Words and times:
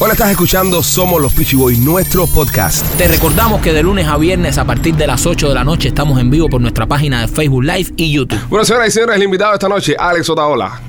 Hola, 0.00 0.12
estás 0.12 0.30
escuchando 0.30 0.82
Somos 0.82 1.20
los 1.20 1.32
Peachy 1.32 1.56
Boys, 1.56 1.78
nuestro 1.78 2.26
podcast. 2.28 2.86
Te 2.96 3.08
recordamos 3.08 3.60
que 3.60 3.72
de 3.72 3.82
lunes 3.82 4.06
a 4.06 4.16
viernes 4.16 4.56
a 4.56 4.64
partir 4.64 4.94
de 4.94 5.06
las 5.08 5.26
8 5.26 5.48
de 5.48 5.54
la 5.54 5.64
noche 5.64 5.88
estamos 5.88 6.20
en 6.20 6.30
vivo 6.30 6.48
por 6.48 6.60
nuestra 6.60 6.86
página 6.86 7.22
de 7.22 7.28
Facebook 7.28 7.64
Live 7.64 7.92
y 7.96 8.12
YouTube. 8.12 8.40
Bueno, 8.48 8.64
señoras 8.64 8.88
y 8.88 8.90
señores, 8.92 9.16
el 9.16 9.22
invitado 9.24 9.54
esta 9.54 9.68
noche, 9.68 9.96
Alex 9.98 10.28
Otaola. 10.30 10.80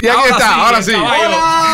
Y 0.00 0.06
aquí 0.06 0.16
Ahora 0.16 0.30
está, 0.30 0.38
sí, 0.46 0.60
ahora 0.60 0.82
sí. 0.82 0.92
caballo. 0.92 1.67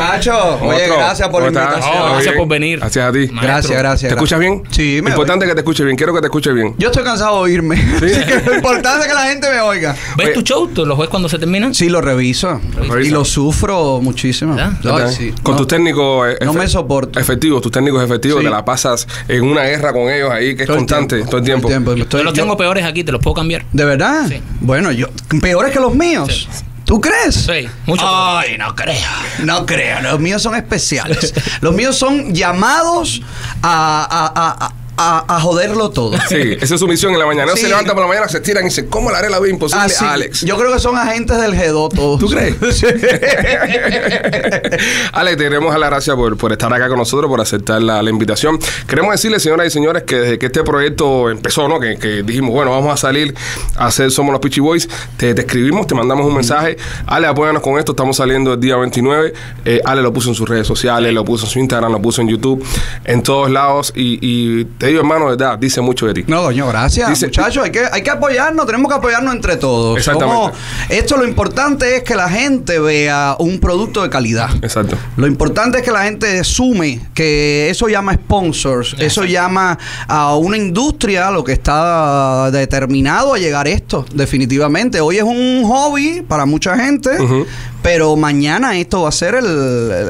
Muchachos. 0.00 0.36
Oye, 0.62 0.84
Otro. 0.84 0.96
gracias 0.98 1.28
por 1.28 1.42
la 1.42 1.48
invitación. 1.48 1.96
Oh, 1.98 2.10
gracias 2.12 2.34
por 2.36 2.48
venir. 2.48 2.78
Gracias 2.78 3.04
a 3.08 3.12
ti. 3.12 3.18
Maestro. 3.18 3.42
Gracias, 3.42 3.78
gracias. 3.78 4.08
¿Te 4.08 4.14
escuchas 4.14 4.38
bien? 4.40 4.62
Sí, 4.70 5.00
me 5.02 5.10
Importante 5.10 5.46
que 5.46 5.54
te 5.54 5.60
escuche 5.60 5.84
bien. 5.84 5.96
Quiero 5.96 6.14
que 6.14 6.20
te 6.20 6.26
escuche 6.26 6.52
bien. 6.52 6.74
Yo 6.78 6.88
estoy 6.88 7.04
cansado 7.04 7.36
de 7.36 7.42
oírme. 7.42 7.76
Así 7.96 8.06
que 8.24 8.42
lo 8.46 8.54
importante 8.56 9.02
es 9.02 9.08
que 9.08 9.14
la 9.14 9.26
gente 9.26 9.50
me 9.50 9.60
oiga. 9.60 9.94
¿Ves 10.16 10.26
Oye. 10.28 10.34
tu 10.34 10.42
show? 10.42 10.68
¿Tú 10.68 10.86
los 10.86 10.98
ves 10.98 11.08
cuando 11.08 11.28
se 11.28 11.38
terminan? 11.38 11.74
Sí, 11.74 11.88
lo 11.88 12.00
reviso. 12.00 12.60
Revisa. 12.76 13.08
Y 13.08 13.10
lo 13.10 13.24
sufro 13.24 14.00
muchísimo. 14.00 14.54
¿Verdad? 14.54 15.10
sí. 15.10 15.32
Con 15.42 15.52
No. 15.54 15.58
tus 15.58 15.68
técnicos 15.68 16.28
eh, 16.30 16.44
no 16.44 16.52
me 16.52 16.66
soporto. 16.68 17.18
efectivos, 17.20 17.60
tus 17.62 17.72
técnicos 17.72 18.02
efectivos, 18.02 18.40
Sí. 18.40 18.44
te 18.46 18.50
la 18.50 18.64
pasas 18.64 19.06
en 19.28 19.44
una 19.44 19.62
guerra 19.62 19.92
con 19.92 20.08
ellos 20.10 20.30
ahí 20.30 20.54
que 20.56 20.62
es 20.62 20.66
Todo 20.66 20.76
el 20.76 20.80
constante 20.80 21.16
tiempo, 21.16 21.30
todo 21.30 21.38
el 21.38 21.44
tiempo. 21.44 21.92
Estoy- 21.94 22.20
Yo 22.20 22.24
los 22.24 22.34
yo- 22.34 22.42
tengo 22.42 22.56
peores 22.56 22.84
aquí, 22.84 23.04
te 23.04 23.12
los 23.12 23.20
puedo 23.20 23.34
cambiar. 23.34 23.64
¿De 23.72 23.84
verdad? 23.84 24.26
Sí. 24.28 24.40
Bueno, 24.60 24.90
yo. 24.92 25.08
¿Peores 25.40 25.72
que 25.72 25.80
los 25.80 25.94
míos? 25.94 26.48
¿Tú 26.84 27.00
crees? 27.00 27.34
Sí, 27.34 27.68
mucho. 27.86 28.04
Ay, 28.06 28.56
no 28.58 28.74
creo. 28.74 28.96
No 29.44 29.64
creo. 29.66 30.00
Los 30.02 30.20
míos 30.20 30.42
son 30.42 30.54
especiales. 30.54 31.34
Los 31.60 31.74
míos 31.74 31.96
son 31.96 32.34
llamados 32.34 33.22
a, 33.62 34.06
a, 34.10 34.26
a, 34.26 34.66
a, 34.66 34.74
a 34.96 35.40
joderlo 35.40 35.90
todo. 35.90 36.16
Sí, 36.28 36.56
esa 36.60 36.74
es 36.74 36.80
su 36.80 36.86
misión 36.86 37.12
en 37.12 37.18
la 37.18 37.26
mañana. 37.26 37.46
No 37.50 37.56
Sí. 37.56 37.62
se 37.62 37.68
levantan 37.68 37.94
por 37.94 38.02
la 38.04 38.08
mañana, 38.08 38.28
se 38.28 38.36
estiran 38.38 38.64
y 38.64 38.68
dicen, 38.68 38.86
¿cómo 38.88 39.10
le 39.10 39.16
haré 39.16 39.30
la 39.30 39.40
vida 39.40 39.52
imposible 39.52 39.84
Ah, 39.84 39.88
sí. 39.88 40.04
a 40.04 40.12
Alex? 40.12 40.42
Yo 40.42 40.56
creo 40.56 40.72
que 40.72 40.78
son 40.78 40.96
agentes 40.96 41.40
del 41.40 41.54
G2 41.54 41.94
todos. 41.94 42.20
¿Tú 42.20 42.28
crees? 42.28 42.56
Sí. 42.72 42.86
Ale, 45.12 45.36
te 45.36 45.44
queremos 45.44 45.70
dar 45.70 45.80
las 45.80 45.90
gracias 45.90 46.16
por, 46.16 46.36
por 46.36 46.52
estar 46.52 46.72
acá 46.72 46.88
con 46.88 46.98
nosotros, 46.98 47.28
por 47.28 47.40
aceptar 47.40 47.82
la, 47.82 48.02
la 48.02 48.10
invitación. 48.10 48.58
Queremos 48.86 49.12
decirle, 49.12 49.40
señoras 49.40 49.66
y 49.66 49.70
señores, 49.70 50.04
que 50.04 50.16
desde 50.16 50.38
que 50.38 50.46
este 50.46 50.62
proyecto 50.62 51.30
empezó, 51.30 51.68
¿no? 51.68 51.80
Que, 51.80 51.96
que 51.98 52.22
dijimos, 52.22 52.50
bueno, 52.52 52.70
vamos 52.70 52.92
a 52.92 52.96
salir 52.96 53.34
a 53.76 53.86
hacer 53.86 54.10
Somos 54.10 54.32
los 54.32 54.40
Peachy 54.40 54.60
Boys, 54.60 54.88
te, 55.16 55.34
te 55.34 55.42
escribimos, 55.42 55.86
te 55.86 55.94
mandamos 55.94 56.26
un 56.26 56.34
mensaje. 56.34 56.76
Ale, 57.06 57.26
apóyanos 57.26 57.62
con 57.62 57.78
esto, 57.78 57.92
estamos 57.92 58.16
saliendo 58.16 58.54
el 58.54 58.60
día 58.60 58.76
29. 58.76 59.32
Eh, 59.64 59.80
Ale 59.84 60.02
lo 60.02 60.12
puso 60.12 60.28
en 60.28 60.34
sus 60.34 60.48
redes 60.48 60.66
sociales, 60.66 61.12
lo 61.12 61.24
puso 61.24 61.46
en 61.46 61.50
su 61.50 61.58
Instagram, 61.58 61.92
lo 61.92 62.00
puso 62.02 62.20
en 62.22 62.28
YouTube, 62.28 62.64
en 63.04 63.22
todos 63.22 63.50
lados. 63.50 63.92
Y, 63.94 64.18
y 64.20 64.64
te 64.82 64.88
digo, 64.88 64.98
hermano, 64.98 65.26
de 65.30 65.36
verdad, 65.36 65.56
dice 65.58 65.80
mucho 65.80 66.06
de 66.06 66.14
ti. 66.14 66.24
No, 66.26 66.42
coño, 66.42 66.66
gracias. 66.66 67.08
Dice- 67.08 67.26
Muchachos, 67.26 67.62
hay 67.62 67.70
que, 67.70 67.84
hay 67.92 68.02
que 68.02 68.10
apoyarnos, 68.10 68.66
tenemos 68.66 68.90
que 68.90 68.98
apoyarnos 68.98 69.32
entre 69.32 69.56
todos. 69.56 69.96
Exactamente. 69.96 70.56
Esto 70.88 71.16
lo 71.16 71.24
importante 71.24 71.96
es 71.98 72.02
que 72.02 72.16
la 72.16 72.28
gente 72.28 72.80
vea 72.80 73.36
un 73.38 73.60
producto 73.60 74.02
de 74.02 74.10
calidad. 74.10 74.50
Exacto. 74.60 74.96
Lo 75.16 75.28
importante 75.28 75.78
es 75.78 75.84
que 75.84 75.92
la 75.92 76.02
gente 76.02 76.42
sume 76.42 77.00
que 77.14 77.70
eso 77.70 77.86
llama 77.86 78.14
sponsors, 78.14 78.96
eso 78.98 79.24
llama 79.24 79.78
a 80.08 80.34
una 80.34 80.56
industria 80.56 81.30
lo 81.30 81.44
que 81.44 81.52
está 81.52 82.50
determinado 82.50 83.34
a 83.34 83.38
llegar 83.38 83.68
esto, 83.68 84.04
definitivamente. 84.12 85.00
Hoy 85.00 85.18
es 85.18 85.22
un 85.22 85.62
hobby 85.64 86.22
para 86.26 86.44
mucha 86.44 86.76
gente, 86.76 87.20
Ujú. 87.22 87.46
Pero 87.82 88.16
mañana 88.16 88.76
esto 88.78 89.02
va 89.02 89.08
a 89.08 89.12
ser 89.12 89.34
el, 89.34 89.44
el- 89.46 90.08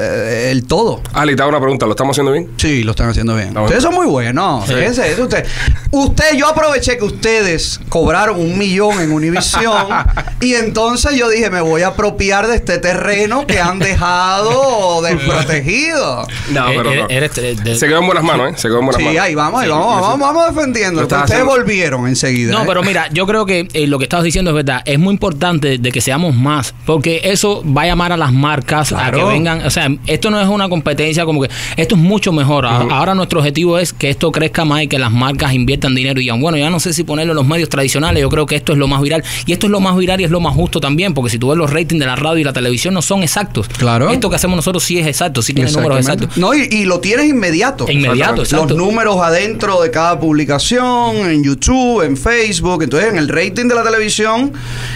el 0.53 0.65
todo. 0.67 1.01
Ale, 1.13 1.35
te 1.37 1.43
hago 1.43 1.49
una 1.51 1.61
pregunta, 1.61 1.87
¿lo 1.87 1.93
estamos 1.93 2.15
haciendo 2.15 2.33
bien? 2.33 2.51
Sí, 2.57 2.83
lo 2.85 2.91
están 2.93 3.09
haciendo 3.09 3.35
bien. 3.37 3.57
Ustedes 3.57 3.83
son 3.83 3.95
muy 3.95 4.07
buenos. 4.07 4.67
Fíjense, 4.67 5.11
eso 5.13 5.23
usted, 5.25 5.47
usted, 5.91 6.37
yo 6.37 6.47
aproveché 6.49 6.97
que 6.99 7.05
ustedes 7.05 7.81
cobraron 7.89 8.41
un 8.41 8.59
millón 8.59 9.01
en 9.01 9.11
Univision 9.13 9.73
y 10.41 10.55
entonces 10.55 11.17
yo 11.17 11.29
dije, 11.29 11.51
me 11.51 11.61
voy 11.61 11.83
a 11.83 11.89
apropiar 11.89 12.47
de 12.47 12.57
este 12.57 12.79
terreno 12.79 13.47
que 13.47 13.61
han 13.61 13.79
dejado 13.79 15.03
desprotegido. 15.03 16.27
No, 16.51 16.69
Eh, 16.71 16.75
pero 16.77 17.09
eres- 17.09 17.37
no. 17.65 17.75
Se 17.75 17.87
quedó 17.89 18.01
en 18.01 18.07
buenas 18.07 18.25
manos, 18.25 18.53
¿eh? 18.53 18.55
Se 18.57 18.69
quedó 18.69 18.81
en 18.81 18.87
buenas 18.87 18.99
Sí, 19.01 19.05
manos. 19.07 19.23
ahí 19.23 19.35
vamos, 19.35 19.61
ahí 19.61 19.67
Sí, 19.67 19.73
vamos, 19.73 19.95
sí. 19.97 20.01
vamos, 20.03 20.21
vamos 20.35 20.55
defendiendo. 20.55 21.03
Estás 21.03 21.23
Ustedes 21.25 21.41
haciendo. 21.43 21.57
volvieron 21.65 22.07
enseguida. 22.09 22.53
No, 22.53 22.63
¿eh? 22.63 22.65
pero 22.67 22.83
mira, 22.83 23.09
yo 23.13 23.27
creo 23.27 23.47
que 23.47 23.69
eh, 23.73 23.87
lo 23.87 23.99
que 23.99 24.05
estabas 24.05 24.25
diciendo 24.25 24.51
es 24.51 24.55
verdad. 24.57 24.83
Es 24.85 24.99
muy 24.99 25.13
importante 25.15 25.79
de 25.79 25.93
que 25.93 26.01
seamos 26.01 26.35
más, 26.35 26.75
porque 26.87 27.21
eso 27.25 27.62
va 27.63 27.83
a 27.83 27.87
llamar 27.87 28.13
a 28.13 28.17
las 28.17 28.33
marcas 28.33 28.93
a 28.93 29.11
que 29.11 29.23
vengan. 29.25 29.65
O 29.65 29.71
sea, 29.71 29.89
esto 30.07 30.31
no 30.31 30.41
es 30.41 30.49
una 30.49 30.69
competencia 30.69 31.25
como 31.25 31.43
que 31.43 31.51
esto 31.77 31.95
es 31.95 32.01
mucho 32.01 32.33
mejor. 32.33 32.67
A- 32.67 32.83
Ahora 32.93 33.15
nuestro 33.15 33.41
objetivo 33.41 33.79
es 33.79 33.93
que 33.93 34.11
esto 34.11 34.31
crezca 34.33 34.65
más 34.65 34.83
y 34.83 34.89
que 34.89 34.99
las 34.99 35.11
marcas 35.13 35.53
inviertan 35.55 35.95
dinero 35.95 36.21
y 36.21 36.25
digan, 36.25 36.41
bueno, 36.41 36.59
ya 36.59 36.71
no 36.71 36.81
sé 36.81 36.93
si 36.93 37.05
ponerlo 37.05 37.33
en 37.33 37.37
los 37.37 37.47
medios 37.47 37.69
tradicionales. 37.69 38.21
Yo 38.21 38.29
creo 38.29 38.47
que 38.47 38.57
esto 38.57 38.73
es 38.73 38.79
lo 38.79 38.89
más 38.89 39.01
viral 39.03 39.23
y 39.47 39.53
esto 39.53 39.67
es 39.67 39.71
lo 39.71 39.81
más 39.81 39.97
viral 39.97 40.21
y 40.21 40.25
es 40.25 40.31
lo 40.31 40.41
más 40.41 40.55
justo 40.55 40.81
también, 40.81 41.15
porque 41.15 41.31
si 41.31 41.39
tú 41.39 41.49
ves 41.49 41.59
los 41.59 41.71
ratings 41.71 42.01
de 42.01 42.07
la 42.07 42.17
radio 42.17 42.39
y 42.41 42.45
la 42.45 42.53
televisión 42.53 42.95
no 42.95 43.03
son 43.03 43.23
exactos. 43.23 43.69
Claro. 43.69 44.11
Esto 44.11 44.29
que 44.31 44.37
hacemos 44.37 44.57
nosotros 44.57 44.83
sí 44.85 44.99
es 44.99 45.07
exacto, 45.07 45.43
sí 45.43 45.55
tiene 45.55 45.71
números 45.71 45.99
exactos. 45.99 46.37
No, 46.37 46.55
y, 46.55 46.69
y 46.71 46.85
lo 46.85 47.01
tienes 47.01 47.27
inmediato. 47.27 47.89
Inmediato, 47.91 48.43
exacto. 48.43 48.69
Los 48.69 48.77
números 48.79 49.17
adentro 49.23 49.81
de 49.83 49.91
cada 49.91 50.19
publicación, 50.19 51.17
en 51.31 51.43
YouTube, 51.45 52.03
en 52.03 52.17
Facebook, 52.17 52.83
entonces 52.83 53.11
en 53.11 53.17
el 53.19 53.29
rating 53.29 53.67
de 53.69 53.75
la 53.75 53.83
televisión, 53.83 54.53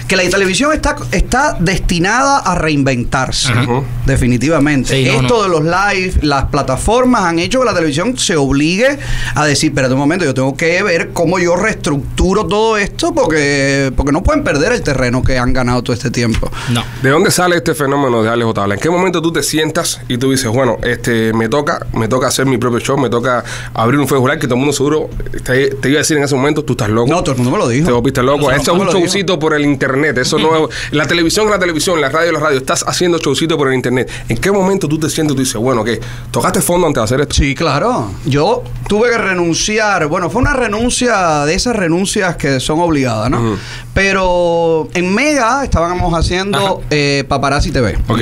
que 0.08 0.16
la 0.16 0.28
televisión 0.28 0.72
está, 0.72 0.96
está 1.12 1.56
destinada 1.60 2.38
a 2.38 2.54
reinventarse, 2.56 3.52
Ajá. 3.52 3.82
definitivamente. 4.06 4.94
Sí, 4.96 5.04
no, 5.10 5.20
Esto 5.22 5.36
no. 5.36 5.42
de 5.42 5.48
los 5.48 5.64
live, 5.64 6.14
las 6.22 6.44
plataformas 6.44 7.22
han 7.24 7.38
hecho 7.38 7.60
que 7.60 7.66
la 7.66 7.74
televisión 7.74 8.16
se 8.18 8.36
obligue 8.36 8.98
a 9.34 9.44
decir, 9.46 9.70
espérate 9.70 9.94
un 9.94 10.00
momento, 10.00 10.24
yo 10.24 10.34
tengo 10.34 10.56
que 10.56 10.82
ver 10.82 11.10
cómo 11.12 11.38
yo 11.38 11.56
reestructuro 11.56 12.46
todo 12.46 12.76
esto 12.76 13.14
porque, 13.14 13.92
porque 13.96 14.12
no 14.12 14.22
pueden 14.22 14.44
perder 14.44 14.72
el 14.72 14.82
terreno 14.82 15.22
que 15.22 15.38
han 15.38 15.52
ganado 15.52 15.82
todo 15.82 15.92
este 15.94 16.10
tiempo. 16.10 16.50
No. 16.70 16.82
¿De 17.02 17.10
dónde 17.10 17.30
sale 17.30 17.56
este 17.56 17.74
fenómeno 17.74 18.22
de 18.22 18.30
Alex 18.30 18.46
Otavla? 18.50 18.74
¿En 18.74 18.80
qué 18.80 18.90
momento 18.90 19.22
tú 19.22 19.32
te 19.32 19.42
sientas 19.42 20.00
y 20.08 20.18
tú 20.18 20.30
dices, 20.30 20.48
bueno, 20.48 20.78
este, 20.82 21.32
me 21.32 21.48
toca, 21.48 21.86
me 21.92 22.08
toca 22.08 22.28
hacer 22.28 22.46
mi 22.46 22.58
propio 22.58 22.80
show, 22.80 22.98
me 22.98 23.10
toca 23.10 23.44
abrir 23.74 24.00
un 24.00 24.08
Facebook 24.08 24.28
Live 24.28 24.40
que 24.40 24.46
todo 24.46 24.54
el 24.54 24.60
mundo 24.60 24.72
seguro 24.72 25.10
te, 25.44 25.68
te 25.74 25.88
iba 25.88 25.98
a 25.98 26.02
decir 26.02 26.16
en 26.16 26.24
ese 26.24 26.34
momento, 26.34 26.64
tú 26.64 26.72
estás 26.72 26.88
loco. 26.88 27.10
No, 27.10 27.22
todo 27.22 27.32
el 27.32 27.36
mundo 27.38 27.50
me 27.52 27.58
lo 27.58 27.68
dijo. 27.68 27.86
Te 27.86 27.92
volviste 27.92 28.22
loco. 28.22 28.50
Eso 28.50 28.72
es 28.72 28.78
mundo 28.78 28.92
un 28.92 29.02
showcito 29.02 29.38
por 29.38 29.54
el 29.54 29.64
internet. 29.64 30.18
Eso 30.18 30.38
no 30.38 30.68
es. 30.68 30.74
La 30.92 31.06
televisión 31.06 31.46
es 31.46 31.52
la 31.52 31.58
televisión, 31.58 32.00
la 32.00 32.08
radio 32.08 32.28
es 32.28 32.32
la 32.32 32.40
radio. 32.40 32.45
Estás 32.50 32.84
haciendo 32.86 33.18
showcito 33.18 33.56
por 33.56 33.68
el 33.68 33.74
internet. 33.74 34.10
¿En 34.28 34.38
qué 34.38 34.50
momento 34.50 34.88
tú 34.88 34.98
te 34.98 35.08
sientes 35.10 35.34
y 35.34 35.36
tú 35.36 35.42
dices, 35.42 35.56
bueno, 35.56 35.84
¿qué? 35.84 36.00
¿Tocaste 36.30 36.60
fondo 36.60 36.86
antes 36.86 37.00
de 37.00 37.04
hacer 37.04 37.20
esto? 37.20 37.34
Sí, 37.34 37.54
claro. 37.54 38.10
Yo 38.24 38.62
tuve 38.88 39.10
que 39.10 39.18
renunciar. 39.18 40.06
Bueno, 40.06 40.30
fue 40.30 40.40
una 40.40 40.52
renuncia 40.52 41.44
de 41.44 41.54
esas 41.54 41.76
renuncias 41.76 42.36
que 42.36 42.60
son 42.60 42.80
obligadas, 42.80 43.30
¿no? 43.30 43.56
Pero 43.94 44.88
en 44.94 45.14
Mega 45.14 45.64
estábamos 45.64 46.12
haciendo 46.14 46.82
eh, 46.90 47.24
Paparazzi 47.28 47.70
TV. 47.70 47.98
Ok. 48.08 48.20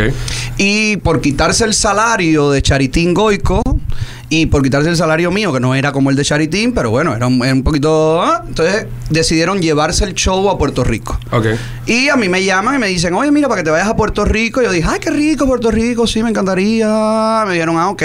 Y 0.58 0.96
por 0.98 1.20
quitarse 1.20 1.64
el 1.64 1.74
salario 1.74 2.50
de 2.50 2.62
Charitín 2.62 3.14
Goico 3.14 3.62
y 4.30 4.46
por 4.46 4.62
quitarse 4.62 4.88
el 4.88 4.96
salario 4.96 5.30
mío, 5.30 5.52
que 5.52 5.60
no 5.60 5.74
era 5.74 5.92
como 5.92 6.10
el 6.10 6.16
de 6.16 6.24
Charitín, 6.24 6.72
pero 6.72 6.90
bueno, 6.90 7.14
era 7.14 7.26
un, 7.26 7.42
era 7.44 7.52
un 7.54 7.62
poquito. 7.62 8.22
ah, 8.22 8.42
Entonces 8.46 8.86
decidieron 9.10 9.60
llevarse 9.60 10.04
el 10.04 10.14
show 10.14 10.48
a 10.50 10.58
Puerto 10.58 10.82
Rico. 10.84 11.18
Ok. 11.30 11.46
Y 11.86 12.08
a 12.08 12.16
mí 12.16 12.28
me 12.28 12.42
llaman 12.44 12.76
y 12.76 12.78
me 12.78 12.86
dicen, 12.88 13.14
oye, 13.14 13.30
mira, 13.30 13.48
para 13.48 13.60
que 13.60 13.64
te 13.64 13.70
vayas 13.70 13.88
a 13.88 13.96
Puerto 13.96 14.24
Rico. 14.24 14.60
Y 14.62 14.64
yo 14.64 14.72
dije, 14.72 14.88
ay, 14.90 14.98
qué 15.00 15.10
rico 15.10 15.46
Puerto 15.46 15.70
Rico, 15.70 16.06
sí, 16.06 16.22
me 16.22 16.30
encantaría. 16.30 17.44
Me 17.46 17.52
dijeron, 17.54 17.76
ah, 17.78 17.90
ok. 17.90 18.02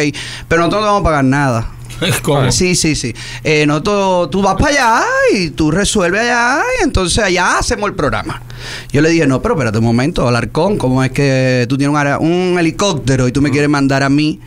Pero 0.48 0.62
nosotros 0.62 0.82
no 0.82 0.86
te 0.88 0.92
vamos 0.92 1.02
a 1.02 1.04
pagar 1.04 1.24
nada. 1.26 1.72
¿Cómo? 2.22 2.52
Sí, 2.52 2.76
sí, 2.76 2.96
sí. 2.96 3.14
Eh, 3.44 3.66
nosotros, 3.66 4.30
tú 4.30 4.42
vas 4.42 4.56
para 4.56 4.70
allá 4.70 5.04
y 5.34 5.50
tú 5.50 5.72
resuelves 5.72 6.22
allá 6.22 6.62
y 6.80 6.84
entonces 6.84 7.24
allá 7.24 7.58
hacemos 7.58 7.90
el 7.90 7.96
programa. 7.96 8.42
Yo 8.92 9.02
le 9.02 9.10
dije, 9.10 9.26
no, 9.28 9.42
pero 9.42 9.56
espérate 9.56 9.78
un 9.80 9.86
momento, 9.86 10.28
Alarcón, 10.28 10.78
¿cómo 10.78 11.04
es 11.04 11.12
que 11.12 11.66
tú 11.68 11.78
tienes 11.78 11.96
un, 12.20 12.28
un 12.28 12.60
helicóptero 12.60 13.28
y 13.28 13.32
tú 13.32 13.42
me 13.42 13.52
quieres 13.52 13.70
mandar 13.70 14.04
a 14.04 14.10
mí 14.10 14.40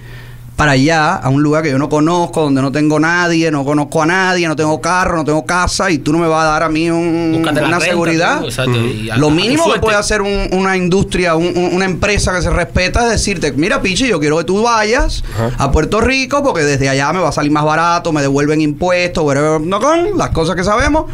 para 0.56 0.72
allá, 0.72 1.14
a 1.16 1.28
un 1.30 1.42
lugar 1.42 1.62
que 1.64 1.70
yo 1.70 1.78
no 1.78 1.88
conozco, 1.88 2.42
donde 2.42 2.60
no 2.62 2.70
tengo 2.70 3.00
nadie, 3.00 3.50
no 3.50 3.64
conozco 3.64 4.02
a 4.02 4.06
nadie, 4.06 4.46
no 4.46 4.54
tengo 4.54 4.80
carro, 4.80 5.16
no 5.16 5.24
tengo 5.24 5.44
casa 5.46 5.90
y 5.90 5.98
tú 5.98 6.12
no 6.12 6.18
me 6.18 6.28
vas 6.28 6.42
a 6.44 6.48
dar 6.50 6.62
a 6.62 6.68
mí 6.68 6.88
un- 6.90 7.34
una 7.40 7.52
renta, 7.52 7.80
seguridad? 7.80 8.40
tú, 8.40 8.46
exacto, 8.46 8.76
y 8.78 9.10
a- 9.10 9.14
a 9.14 9.16
Lo 9.16 9.30
mínimo 9.30 9.72
que 9.72 9.80
puede 9.80 9.96
hacer 9.96 10.20
un- 10.22 10.48
una 10.52 10.76
industria, 10.76 11.34
un- 11.34 11.56
un- 11.56 11.74
una 11.74 11.84
empresa 11.86 12.32
que 12.34 12.42
se 12.42 12.50
respeta 12.50 13.04
es 13.06 13.10
decirte, 13.12 13.50
mira, 13.52 13.80
Pichi, 13.82 14.06
yo 14.08 14.20
quiero 14.20 14.36
que 14.38 14.44
tú 14.44 14.62
vayas 14.62 15.24
Ajá. 15.34 15.50
a 15.64 15.72
Puerto 15.72 16.00
Rico 16.00 16.42
porque 16.44 16.62
desde 16.62 16.88
allá 16.88 17.12
me 17.12 17.20
va 17.20 17.30
a 17.30 17.32
salir 17.32 17.50
más 17.50 17.64
barato, 17.64 18.12
me 18.12 18.20
devuelven 18.20 18.60
impuestos, 18.60 19.24
whatever, 19.24 19.60
no 19.60 19.80
con 19.80 20.16
las 20.18 20.30
cosas 20.30 20.54
que 20.54 20.64
sabemos. 20.64 21.06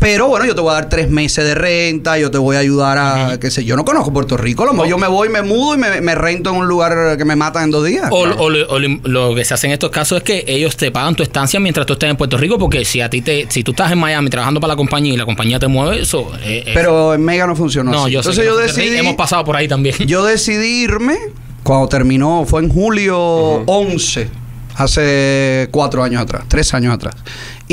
Pero 0.00 0.28
bueno, 0.28 0.46
yo 0.46 0.54
te 0.54 0.62
voy 0.62 0.70
a 0.70 0.74
dar 0.74 0.88
tres 0.88 1.10
meses 1.10 1.44
de 1.44 1.54
renta, 1.54 2.18
yo 2.18 2.30
te 2.30 2.38
voy 2.38 2.56
a 2.56 2.60
ayudar 2.60 2.96
a, 2.98 3.38
qué 3.38 3.50
sé 3.50 3.64
yo, 3.66 3.76
no 3.76 3.84
conozco 3.84 4.10
Puerto 4.14 4.36
Rico, 4.38 4.62
a 4.62 4.66
lo 4.66 4.72
mejor 4.72 4.88
yo 4.88 4.96
me 4.96 5.06
voy, 5.06 5.28
me 5.28 5.42
mudo 5.42 5.74
y 5.74 5.78
me, 5.78 6.00
me 6.00 6.14
rento 6.14 6.48
en 6.50 6.56
un 6.56 6.66
lugar 6.66 7.18
que 7.18 7.24
me 7.26 7.36
matan 7.36 7.64
en 7.64 7.70
dos 7.70 7.84
días. 7.84 8.08
O, 8.10 8.20
o 8.22 8.48
lo- 8.50 8.66
o 8.70 8.78
lo, 8.78 8.88
lo 9.04 9.34
que 9.34 9.44
se 9.44 9.52
hace 9.52 9.66
en 9.66 9.74
estos 9.74 9.90
casos 9.90 10.16
es 10.18 10.24
que 10.24 10.44
ellos 10.48 10.74
te 10.78 10.90
pagan 10.90 11.14
tu 11.14 11.22
estancia 11.22 11.60
mientras 11.60 11.84
tú 11.86 11.92
estés 11.92 12.08
en 12.08 12.16
Puerto 12.16 12.38
Rico, 12.38 12.58
porque 12.58 12.82
si 12.86 13.02
a 13.02 13.10
ti 13.10 13.20
te, 13.20 13.46
si 13.50 13.62
tú 13.62 13.72
estás 13.72 13.92
en 13.92 13.98
Miami 13.98 14.30
trabajando 14.30 14.58
para 14.58 14.72
la 14.72 14.76
compañía 14.76 15.12
y 15.12 15.16
la 15.18 15.26
compañía 15.26 15.58
te 15.58 15.66
mueve, 15.68 16.00
eso. 16.00 16.30
eh, 16.44 16.64
eh, 16.66 16.70
Pero 16.72 17.12
en 17.12 17.22
Mega 17.22 17.46
no 17.46 17.54
funcionó 17.54 17.90
no, 17.92 18.04
así. 18.04 18.12
yo 18.12 18.20
Entonces 18.20 18.42
yo 18.44 18.52
no 18.52 18.56
decidí, 18.56 18.96
Hemos 18.96 19.16
pasado 19.16 19.44
por 19.44 19.54
ahí 19.54 19.68
también. 19.68 19.94
yo 20.06 20.24
decidí 20.24 20.82
irme 20.84 21.18
cuando 21.62 21.86
terminó, 21.88 22.46
fue 22.46 22.62
en 22.62 22.70
julio 22.70 23.18
11, 23.66 24.28
hace 24.76 25.68
cuatro 25.70 26.02
años 26.02 26.22
atrás, 26.22 26.44
tres 26.48 26.72
años 26.74 26.94
atrás. 26.94 27.14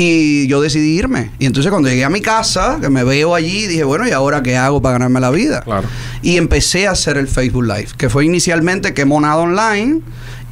Y 0.00 0.46
yo 0.46 0.60
decidí 0.60 0.96
irme. 0.96 1.32
Y 1.40 1.46
entonces 1.46 1.70
cuando 1.72 1.88
llegué 1.88 2.04
a 2.04 2.08
mi 2.08 2.20
casa, 2.20 2.78
que 2.80 2.88
me 2.88 3.02
veo 3.02 3.34
allí, 3.34 3.66
dije, 3.66 3.82
bueno, 3.82 4.06
¿y 4.06 4.12
ahora 4.12 4.44
qué 4.44 4.56
hago 4.56 4.80
para 4.80 4.92
ganarme 4.92 5.18
la 5.18 5.32
vida? 5.32 5.62
Claro. 5.62 5.88
Y 6.22 6.36
empecé 6.36 6.86
a 6.86 6.92
hacer 6.92 7.16
el 7.16 7.26
Facebook 7.26 7.64
Live, 7.64 7.88
que 7.96 8.08
fue 8.08 8.24
inicialmente 8.24 8.94
que 8.94 9.04
monado 9.04 9.40
online. 9.40 10.02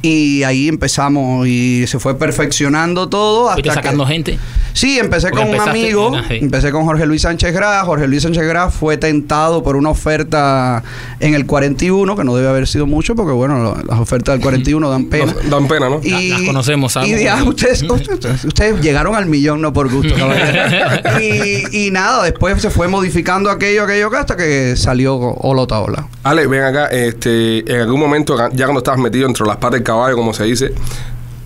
Y 0.01 0.43
ahí 0.43 0.67
empezamos 0.67 1.47
y 1.47 1.85
se 1.87 1.99
fue 1.99 2.17
perfeccionando 2.17 3.09
todo. 3.09 3.49
Hasta 3.49 3.73
sacando 3.73 4.05
que, 4.05 4.13
gente. 4.13 4.39
Sí, 4.73 4.99
empecé 4.99 5.29
Porque 5.31 5.45
con 5.47 5.55
un 5.55 5.69
amigo. 5.69 6.11
ah, 6.15 6.23
sí. 6.27 6.35
Empecé 6.39 6.71
con 6.71 6.85
Jorge 6.85 7.07
Luis 7.07 7.23
Sánchez 7.23 7.51
Gras. 7.51 7.83
Jorge 7.83 8.07
Luis 8.07 8.21
Sánchez 8.21 8.43
Gras 8.45 8.73
fue 8.75 8.97
tentado 8.97 9.63
por 9.63 9.75
una 9.75 9.89
oferta 9.89 10.83
en 11.19 11.33
el 11.33 11.47
41, 11.47 12.15
que 12.15 12.23
no 12.23 12.35
debe 12.35 12.47
haber 12.47 12.67
sido 12.67 12.85
mucho, 12.85 13.15
porque 13.15 13.31
bueno, 13.33 13.57
lo- 13.57 13.75
las 13.83 13.99
ofertas 13.99 14.33
del 14.35 14.41
41 14.43 14.87
dan 14.89 15.05
pena. 15.05 15.33
Dan 15.49 15.67
pena, 15.67 15.89
¿no? 15.89 15.99
La- 16.03 16.21
las 16.21 16.41
conocemos, 16.43 16.91
Y 16.91 16.93
sabemos. 16.93 17.19
de- 17.19 17.29
ah, 17.29 17.43
ustedes, 17.43 17.81
ustedes, 17.81 18.45
ustedes 18.45 18.79
llegaron 18.81 19.15
al 19.15 19.25
millón 19.25 19.61
no 19.61 19.73
por 19.73 19.91
gusto, 19.91 20.13
caballero. 20.15 21.19
y, 21.21 21.87
y 21.87 21.91
nada, 21.91 22.23
después 22.23 22.61
se 22.61 22.69
fue 22.69 22.87
modificando 22.87 23.49
aquello, 23.49 23.83
aquello, 23.85 24.11
que 24.11 24.17
hasta 24.17 24.37
que 24.37 24.75
salió 24.77 25.15
Olota 25.17 25.79
Ola. 25.79 26.07
Ale, 26.23 26.45
ven 26.45 26.61
acá, 26.61 26.85
este, 26.87 27.59
en 27.73 27.81
algún 27.81 27.99
momento, 27.99 28.37
ya 28.53 28.65
cuando 28.65 28.79
estabas 28.79 28.99
metido 28.99 29.27
entre 29.27 29.45
las 29.47 29.55
patas 29.57 29.71
del 29.79 29.83
caballo, 29.87 30.17
como 30.17 30.33
se 30.33 30.43
dice, 30.43 30.73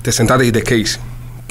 te 0.01 0.11
sentaste 0.11 0.43
y 0.43 0.51
dijiste, 0.51 0.67
¿qué 0.67 0.77
hice? 0.79 0.99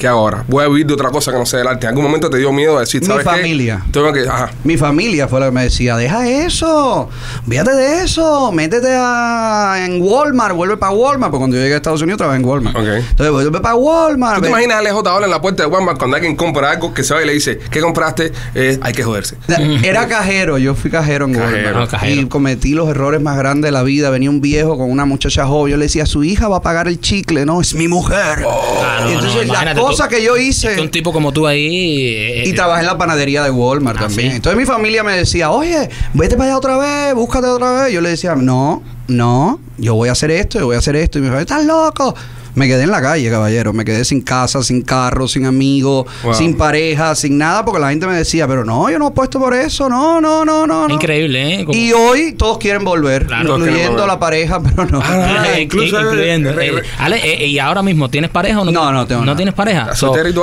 ¿Qué 0.01 0.07
hago 0.07 0.21
ahora? 0.21 0.43
Voy 0.47 0.65
a 0.65 0.67
vivir 0.67 0.87
de 0.87 0.95
otra 0.95 1.11
cosa 1.11 1.31
que 1.31 1.37
no 1.37 1.45
sea 1.45 1.59
del 1.59 1.67
arte. 1.67 1.85
En 1.85 1.89
algún 1.89 2.03
momento 2.03 2.27
te 2.27 2.37
dio 2.39 2.51
miedo 2.51 2.75
a 2.75 2.79
decir, 2.79 3.01
Mi 3.01 3.05
¿sabes 3.05 3.23
qué? 3.23 3.29
familia. 3.29 3.83
Tengo 3.91 4.11
que, 4.11 4.21
ajá. 4.21 4.49
Mi 4.63 4.75
familia 4.75 5.27
fue 5.27 5.39
la 5.39 5.45
que 5.45 5.51
me 5.51 5.61
decía, 5.61 5.95
deja 5.95 6.27
eso, 6.27 7.07
fíjate 7.47 7.75
de 7.75 8.03
eso, 8.03 8.51
métete 8.51 8.95
a, 8.97 9.75
en 9.85 10.01
Walmart, 10.01 10.55
vuelve 10.55 10.75
para 10.77 10.91
Walmart, 10.91 11.29
porque 11.29 11.41
cuando 11.41 11.55
yo 11.55 11.61
llegué 11.61 11.75
a 11.75 11.77
Estados 11.77 12.01
Unidos 12.01 12.17
trabajé 12.17 12.39
en 12.39 12.45
Walmart. 12.47 12.75
Entonces 12.77 13.31
vuelve 13.31 13.61
para 13.61 13.75
Walmart. 13.75 14.37
¿Tú 14.37 14.41
te 14.41 14.47
imaginas 14.49 14.77
a 14.77 14.81
LJ 14.81 15.07
ahora 15.07 15.25
en 15.25 15.31
la 15.31 15.39
puerta 15.39 15.61
de 15.61 15.69
Walmart 15.69 15.99
cuando 15.99 16.15
alguien 16.15 16.35
compra 16.35 16.71
algo 16.71 16.95
que 16.95 17.03
se 17.03 17.13
va 17.13 17.21
y 17.21 17.27
le 17.27 17.33
dice, 17.33 17.59
¿qué 17.69 17.79
compraste? 17.79 18.31
Eh, 18.55 18.79
hay 18.81 18.93
que 18.93 19.03
joderse. 19.03 19.37
Era 19.83 20.07
cajero, 20.07 20.57
yo 20.57 20.73
fui 20.73 20.89
cajero 20.89 21.25
en 21.25 21.35
Cajero. 21.35 21.67
Walmart. 21.67 21.91
Cajero. 21.91 22.21
Y 22.21 22.25
cometí 22.27 22.73
los 22.73 22.89
errores 22.89 23.21
más 23.21 23.37
grandes 23.37 23.67
de 23.67 23.71
la 23.71 23.83
vida. 23.83 24.09
Venía 24.09 24.31
un 24.31 24.41
viejo 24.41 24.79
con 24.79 24.89
una 24.89 25.05
muchacha 25.05 25.45
joven. 25.45 25.73
Yo 25.73 25.77
le 25.77 25.85
decía, 25.85 26.07
su 26.07 26.23
hija 26.23 26.47
va 26.47 26.57
a 26.57 26.61
pagar 26.63 26.87
el 26.87 26.99
chicle. 26.99 27.45
No, 27.45 27.61
es 27.61 27.75
mi 27.75 27.87
mujer. 27.87 28.43
Ah, 28.47 29.01
no, 29.01 29.09
y 29.11 29.13
no, 29.13 29.19
entonces, 29.19 29.35
las 29.35 29.45
imagínate 29.45 29.79
tú. 29.79 29.90
Cosas 29.91 30.07
que 30.07 30.23
yo 30.23 30.37
hice. 30.37 30.79
Un 30.81 30.89
tipo 30.91 31.11
como 31.13 31.31
tú 31.31 31.47
ahí. 31.47 32.07
eh, 32.07 32.43
Y 32.47 32.53
trabajé 32.53 32.81
en 32.81 32.87
la 32.87 32.97
panadería 32.97 33.43
de 33.43 33.51
Walmart 33.51 33.97
Ah, 33.97 34.01
también. 34.07 34.29
¿sí? 34.31 34.35
Entonces 34.37 34.57
mi 34.59 34.65
familia 34.65 35.03
me 35.03 35.13
decía, 35.17 35.51
oye, 35.51 35.89
vete 36.13 36.35
para 36.37 36.49
allá 36.51 36.57
otra 36.57 36.77
vez, 36.77 37.13
búscate 37.13 37.47
otra 37.47 37.83
vez. 37.83 37.93
Yo 37.93 38.01
le 38.01 38.09
decía, 38.09 38.35
no, 38.35 38.81
no, 39.07 39.59
yo 39.77 39.95
voy 39.95 40.09
a 40.09 40.13
hacer 40.13 40.31
esto, 40.31 40.59
yo 40.59 40.65
voy 40.65 40.75
a 40.75 40.79
hacer 40.79 40.95
esto. 40.95 41.19
Y 41.19 41.21
me 41.21 41.27
dijo, 41.29 41.39
¿estás 41.39 41.65
loco? 41.65 42.15
Me 42.55 42.67
quedé 42.67 42.83
en 42.83 42.91
la 42.91 43.01
calle, 43.01 43.29
caballero. 43.29 43.73
Me 43.73 43.85
quedé 43.85 44.03
sin 44.05 44.21
casa, 44.21 44.61
sin 44.63 44.81
carro, 44.81 45.27
sin 45.27 45.45
amigos, 45.45 46.05
Wow. 46.23 46.33
sin 46.33 46.57
pareja, 46.57 47.15
sin 47.15 47.37
nada, 47.37 47.63
porque 47.65 47.79
la 47.79 47.89
gente 47.89 48.07
me 48.07 48.15
decía, 48.15 48.47
pero 48.47 48.65
no, 48.65 48.89
yo 48.89 48.99
no 48.99 49.07
apuesto 49.07 49.39
por 49.39 49.53
eso, 49.53 49.87
no, 49.89 50.19
no, 50.21 50.43
no, 50.45 50.67
no. 50.67 50.87
no". 50.87 50.93
Increíble, 50.93 51.55
¿eh? 51.61 51.65
Como- 51.65 51.77
Y 51.77 51.93
hoy 51.93 52.33
todos 52.33 52.57
quieren 52.57 52.83
volver, 52.83 53.25
Claro. 53.27 53.45
Todos 53.45 53.57
quieren 53.59 53.75
incluyendo 53.75 54.01
volver. 54.03 54.13
la 54.15 54.19
pareja, 54.19 54.61
pero 54.75 54.85
no. 54.87 55.01
Ah, 55.03 55.45
Eh, 55.55 55.61
incluso, 55.61 55.97
inclu- 55.97 56.05
incluyendo. 56.11 56.49
eh, 56.49 56.53
eh, 56.67 56.71
re- 56.71 56.83
Ale, 56.99 57.43
eh, 57.43 57.47
¿y 57.47 57.59
ahora 57.59 57.81
mismo 57.81 58.09
tienes 58.09 58.29
pareja 58.29 58.59
o 58.61 58.65
no? 58.65 58.71
No, 58.71 58.91
no 58.91 59.05
tengo 59.07 59.21
¿No 59.21 59.25
nada. 59.27 59.37
tienes 59.37 59.53
pareja? 59.53 59.89
Ah, 59.91 59.95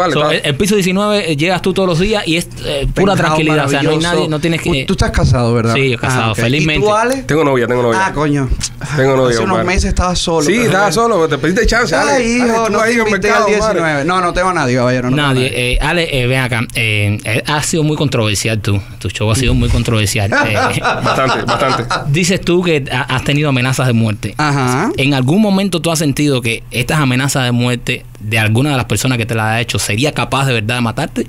Ale, 0.05 0.15
está. 0.15 0.33
el, 0.35 0.41
el 0.45 0.55
piso 0.57 0.75
19 0.75 1.33
eh, 1.33 1.37
llegas 1.37 1.61
tú 1.63 1.73
todos 1.73 1.89
los 1.89 1.99
días 1.99 2.27
y 2.27 2.37
es 2.37 2.49
eh, 2.65 2.87
pura 2.95 3.15
tranquilidad. 3.15 3.67
O 3.67 3.69
sea, 3.69 3.83
no 3.83 3.91
hay 3.91 3.99
nadie, 3.99 4.29
no 4.29 4.41
tienes 4.41 4.61
que. 4.63 4.85
Tú 4.87 4.95
estás 4.95 5.11
casado, 5.11 5.53
¿verdad? 5.55 5.75
Sí, 5.75 5.91
yo 5.91 5.99
casado, 5.99 6.35
felizmente. 6.35 6.85
¿Y 6.85 6.89
tú, 6.89 6.95
Ale? 6.95 7.17
Tengo 7.23 7.45
novia, 7.45 7.67
tengo 7.67 7.83
novia. 7.83 8.07
Ah, 8.07 8.13
coño. 8.13 8.49
Tengo 8.97 9.17
novia, 9.17 9.37
Hace 9.37 9.45
unos 9.45 9.65
meses 9.65 9.85
estaba 9.87 10.15
solo. 10.17 10.47
Sí, 10.47 10.55
estaba 10.55 10.91
solo, 10.93 11.17
pero 11.17 11.29
te 11.29 11.39
pediste 11.39 11.67
chance. 11.67 11.95
Ale. 12.01 12.11
Ay, 12.13 12.41
Ale, 12.41 12.49
hijo, 12.51 12.65
tú 12.67 12.73
no 12.73 12.81
ahí 12.81 12.95
te 12.95 12.95
en 12.95 13.01
el 13.01 13.09
invité 13.09 13.29
al 13.31 13.35
mercado, 13.45 13.59
madre. 13.61 13.75
19. 13.81 14.05
No, 14.05 14.21
no 14.21 14.33
tengo 14.33 14.49
a 14.49 14.55
nadie, 14.55 14.77
caballero. 14.77 15.11
No 15.11 15.17
tengo 15.17 15.29
a 15.29 15.35
Nadie. 15.35 15.73
Eh, 15.73 15.79
Ale, 15.81 16.21
eh, 16.23 16.27
ven 16.27 16.41
acá. 16.41 16.61
Eh, 16.75 17.19
eh, 17.25 17.43
ha 17.47 17.63
sido 17.63 17.83
muy 17.83 17.97
controversial 17.97 18.61
tú. 18.61 18.81
Tu 18.99 19.09
show 19.11 19.31
ha 19.31 19.35
sido 19.35 19.55
muy 19.55 19.69
controversial. 19.69 20.31
Eh, 20.49 20.81
Bastante, 20.81 21.43
bastante. 21.45 21.85
dices 22.11 22.41
tú 22.41 22.63
que 22.63 22.85
ha- 22.91 23.03
has 23.17 23.25
tenido 23.25 23.49
amenazas 23.49 23.87
de 23.87 23.93
muerte. 23.93 24.35
Ajá. 24.39 24.91
¿En 24.97 25.15
algún 25.15 25.41
momento 25.43 25.81
tú 25.81 25.91
has 25.91 25.99
sentido 25.99 26.41
que 26.43 26.63
estas 26.71 26.99
amenazas 27.01 27.45
de 27.45 27.53
muerte 27.53 28.05
de 28.21 28.39
alguna 28.39 28.71
de 28.71 28.77
las 28.77 28.87
personas 28.87 29.19
que 29.19 29.27
te 29.27 29.35
las 29.35 29.45
ha 29.47 29.61
hecho 29.61 29.79
sería 29.79 30.13
capaz 30.13 30.47
de 30.47 30.55
verdad 30.55 30.77
de 30.77 30.81
matarte? 30.81 31.27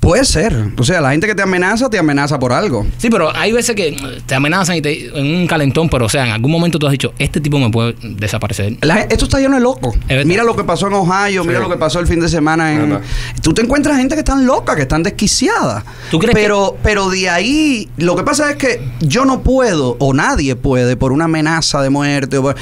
Puede 0.00 0.24
ser. 0.24 0.56
O 0.78 0.82
sea, 0.82 1.02
la 1.02 1.10
gente 1.10 1.26
que 1.26 1.34
te 1.34 1.42
amenaza, 1.42 1.90
te 1.90 1.98
amenaza 1.98 2.38
por 2.38 2.54
algo. 2.54 2.86
Sí, 2.96 3.10
pero 3.10 3.36
hay 3.36 3.52
veces 3.52 3.76
que 3.76 3.94
te 4.24 4.34
amenazan 4.34 4.76
y 4.76 4.80
te 4.82 5.08
en 5.08 5.36
un 5.36 5.46
calentón, 5.46 5.90
pero 5.90 6.06
o 6.06 6.08
sea, 6.08 6.24
en 6.24 6.32
algún 6.32 6.50
momento 6.50 6.78
tú 6.78 6.86
has 6.86 6.92
dicho, 6.92 7.12
este 7.18 7.38
tipo 7.40 7.58
me 7.58 7.68
puede 7.70 7.94
desaparecer. 8.02 8.78
La 8.80 9.02
esto 9.02 9.26
está 9.26 9.38
lleno 9.40 9.56
de 9.56 9.60
locos. 9.60 9.94
Mira 10.24 10.42
lo 10.42 10.56
que 10.56 10.64
pasó 10.64 10.86
en 10.86 10.94
Ohio, 10.94 11.44
mira 11.44 11.60
lo 11.60 11.68
que 11.68 11.76
pasó 11.76 12.00
el 12.00 12.06
fin 12.06 12.18
de 12.18 12.28
semana 12.30 12.72
en... 12.72 12.98
Tú 13.42 13.52
te 13.52 13.60
encuentras 13.60 13.98
gente 13.98 14.14
que 14.14 14.20
están 14.20 14.46
loca, 14.46 14.74
que 14.74 14.82
están 14.82 15.02
desquiciadas. 15.02 15.84
¿Tú 16.10 16.18
crees 16.18 16.34
pero, 16.34 16.78
pero 16.82 17.10
de 17.10 17.28
ahí, 17.28 17.90
lo 17.98 18.16
que 18.16 18.22
pasa 18.22 18.50
es 18.50 18.56
que 18.56 18.80
yo 19.00 19.26
no 19.26 19.42
puedo, 19.42 19.96
o 20.00 20.14
nadie 20.14 20.56
puede, 20.56 20.96
por 20.96 21.12
una 21.12 21.26
amenaza 21.26 21.82
de 21.82 21.90
muerte, 21.90 22.38
o 22.38 22.42
por- 22.42 22.56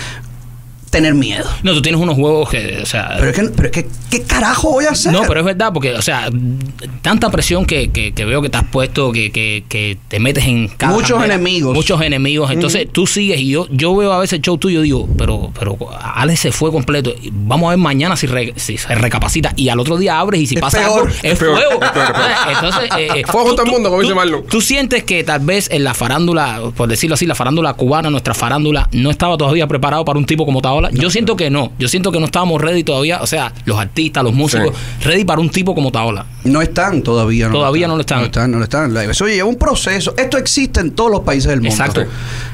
tener 0.90 1.14
miedo. 1.14 1.48
No, 1.62 1.72
tú 1.74 1.82
tienes 1.82 2.00
unos 2.00 2.16
huevos 2.18 2.48
que, 2.50 2.80
o 2.82 2.86
sea... 2.86 3.14
Pero 3.18 3.30
es 3.30 3.36
que, 3.36 3.42
pero 3.54 3.66
es 3.68 3.72
que 3.72 3.86
¿qué 4.10 4.22
carajo 4.22 4.70
voy 4.72 4.84
a 4.86 4.90
hacer? 4.90 5.12
No, 5.12 5.22
pero 5.28 5.40
es 5.40 5.46
verdad, 5.46 5.70
porque, 5.72 5.92
o 5.94 6.02
sea, 6.02 6.28
tanta 7.02 7.30
presión 7.30 7.66
que, 7.66 7.90
que, 7.90 8.12
que 8.12 8.24
veo 8.24 8.40
que 8.42 8.48
te 8.48 8.56
has 8.58 8.64
puesto, 8.64 9.12
que, 9.12 9.30
que, 9.30 9.64
que 9.68 9.98
te 10.08 10.18
metes 10.20 10.44
en 10.46 10.68
cada 10.68 10.92
Muchos 10.94 11.22
enemigos. 11.24 11.74
Muchos 11.74 12.00
enemigos. 12.02 12.50
Entonces 12.50 12.86
tú 12.90 13.06
sigues 13.06 13.40
y 13.40 13.48
yo 13.50 13.66
yo 13.70 13.94
veo 13.96 14.12
a 14.12 14.18
veces 14.18 14.34
el 14.38 14.42
show 14.42 14.56
tuyo 14.58 14.80
y 14.80 14.84
digo, 14.84 15.08
pero, 15.18 15.52
pero 15.58 15.76
Alex 16.00 16.40
se 16.40 16.52
fue 16.52 16.70
completo. 16.72 17.14
Vamos 17.32 17.66
a 17.68 17.70
ver 17.70 17.78
mañana 17.78 18.16
si, 18.16 18.26
re- 18.26 18.54
si 18.56 18.78
se 18.78 18.94
recapacita. 18.94 19.52
Y 19.56 19.68
al 19.68 19.78
otro 19.80 19.96
día 19.98 20.18
abres 20.18 20.40
y 20.40 20.46
si 20.46 20.54
Es 20.54 20.60
pasa 20.60 20.78
peor. 20.78 21.00
algo, 21.00 21.08
es, 21.08 21.24
Es 21.24 21.38
peor, 21.38 21.56
fuego. 21.58 21.84
es 21.84 21.90
peor, 21.90 22.04
es 22.06 22.12
peor. 22.12 22.28
Entonces, 22.54 22.90
eh, 22.98 23.08
eh, 23.16 23.22
Fuego 23.26 23.54
todo 23.54 23.64
el 23.66 23.70
mundo, 23.72 23.88
como 23.90 24.02
dice 24.02 24.14
Marlon. 24.14 24.44
¿Tú 24.46 24.60
sientes 24.60 25.04
que 25.04 25.22
tal 25.24 25.40
vez 25.40 25.68
en 25.70 25.84
la 25.84 25.94
farándula, 25.94 26.60
por 26.76 26.88
decirlo 26.88 27.14
así, 27.14 27.26
la 27.26 27.34
farándula 27.34 27.74
cubana, 27.74 28.10
nuestra 28.10 28.34
farándula, 28.34 28.88
no 28.92 29.10
estaba 29.10 29.36
todavía 29.36 29.66
preparado 29.66 30.04
para 30.04 30.18
un 30.18 30.24
tipo 30.26 30.44
como 30.44 30.60
Yo 30.92 31.10
siento 31.10 31.36
que 31.36 31.50
no. 31.50 31.72
Yo 31.78 31.88
siento 31.88 32.12
que 32.12 32.18
no 32.20 32.26
estábamos 32.26 32.60
ready 32.60 32.84
todavía, 32.84 33.20
o 33.22 33.26
sea, 33.26 33.52
los 33.64 33.78
artistas, 33.78 34.22
los 34.24 34.32
músicos, 34.34 34.74
ready 35.02 35.24
para 35.24 35.40
un 35.40 35.50
tipo 35.50 35.74
como 35.74 35.90
Taola. 35.92 36.26
No 36.44 36.62
están 36.62 37.02
todavía. 37.02 37.50
Todavía 37.50 37.88
no 37.88 37.94
lo 37.96 38.00
están. 38.00 38.20
No 38.20 38.24
están, 38.26 38.50
no 38.50 38.58
lo 38.58 38.64
están. 38.64 38.96
Eso 38.96 39.26
lleva 39.26 39.48
un 39.48 39.56
proceso. 39.56 40.14
Esto 40.16 40.38
existe 40.38 40.80
en 40.80 40.92
todos 40.92 41.10
los 41.10 41.20
países 41.20 41.48
del 41.50 41.60
mundo. 41.60 41.74
Exacto. 41.74 42.04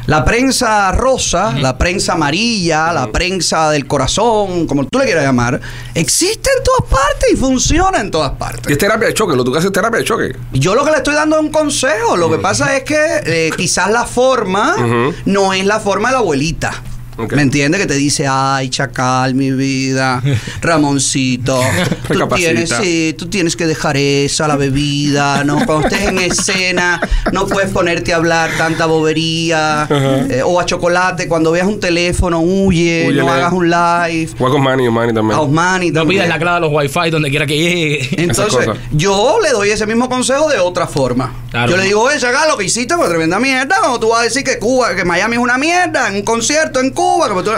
La 0.06 0.24
prensa 0.24 0.90
rosa, 0.92 1.52
la 1.58 1.78
prensa 1.78 2.14
amarilla, 2.14 2.92
la 2.92 3.10
prensa 3.12 3.70
del 3.70 3.86
corazón, 3.86 4.66
como 4.66 4.84
tú 4.86 4.98
le 4.98 5.04
quieras 5.06 5.24
llamar, 5.24 5.60
existe 5.94 6.50
en 6.58 6.64
todas 6.64 6.90
partes 6.90 7.32
y 7.32 7.36
funciona 7.36 8.00
en 8.00 8.10
todas 8.10 8.32
Y 8.32 8.38
partes. 8.38 8.72
es 8.72 8.78
terapia 8.78 9.08
de 9.08 9.14
choque, 9.14 9.34
lo 9.36 9.44
que 9.44 9.50
tú 9.50 9.56
haces 9.56 9.66
es 9.66 9.72
terapia 9.72 9.98
de 10.00 10.04
choque. 10.04 10.36
Yo 10.52 10.74
lo 10.74 10.84
que 10.84 10.90
le 10.90 10.98
estoy 10.98 11.14
dando 11.14 11.36
es 11.36 11.42
un 11.42 11.50
consejo. 11.50 12.16
Lo 12.16 12.30
que 12.30 12.38
pasa 12.38 12.76
es 12.76 12.82
que 12.84 12.96
eh, 13.24 13.50
quizás 13.56 13.90
la 13.90 14.04
forma 14.04 14.76
no 15.24 15.52
es 15.52 15.64
la 15.64 15.80
forma 15.80 16.08
de 16.08 16.12
la 16.14 16.18
abuelita. 16.18 16.82
¿Me 17.30 17.42
entiendes? 17.42 17.80
Que 17.80 17.86
te 17.86 17.94
dice, 17.94 18.26
ay, 18.28 18.68
chacal, 18.70 19.34
mi 19.34 19.50
vida, 19.52 20.22
Ramoncito, 20.60 21.60
tú 22.08 22.26
tienes, 22.34 22.70
sí, 22.70 23.14
tú 23.16 23.26
tienes 23.28 23.56
que 23.56 23.66
dejar 23.66 23.96
esa, 23.96 24.48
la 24.48 24.56
bebida, 24.56 25.44
¿no? 25.44 25.64
Cuando 25.64 25.86
estés 25.88 26.08
en 26.08 26.18
escena, 26.18 27.00
no 27.32 27.46
puedes 27.46 27.70
ponerte 27.70 28.12
a 28.12 28.16
hablar 28.16 28.50
tanta 28.58 28.86
bobería, 28.86 29.86
eh, 29.90 30.42
o 30.44 30.58
a 30.60 30.66
chocolate, 30.66 31.28
cuando 31.28 31.52
veas 31.52 31.66
un 31.66 31.78
teléfono, 31.80 32.40
huye, 32.40 33.08
no 33.14 33.30
hagas 33.30 33.52
un 33.52 33.70
live, 33.70 34.30
Juega 34.36 34.52
con 34.52 34.62
Manny, 34.62 34.90
Manny 34.90 35.12
también. 35.14 35.38
a 35.38 35.42
Osmani 35.42 35.90
No 35.90 36.00
también. 36.00 36.22
pidas 36.22 36.28
la 36.28 36.38
clave 36.38 36.56
de 36.56 36.60
los 36.62 36.72
wifi 36.72 37.10
donde 37.10 37.30
quiera 37.30 37.46
que 37.46 37.56
llegue. 37.56 38.08
Entonces, 38.22 38.68
yo 38.92 39.38
le 39.42 39.50
doy 39.50 39.70
ese 39.70 39.86
mismo 39.86 40.08
consejo 40.08 40.48
de 40.48 40.58
otra 40.58 40.86
forma. 40.86 41.32
Claro. 41.50 41.70
Yo 41.70 41.76
le 41.76 41.84
digo, 41.84 42.00
oye, 42.02 42.18
Chacal, 42.18 42.48
lo 42.48 42.56
que 42.56 42.64
hiciste 42.64 42.96
fue 42.96 43.08
tremenda 43.08 43.38
mierda. 43.38 43.76
Como 43.82 44.00
tú 44.00 44.08
vas 44.08 44.20
a 44.20 44.24
decir 44.24 44.42
que 44.42 44.58
Cuba, 44.58 44.94
que 44.96 45.04
Miami 45.04 45.34
es 45.34 45.40
una 45.40 45.56
mierda, 45.58 46.08
en 46.08 46.16
un 46.16 46.22
concierto 46.22 46.80
en 46.80 46.90
Cuba. 46.90 47.03
Tú- 47.44 47.50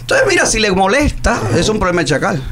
Entonces, 0.00 0.26
mira, 0.28 0.46
si 0.46 0.58
le 0.58 0.70
molesta, 0.72 1.40
es 1.56 1.68
un 1.68 1.78
problema 1.78 2.00
de 2.02 2.06
Chacal. 2.08 2.42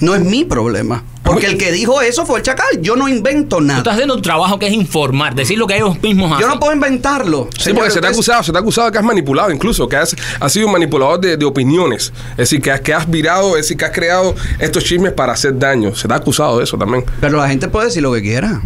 No 0.00 0.14
es 0.14 0.20
mi 0.22 0.44
problema. 0.44 1.02
Porque 1.24 1.46
el 1.46 1.58
que 1.58 1.72
dijo 1.72 2.00
eso 2.00 2.24
fue 2.24 2.38
el 2.38 2.44
Chacal. 2.44 2.80
Yo 2.80 2.94
no 2.96 3.06
invento 3.08 3.56
Tú 3.56 3.62
nada. 3.64 3.78
estás 3.80 3.94
haciendo 3.94 4.14
tu 4.16 4.22
trabajo 4.22 4.58
que 4.58 4.66
es 4.68 4.72
informar, 4.72 5.34
decir 5.34 5.58
lo 5.58 5.66
que 5.66 5.76
ellos 5.76 6.00
mismos 6.00 6.30
hacen. 6.32 6.46
Yo 6.46 6.54
no 6.54 6.58
puedo 6.60 6.72
inventarlo. 6.72 7.48
Sí, 7.58 7.72
porque 7.74 7.90
se 7.90 8.00
te 8.00 8.06
ha 8.06 8.10
acusado, 8.10 8.42
se 8.42 8.52
te 8.52 8.56
ha 8.56 8.60
acusado 8.60 8.86
de 8.86 8.92
que 8.92 8.98
has 8.98 9.04
manipulado, 9.04 9.50
incluso, 9.50 9.86
que 9.88 9.96
has, 9.96 10.16
has 10.40 10.52
sido 10.52 10.66
un 10.68 10.72
manipulador 10.72 11.20
de, 11.20 11.36
de 11.36 11.44
opiniones. 11.44 12.12
Es 12.32 12.36
decir, 12.36 12.62
que 12.62 12.70
has, 12.70 12.80
que 12.80 12.94
has 12.94 13.10
virado, 13.10 13.56
es 13.56 13.64
decir, 13.64 13.76
que 13.76 13.84
has 13.84 13.90
creado 13.90 14.34
estos 14.58 14.84
chismes 14.84 15.12
para 15.12 15.32
hacer 15.34 15.58
daño. 15.58 15.94
Se 15.94 16.06
te 16.08 16.14
ha 16.14 16.16
acusado 16.18 16.58
de 16.58 16.64
eso 16.64 16.78
también. 16.78 17.04
Pero 17.20 17.36
la 17.38 17.48
gente 17.48 17.68
puede 17.68 17.86
decir 17.88 18.02
lo 18.02 18.12
que 18.14 18.22
quiera. 18.22 18.62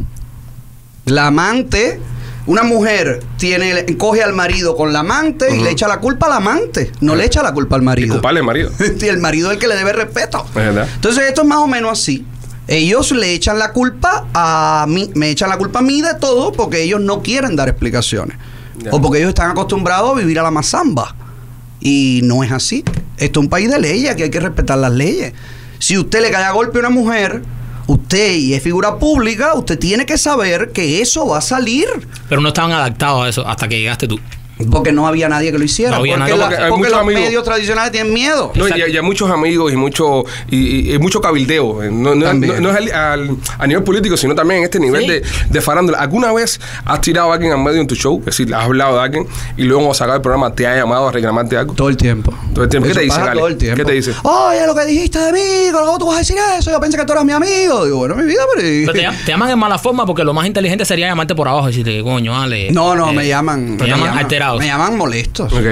La 1.06 1.28
amante, 1.28 1.98
una 2.46 2.62
mujer 2.64 3.22
tiene, 3.38 3.84
coge 3.96 4.22
al 4.22 4.32
marido 4.32 4.76
con 4.76 4.92
la 4.92 5.00
amante 5.00 5.54
y 5.54 5.60
le 5.60 5.70
echa 5.70 5.86
la 5.86 6.00
culpa 6.00 6.26
al 6.26 6.32
amante. 6.32 6.90
No 7.00 7.14
le 7.14 7.24
echa 7.24 7.42
la 7.42 7.52
culpa 7.52 7.76
al 7.76 7.82
marido. 7.82 8.14
culpable 8.14 8.40
al 8.40 8.46
marido. 8.46 8.70
y 9.00 9.04
el 9.06 9.18
marido 9.18 9.50
es 9.50 9.54
el 9.54 9.60
que 9.60 9.68
le 9.68 9.76
debe 9.76 9.92
respeto. 9.92 10.44
Verdad. 10.54 10.88
Entonces 10.94 11.24
esto 11.28 11.42
es 11.42 11.48
más 11.48 11.58
o 11.58 11.66
menos 11.66 11.92
así. 11.92 12.26
Ellos 12.68 13.12
le 13.12 13.34
echan 13.34 13.58
la 13.58 13.72
culpa 13.72 14.26
a 14.32 14.86
mí, 14.88 15.10
me 15.14 15.30
echan 15.30 15.50
la 15.50 15.58
culpa 15.58 15.80
a 15.80 15.82
mí 15.82 16.00
de 16.00 16.14
todo 16.14 16.52
porque 16.52 16.82
ellos 16.82 17.00
no 17.00 17.22
quieren 17.22 17.56
dar 17.56 17.68
explicaciones. 17.68 18.36
Ya. 18.78 18.90
O 18.92 19.00
porque 19.00 19.18
ellos 19.18 19.30
están 19.30 19.50
acostumbrados 19.50 20.12
a 20.12 20.18
vivir 20.18 20.38
a 20.38 20.42
la 20.42 20.50
mazamba. 20.50 21.14
Y 21.80 22.20
no 22.24 22.44
es 22.44 22.52
así. 22.52 22.84
Esto 23.18 23.40
es 23.40 23.44
un 23.44 23.50
país 23.50 23.70
de 23.70 23.78
leyes, 23.78 24.10
aquí 24.10 24.22
hay 24.22 24.30
que 24.30 24.40
respetar 24.40 24.78
las 24.78 24.92
leyes. 24.92 25.32
Si 25.78 25.98
usted 25.98 26.22
le 26.22 26.30
cae 26.30 26.44
a 26.44 26.52
golpe 26.52 26.78
a 26.78 26.80
una 26.80 26.90
mujer, 26.90 27.42
usted 27.92 28.34
y 28.34 28.54
es 28.54 28.62
figura 28.62 28.98
pública, 28.98 29.54
usted 29.54 29.78
tiene 29.78 30.06
que 30.06 30.18
saber 30.18 30.72
que 30.72 31.00
eso 31.00 31.26
va 31.26 31.38
a 31.38 31.42
salir. 31.42 31.86
Pero 32.28 32.40
no 32.40 32.48
estaban 32.48 32.72
adaptados 32.72 33.24
a 33.24 33.28
eso 33.28 33.46
hasta 33.46 33.68
que 33.68 33.78
llegaste 33.78 34.08
tú. 34.08 34.18
Porque 34.70 34.92
no 34.92 35.06
había 35.06 35.28
nadie 35.28 35.52
que 35.52 35.58
lo 35.58 35.64
hiciera. 35.64 35.90
No 35.92 35.96
había 35.98 36.14
porque 36.16 36.30
nadie. 36.32 36.36
la- 36.38 36.44
Porque 36.48 36.62
hay 36.62 36.68
porque 36.70 36.78
muchos 36.78 36.92
los 36.92 37.00
amigos- 37.02 37.22
medios 37.22 37.44
tradicionales 37.44 37.92
tienen 37.92 38.12
miedo. 38.12 38.52
No, 38.54 38.68
y, 38.68 38.72
hay 38.82 39.02
muchos 39.02 39.30
amigos 39.30 39.72
y 39.72 39.76
mucho 39.76 40.24
y, 40.50 40.56
y- 40.90 40.94
y 40.94 40.98
mucho 40.98 41.20
cabildeo. 41.20 41.80
No, 41.90 42.14
no- 42.14 42.32
no- 42.34 42.60
no 42.60 42.70
es 42.70 42.76
al- 42.76 42.92
al- 42.92 43.36
a 43.58 43.66
nivel 43.66 43.82
político, 43.84 44.16
sino 44.16 44.34
también 44.34 44.58
en 44.58 44.64
este 44.64 44.78
nivel 44.80 45.02
Sí. 45.02 45.08
de, 45.10 45.22
de 45.50 45.60
farándula. 45.60 45.98
¿Alguna 45.98 46.32
vez 46.32 46.60
has 46.84 47.00
tirado 47.00 47.30
a 47.30 47.34
alguien 47.34 47.52
al 47.52 47.58
medio 47.62 47.80
en 47.80 47.86
tu 47.86 47.94
show? 47.94 48.18
Es 48.20 48.26
decir, 48.36 48.54
has 48.54 48.64
hablado 48.64 48.96
de 48.96 49.02
alguien 49.02 49.26
y 49.56 49.62
luego 49.64 49.90
a 49.90 49.94
sacar 49.94 50.16
el 50.16 50.22
programa 50.22 50.54
te 50.54 50.66
ha 50.66 50.76
llamado 50.76 51.08
a 51.08 51.12
reclamarte 51.12 51.56
algo. 51.56 51.74
Todo 51.74 51.88
el 51.88 51.96
tiempo. 51.96 52.32
Todo 52.54 52.64
el 52.64 52.70
tiempo. 52.70 52.86
¿Qué 52.86 52.90
Eso 52.92 53.00
te 53.00 53.04
dice? 53.06 53.20
Todo 53.32 53.48
el 53.48 53.56
tiempo. 53.56 53.76
¿Qué 53.76 53.84
te 53.84 53.92
dice? 53.92 54.12
Oye, 54.22 54.66
lo 54.66 54.74
que 54.74 54.84
dijiste 54.86 55.18
de 55.18 55.32
mí, 55.32 55.40
¿cómo 55.72 55.98
tú 55.98 56.06
vas 56.06 56.16
a 56.16 56.18
decir 56.20 56.36
eso? 56.58 56.70
Yo 56.70 56.80
pensé 56.80 56.96
que 56.98 57.04
tú 57.04 57.12
eras 57.12 57.24
mi 57.24 57.32
amigo. 57.32 57.84
Digo, 57.84 57.98
bueno, 57.98 58.14
mi 58.16 58.24
vida, 58.24 58.42
pero... 58.54 58.68
Pero 58.92 59.10
te, 59.12 59.16
te 59.26 59.30
llaman 59.32 59.50
en 59.50 59.58
mala 59.58 59.78
forma 59.78 60.04
porque 60.06 60.24
lo 60.24 60.32
más 60.32 60.46
inteligente 60.46 60.84
sería 60.84 61.06
llamarte 61.08 61.34
por 61.34 61.48
abajo 61.48 61.68
y 61.68 61.72
decirte, 61.72 62.02
coño, 62.02 62.38
Ale. 62.40 62.70
No, 62.72 62.94
no, 62.94 63.10
eh, 63.10 63.14
me 63.14 63.28
llaman. 63.28 63.76
Te 63.76 63.84
me 63.84 63.90
llaman 63.90 64.18
Me 64.58 64.66
llaman 64.66 64.96
molestos. 64.96 65.52
Ok. 65.52 65.66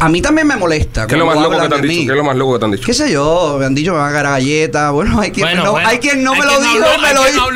A 0.00 0.08
mí 0.08 0.20
también 0.20 0.46
me 0.46 0.56
molesta. 0.56 1.06
¿Qué 1.06 1.14
es 1.14 1.18
lo 1.18 1.26
más 1.26 1.36
loco 1.36 1.60
que 1.60 1.68
te 1.68 1.74
han 1.74 1.82
dicho? 1.82 2.06
¿Qué 2.06 2.12
es 2.12 2.16
lo 2.16 2.24
más 2.24 2.36
loco 2.36 2.52
que 2.54 2.58
te 2.58 2.64
han 2.66 2.70
dicho? 2.72 2.84
¿Qué 2.84 2.94
sé 2.94 3.10
yo? 3.10 3.56
Me 3.58 3.66
han 3.66 3.74
dicho 3.74 3.92
me 3.92 3.98
van 3.98 4.14
a 4.14 4.18
a 4.18 4.22
galletas. 4.22 4.92
Bueno, 4.92 5.20
hay 5.20 5.30
quien 5.30 5.46
Bueno, 5.46 5.64
no, 5.64 5.70
bueno. 5.72 5.88
hay 5.88 5.98
quien 5.98 6.22
no 6.22 6.32
Hay 6.34 6.40
me 6.40 6.46
lo 6.46 6.60
dijo, 6.60 6.72
habló, 6.74 7.02
me 7.02 7.14
lo 7.14 7.24
dijo. 7.24 7.46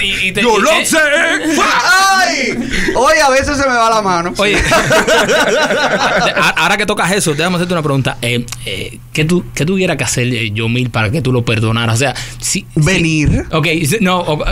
Y- 0.00 0.28
y 0.28 0.32
te- 0.32 0.42
¡Yo 0.42 0.58
y- 0.58 0.62
lo 0.62 0.70
sé! 0.84 0.98
¡Ay! 1.62 2.58
Oye, 2.96 3.20
a 3.20 3.30
veces 3.30 3.56
se 3.56 3.62
me 3.68 3.74
va 3.74 3.90
la 3.90 4.02
mano. 4.02 4.32
Oye, 4.38 4.56
ahora 6.56 6.76
que 6.76 6.86
tocas 6.86 7.10
eso, 7.12 7.34
déjame 7.34 7.56
hacerte 7.56 7.74
una 7.74 7.82
pregunta. 7.82 8.18
Eh, 8.22 8.44
eh, 8.66 8.98
¿qué, 9.12 9.24
tú, 9.24 9.44
¿Qué 9.54 9.64
tuviera 9.64 9.96
que 9.96 10.04
hacer 10.04 10.26
eh, 10.28 10.50
Yomil 10.52 10.90
para 10.90 11.10
que 11.10 11.22
tú 11.22 11.32
lo 11.32 11.44
perdonaras? 11.44 11.94
O 11.96 11.98
sea, 11.98 12.14
si. 12.40 12.66
Venir. 12.74 13.46
si- 13.50 13.56
ok, 13.56 13.66
si- 13.86 13.98
no, 14.00 14.18
o- 14.20 14.44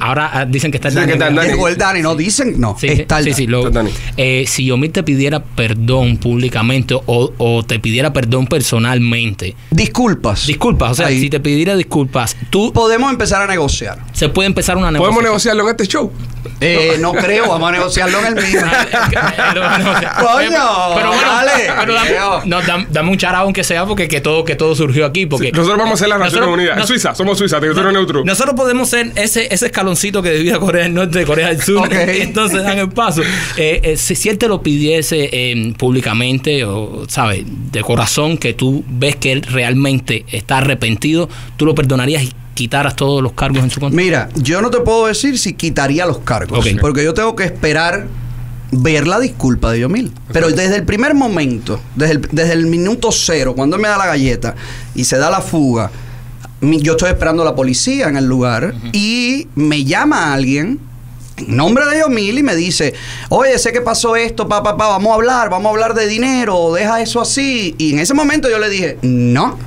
ahora 0.00 0.30
ah, 0.32 0.44
dicen 0.44 0.70
que 0.70 0.78
está 0.78 0.88
el 0.88 0.94
que 0.94 1.00
Dani. 1.00 1.12
está 1.12 1.28
el 1.28 1.34
Dani. 1.36 1.48
Llegó 1.50 1.68
el 1.68 1.76
Dani, 1.76 2.02
no 2.02 2.14
dicen, 2.14 2.60
no. 2.60 2.76
Sí, 2.78 2.86
está 2.88 3.18
el 3.18 3.24
sí, 3.26 3.34
sí, 3.34 3.46
lo- 3.46 3.66
Está 3.68 3.80
el 3.80 3.86
Dani. 3.86 3.90
eh, 4.16 4.44
si 4.46 4.64
Yomil 4.66 4.90
te 4.92 5.02
pidiera 5.02 5.42
perdón 5.42 6.16
públicamente 6.16 6.94
o, 6.94 7.32
o 7.38 7.62
te 7.64 7.78
pidiera 7.78 8.12
perdón 8.12 8.46
personalmente, 8.46 9.54
Disculpas. 9.70 10.46
disculpas, 10.46 10.92
o 10.92 10.94
sea, 10.94 11.06
Ahí. 11.08 11.20
si 11.20 11.30
te 11.30 11.40
pidiera 11.40 11.76
disculpas, 11.76 12.36
tú 12.50 12.72
Podemos 12.72 13.10
empezar 13.12 13.42
a 13.42 13.46
negociar. 13.46 13.98
se 14.12 14.28
puede 14.28 14.46
empezar 14.46 14.71
una 14.76 14.88
¿Podemos 14.98 15.22
negociación. 15.22 15.56
negociarlo 15.56 15.62
en 15.64 15.68
este 15.70 15.86
show? 15.86 16.12
Eh, 16.60 16.96
no 17.00 17.12
creo, 17.12 17.48
vamos 17.48 17.68
a 17.68 17.72
negociarlo 17.72 18.18
en 18.20 18.26
el 18.26 18.34
mismo. 18.44 18.60
Coño, 20.20 20.94
pero 20.94 21.08
bueno, 21.08 21.22
dale. 21.32 21.52
pero 21.80 21.94
dame, 21.94 22.10
no, 22.46 22.60
dam- 22.62 22.86
dame 22.88 23.10
un 23.10 23.18
charao 23.18 23.42
aunque 23.44 23.64
sea 23.64 23.84
porque 23.86 24.08
que 24.08 24.20
todo, 24.20 24.44
que 24.44 24.54
todo 24.56 24.74
surgió 24.74 25.06
aquí. 25.06 25.26
Porque 25.26 25.52
Nosotros 25.52 25.78
vamos 25.78 25.94
a 25.94 25.96
ser 25.98 26.08
las 26.08 26.18
Naciones 26.18 26.48
Unidas. 26.48 26.76
nos- 26.78 26.86
Suiza, 26.88 27.14
somos 27.14 27.38
Suiza, 27.38 27.60
territorio 27.60 27.92
neutro. 27.92 28.24
Nosotros 28.24 28.54
podemos 28.54 28.88
ser 28.88 29.12
ese, 29.16 29.52
ese 29.52 29.66
escaloncito 29.66 30.22
que 30.22 30.30
divide 30.32 30.54
a 30.54 30.58
Corea 30.58 30.82
del 30.84 30.94
Norte 30.94 31.18
de 31.20 31.24
Corea 31.26 31.48
del 31.48 31.62
Sur. 31.62 31.86
Ok. 31.86 31.92
Entonces 31.96 32.62
dan 32.62 32.78
el 32.78 32.88
paso. 32.90 33.22
Eh, 33.56 33.80
eh, 33.82 33.96
si, 33.96 34.14
si 34.14 34.28
él 34.28 34.38
te 34.38 34.48
lo 34.48 34.62
pidiese 34.62 35.28
eh, 35.32 35.74
públicamente 35.78 36.64
o, 36.64 37.04
¿sabes? 37.08 37.44
De 37.46 37.80
corazón, 37.82 38.36
que 38.38 38.52
tú 38.54 38.84
ves 38.88 39.16
que 39.16 39.32
él 39.32 39.42
realmente 39.42 40.24
está 40.30 40.58
arrepentido, 40.58 41.28
tú 41.56 41.66
lo 41.66 41.74
perdonarías 41.74 42.22
y 42.24 42.32
quitaras 42.54 42.94
todos 42.96 43.22
los 43.22 43.32
cargos 43.32 43.62
en 43.62 43.70
su 43.70 43.80
contra. 43.80 43.96
Mira, 43.96 44.28
yo 44.36 44.60
no 44.62 44.70
te 44.70 44.80
puedo 44.80 45.06
decir 45.06 45.38
si 45.38 45.54
quitaría 45.54 46.06
los 46.06 46.18
cargos, 46.18 46.58
porque 46.80 47.04
yo 47.04 47.14
tengo 47.14 47.34
que 47.36 47.44
esperar 47.44 48.06
ver 48.70 49.06
la 49.06 49.20
disculpa 49.20 49.70
de 49.72 49.80
Yomil. 49.80 50.12
Pero 50.32 50.48
desde 50.50 50.76
el 50.76 50.84
primer 50.84 51.14
momento, 51.14 51.80
desde 51.94 52.14
el, 52.14 52.20
desde 52.32 52.52
el 52.54 52.66
minuto 52.66 53.10
cero, 53.12 53.54
cuando 53.54 53.76
él 53.76 53.82
me 53.82 53.88
da 53.88 53.98
la 53.98 54.06
galleta 54.06 54.54
y 54.94 55.04
se 55.04 55.18
da 55.18 55.30
la 55.30 55.40
fuga, 55.40 55.90
mi- 56.60 56.80
yo 56.80 56.92
estoy 56.92 57.10
esperando 57.10 57.42
a 57.42 57.44
la 57.44 57.54
policía 57.54 58.08
en 58.08 58.16
el 58.16 58.24
lugar 58.26 58.74
y 58.92 59.48
me 59.56 59.84
llama 59.84 60.32
alguien 60.32 60.78
en 61.36 61.56
nombre 61.56 61.84
de 61.86 62.00
Yomil 62.00 62.38
y 62.38 62.42
me 62.42 62.54
dice, 62.54 62.94
oye, 63.30 63.58
sé 63.58 63.72
que 63.72 63.80
pasó 63.80 64.14
esto, 64.16 64.46
pa, 64.48 64.62
pa, 64.62 64.76
pa, 64.76 64.88
vamos 64.88 65.10
a 65.10 65.14
hablar, 65.16 65.50
vamos 65.50 65.66
a 65.66 65.70
hablar 65.70 65.94
de 65.94 66.06
dinero, 66.06 66.72
deja 66.72 67.00
eso 67.00 67.20
así. 67.20 67.74
Y 67.78 67.92
en 67.94 67.98
ese 67.98 68.14
momento 68.14 68.48
yo 68.48 68.58
le 68.58 68.68
dije, 68.70 68.98
no, 69.02 69.58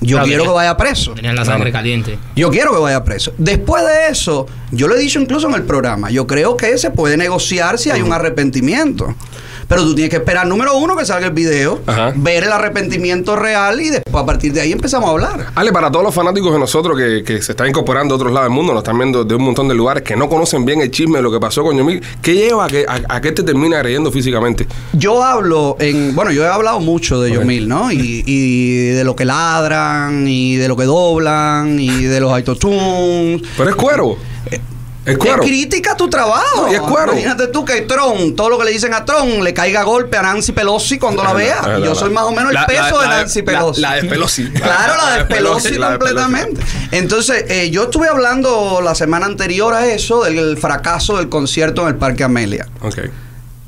yo 0.00 0.16
Claro, 0.16 0.26
quiero 0.26 0.44
que 0.44 0.50
vaya 0.50 0.76
preso. 0.76 1.14
Tenían 1.14 1.34
la 1.36 1.44
sangre 1.44 1.72
caliente. 1.72 2.18
Yo 2.36 2.50
quiero 2.50 2.72
que 2.72 2.78
vaya 2.78 3.02
preso. 3.04 3.32
Después 3.38 3.84
de 3.84 4.08
eso, 4.10 4.46
yo 4.70 4.88
lo 4.88 4.94
he 4.94 4.98
dicho 4.98 5.20
incluso 5.20 5.48
en 5.48 5.54
el 5.54 5.62
programa, 5.62 6.10
yo 6.10 6.26
creo 6.26 6.56
que 6.56 6.78
se 6.78 6.90
puede 6.90 7.16
negociar 7.16 7.78
si 7.78 7.90
hay 7.90 8.02
un 8.02 8.12
arrepentimiento. 8.12 9.14
Pero 9.68 9.82
tú 9.84 9.94
tienes 9.94 10.08
que 10.10 10.16
esperar, 10.16 10.46
número 10.46 10.76
uno, 10.78 10.96
que 10.96 11.04
salga 11.04 11.26
el 11.26 11.34
video, 11.34 11.80
Ajá. 11.86 12.12
ver 12.16 12.44
el 12.44 12.52
arrepentimiento 12.52 13.36
real 13.36 13.80
y 13.82 13.90
después 13.90 14.22
a 14.22 14.24
partir 14.24 14.50
de 14.54 14.62
ahí 14.62 14.72
empezamos 14.72 15.08
a 15.08 15.12
hablar. 15.12 15.46
Ale, 15.54 15.72
para 15.72 15.90
todos 15.90 16.04
los 16.06 16.14
fanáticos 16.14 16.52
de 16.54 16.58
nosotros 16.58 16.96
que, 16.98 17.22
que 17.22 17.42
se 17.42 17.52
están 17.52 17.68
incorporando 17.68 18.14
de 18.14 18.16
otros 18.16 18.32
lados 18.32 18.46
del 18.48 18.54
mundo, 18.56 18.72
nos 18.72 18.80
están 18.82 18.96
viendo 18.96 19.24
de 19.24 19.34
un 19.34 19.42
montón 19.42 19.68
de 19.68 19.74
lugares 19.74 20.02
que 20.02 20.16
no 20.16 20.28
conocen 20.30 20.64
bien 20.64 20.80
el 20.80 20.90
chisme 20.90 21.18
de 21.18 21.22
lo 21.22 21.30
que 21.30 21.38
pasó 21.38 21.62
con 21.62 21.76
Yomil, 21.76 22.02
¿qué 22.22 22.34
lleva 22.34 22.64
a 22.64 22.68
que, 22.68 22.86
a, 22.88 22.98
a 23.14 23.20
que 23.20 23.30
te 23.32 23.42
termina 23.42 23.78
creyendo 23.80 24.10
físicamente? 24.10 24.66
Yo 24.94 25.22
hablo 25.22 25.76
en, 25.80 26.14
bueno, 26.14 26.30
yo 26.32 26.44
he 26.44 26.48
hablado 26.48 26.80
mucho 26.80 27.20
de 27.20 27.30
Ok. 27.32 27.34
Yomil, 27.42 27.68
¿no? 27.68 27.92
Y, 27.92 28.22
y 28.26 28.86
de 28.92 29.04
lo 29.04 29.14
que 29.14 29.26
ladran, 29.26 30.26
y 30.26 30.56
de 30.56 30.66
lo 30.68 30.76
que 30.78 30.84
doblan, 30.84 31.78
y 31.78 32.04
de 32.04 32.20
los 32.20 32.32
autotunes. 32.32 33.42
Pero 33.56 33.68
es 33.68 33.76
cuero. 33.76 34.16
Es 35.08 35.18
cuero. 35.18 35.42
Es 35.42 35.48
crítica 35.48 35.92
a 35.92 35.96
tu 35.96 36.08
trabajo. 36.10 36.66
No, 36.66 36.72
y 36.72 36.74
es 36.74 36.80
cuero. 36.80 37.12
Imagínate 37.12 37.46
tú 37.48 37.64
que 37.64 37.80
Tron, 37.82 38.36
todo 38.36 38.50
lo 38.50 38.58
que 38.58 38.64
le 38.66 38.70
dicen 38.72 38.92
a 38.94 39.04
Tron, 39.04 39.42
le 39.42 39.54
caiga 39.54 39.82
golpe 39.82 40.16
a 40.16 40.22
Nancy 40.22 40.52
Pelosi 40.52 40.98
cuando 40.98 41.22
la 41.24 41.32
vea. 41.32 41.60
verdad, 41.62 41.78
es 41.78 41.84
Yo 41.84 41.94
soy 41.94 42.10
más 42.10 42.24
o 42.24 42.30
menos 42.32 42.48
el 42.50 42.54
La- 42.54 42.66
peso 42.66 42.82
la- 42.96 43.02
de 43.02 43.08
la- 43.08 43.16
Nancy 43.18 43.38
la- 43.40 43.44
Pelosi. 43.44 43.80
la 43.80 43.94
de 43.94 44.04
Pelosi. 44.04 44.44
Claro, 44.52 44.94
la 44.96 45.18
de 45.18 45.24
Pelosi 45.24 45.74
la 45.78 45.90
de 45.92 45.98
Pelosi. 45.98 46.14
completamente. 46.14 46.60
Entonces, 46.92 47.44
eh, 47.48 47.70
yo 47.70 47.84
estuve 47.84 48.08
hablando 48.08 48.80
la 48.82 48.94
semana 48.94 49.26
anterior 49.26 49.74
a 49.74 49.86
eso 49.86 50.24
del 50.24 50.56
fracaso 50.58 51.16
del 51.16 51.28
concierto 51.28 51.82
en 51.82 51.88
el 51.88 51.94
Parque 51.96 52.24
Amelia. 52.24 52.66
Ok. 52.82 52.98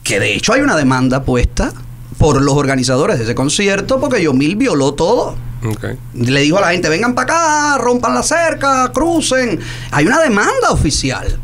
Que 0.02 0.20
de 0.20 0.34
hecho 0.34 0.52
hay 0.52 0.60
una 0.60 0.76
demanda 0.76 1.22
puesta 1.24 1.72
por 2.18 2.42
los 2.42 2.54
organizadores 2.54 3.18
de 3.18 3.24
ese 3.24 3.34
concierto 3.34 3.98
porque 4.00 4.22
Yomil 4.22 4.56
violó 4.56 4.92
todo. 4.94 5.36
Ok. 5.64 5.84
Le 6.14 6.40
dijo 6.40 6.58
a 6.58 6.62
la 6.62 6.72
gente, 6.72 6.88
vengan 6.88 7.14
para 7.14 7.32
acá, 7.32 7.78
rompan 7.78 8.14
la 8.14 8.22
cerca, 8.22 8.90
crucen. 8.92 9.60
Hay 9.90 10.06
una 10.06 10.20
demanda 10.20 10.70
oficial 10.70 11.38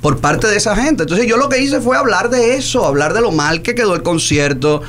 por 0.00 0.18
parte 0.18 0.46
de 0.46 0.56
esa 0.56 0.76
gente. 0.76 1.02
Entonces 1.02 1.26
yo 1.26 1.36
lo 1.36 1.48
que 1.48 1.60
hice 1.60 1.80
fue 1.80 1.96
hablar 1.96 2.30
de 2.30 2.56
eso, 2.56 2.84
hablar 2.84 3.12
de 3.12 3.20
lo 3.20 3.32
mal 3.32 3.62
que 3.62 3.74
quedó 3.74 3.94
el 3.94 4.02
concierto, 4.02 4.82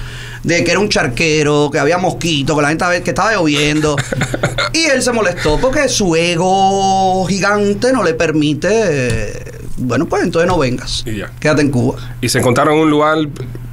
de 0.43 0.63
que 0.63 0.71
era 0.71 0.79
un 0.79 0.89
charquero, 0.89 1.69
que 1.71 1.79
había 1.79 1.97
mosquitos, 1.97 2.55
que 2.55 2.61
la 2.61 2.69
gente 2.69 3.03
que 3.03 3.09
estaba 3.09 3.33
lloviendo. 3.33 3.95
y 4.73 4.85
él 4.85 5.01
se 5.01 5.11
molestó 5.11 5.59
porque 5.59 5.89
su 5.89 6.15
ego 6.15 7.25
gigante 7.25 7.91
no 7.91 8.03
le 8.03 8.13
permite... 8.13 9.56
bueno, 9.77 10.05
pues 10.07 10.23
entonces 10.23 10.47
no 10.47 10.57
vengas. 10.57 11.03
Y 11.05 11.17
ya. 11.17 11.31
Quédate 11.39 11.61
en 11.61 11.69
Cuba. 11.71 11.97
Y 12.21 12.29
se 12.29 12.39
encontraron 12.39 12.75
en 12.75 12.79
un 12.81 12.89
lugar. 12.89 13.17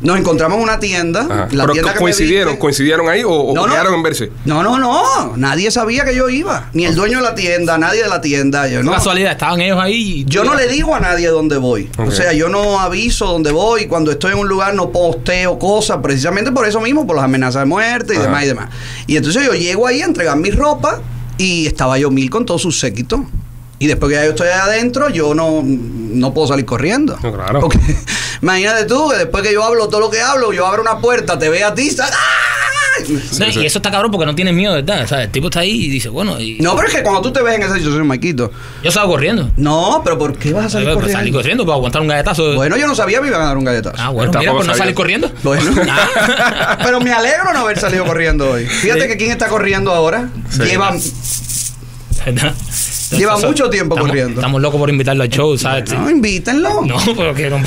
Nos 0.02 0.18
encontramos 0.18 0.58
en 0.58 0.64
una 0.64 0.78
tienda. 0.78 1.23
Ajá. 1.23 1.49
La 1.52 1.62
Pero 1.64 1.73
tienda 1.73 1.94
coincidieron, 1.94 2.52
viste- 2.54 2.58
coincidieron 2.61 3.08
ahí 3.08 3.23
o, 3.25 3.30
o 3.30 3.54
No, 3.54 3.66
no. 3.66 3.73
quedaron 3.73 3.94
en 3.94 4.02
verse. 4.02 4.30
No, 4.44 4.62
no, 4.62 4.78
no. 4.78 5.34
Nadie 5.37 5.70
sabía 5.70 6.04
que 6.04 6.14
yo 6.14 6.28
iba. 6.28 6.68
Ni 6.75 6.84
el 6.84 6.94
dueño 6.94 7.18
de 7.18 7.23
la 7.25 7.34
tienda, 7.34 7.78
nadie 7.78 8.02
de 8.02 8.08
la 8.08 8.20
tienda. 8.20 8.68
Yo 8.68 8.82
no, 8.82 8.92
casualidad, 8.92 9.32
estaban 9.32 9.62
ellos 9.62 9.78
ahí. 9.80 10.25
yo 10.28 10.44
no 10.44 10.54
le 10.54 10.68
digo 10.68 10.94
a 10.94 11.00
nadie 11.00 11.28
dónde 11.28 11.56
voy. 11.56 11.88
O 11.96 12.11
sea, 12.11 12.34
yo 12.34 12.50
no 12.50 12.78
aviso 12.80 13.25
dónde 13.26 13.50
voy. 13.50 13.87
Cuando 13.87 14.11
estoy 14.11 14.32
en 14.32 14.38
un 14.40 14.49
lugar 14.49 14.75
no 14.75 14.90
posteo 14.90 15.58
cosas, 15.58 15.99
precisamente 16.02 16.52
por 16.52 16.66
eso 16.68 16.80
mismo, 16.82 17.06
por 17.06 17.16
las 17.16 17.25
amenazas 17.25 17.62
de 17.62 17.66
muerte 17.66 18.12
y 18.12 18.16
Ajá. 18.16 18.26
demás 18.26 18.44
y 18.44 18.46
demás. 18.49 18.70
Y 19.06 19.16
entonces 19.16 19.42
yo 19.46 19.54
llego 19.54 19.87
ahí 19.87 20.02
a 20.02 20.04
entregar 20.04 20.37
mi 20.37 20.50
ropa 20.50 21.00
y 21.38 21.66
estaba 21.66 21.96
yo 21.99 22.11
mil 22.11 22.28
con 22.28 22.44
todo 22.44 22.58
su 22.58 22.73
séquito. 22.73 23.25
Y 23.78 23.86
después 23.86 24.10
que 24.10 24.16
ya 24.16 24.24
yo 24.24 24.30
estoy 24.30 24.48
adentro, 24.48 25.08
yo 25.10 25.34
no, 25.34 25.62
no 25.64 26.32
puedo 26.32 26.46
salir 26.48 26.64
corriendo. 26.64 27.18
No, 27.22 27.32
claro. 27.32 27.60
Porque 27.60 27.78
imagínate 28.42 28.84
tú 28.84 29.08
que 29.10 29.16
después 29.18 29.42
que 29.42 29.52
yo 29.52 29.64
hablo 29.64 29.88
todo 29.88 30.00
lo 30.00 30.10
que 30.10 30.20
hablo, 30.20 30.52
yo 30.52 30.66
abro 30.66 30.80
una 30.82 30.98
puerta, 30.98 31.38
te 31.38 31.48
ve 31.48 31.64
a 31.64 31.74
ti, 31.74 31.90
¡ah! 32.00 32.08
No. 33.08 33.48
Y 33.48 33.66
eso 33.66 33.78
está 33.78 33.90
cabrón 33.90 34.12
porque 34.12 34.24
no 34.24 34.36
tiene 34.36 34.52
miedo, 34.52 34.72
¿verdad? 34.74 35.02
O 35.02 35.08
sea, 35.08 35.24
el 35.24 35.30
tipo 35.30 35.48
está 35.48 35.60
ahí 35.60 35.72
y 35.86 35.88
dice, 35.90 36.08
bueno, 36.08 36.38
y 36.40 36.60
No, 36.60 36.76
pero 36.76 36.86
es 36.86 36.94
que 36.94 37.02
cuando 37.02 37.20
tú 37.22 37.32
te 37.32 37.42
ves 37.42 37.56
en 37.56 37.62
esa 37.64 37.74
situación, 37.74 38.06
Maquito. 38.06 38.52
yo 38.84 38.92
salgo 38.92 39.10
corriendo. 39.14 39.50
No, 39.56 40.00
pero 40.04 40.16
¿por 40.16 40.38
qué 40.38 40.52
vas 40.52 40.66
a 40.66 40.70
salir 40.70 40.86
Salí 40.86 40.94
corriendo? 40.94 41.18
corriendo. 41.18 41.38
corriendo 41.38 41.66
para 41.66 41.74
aguantar 41.76 42.02
un 42.02 42.08
galletazo. 42.08 42.54
Bueno, 42.54 42.76
yo 42.76 42.86
no 42.86 42.94
sabía 42.94 43.16
que 43.18 43.22
me 43.22 43.28
iban 43.30 43.42
a 43.42 43.46
dar 43.46 43.56
un 43.58 43.64
galletazo. 43.64 43.96
ah, 43.98 44.10
bueno, 44.10 44.30
mira, 44.38 44.52
pues 44.52 44.66
no 44.68 44.74
salir 44.76 44.94
corriendo. 44.94 45.28
Bueno, 45.42 45.72
Ah. 45.90 46.78
pero 46.84 47.00
me 47.00 47.12
alegro 47.12 47.52
no 47.52 47.58
haber 47.58 47.80
salido 47.80 48.04
corriendo 48.06 48.48
hoy. 48.52 48.64
Fíjate 48.66 49.02
Sí. 49.02 49.08
que 49.08 49.16
quién 49.16 49.32
está 49.32 49.48
corriendo 49.48 49.92
ahora. 49.92 50.28
Sí. 50.50 50.62
Lleva, 50.62 50.94
¿Verdad? 52.24 52.54
Lleva 53.16 53.37
mucho 53.38 53.71
tiempo 53.71 53.94
estamos- 53.94 54.09
corriendo. 54.11 54.40
Estamos 54.40 54.61
locos 54.62 54.78
por 54.80 54.90
invitarlo 54.90 55.23
al 55.23 55.28
show, 55.28 55.56
¿sabes? 55.59 55.92
no, 55.92 56.11
invítenlo. 56.11 56.83
No, 56.85 56.97
pero 57.16 57.35
que 57.35 57.50
no. 57.50 57.59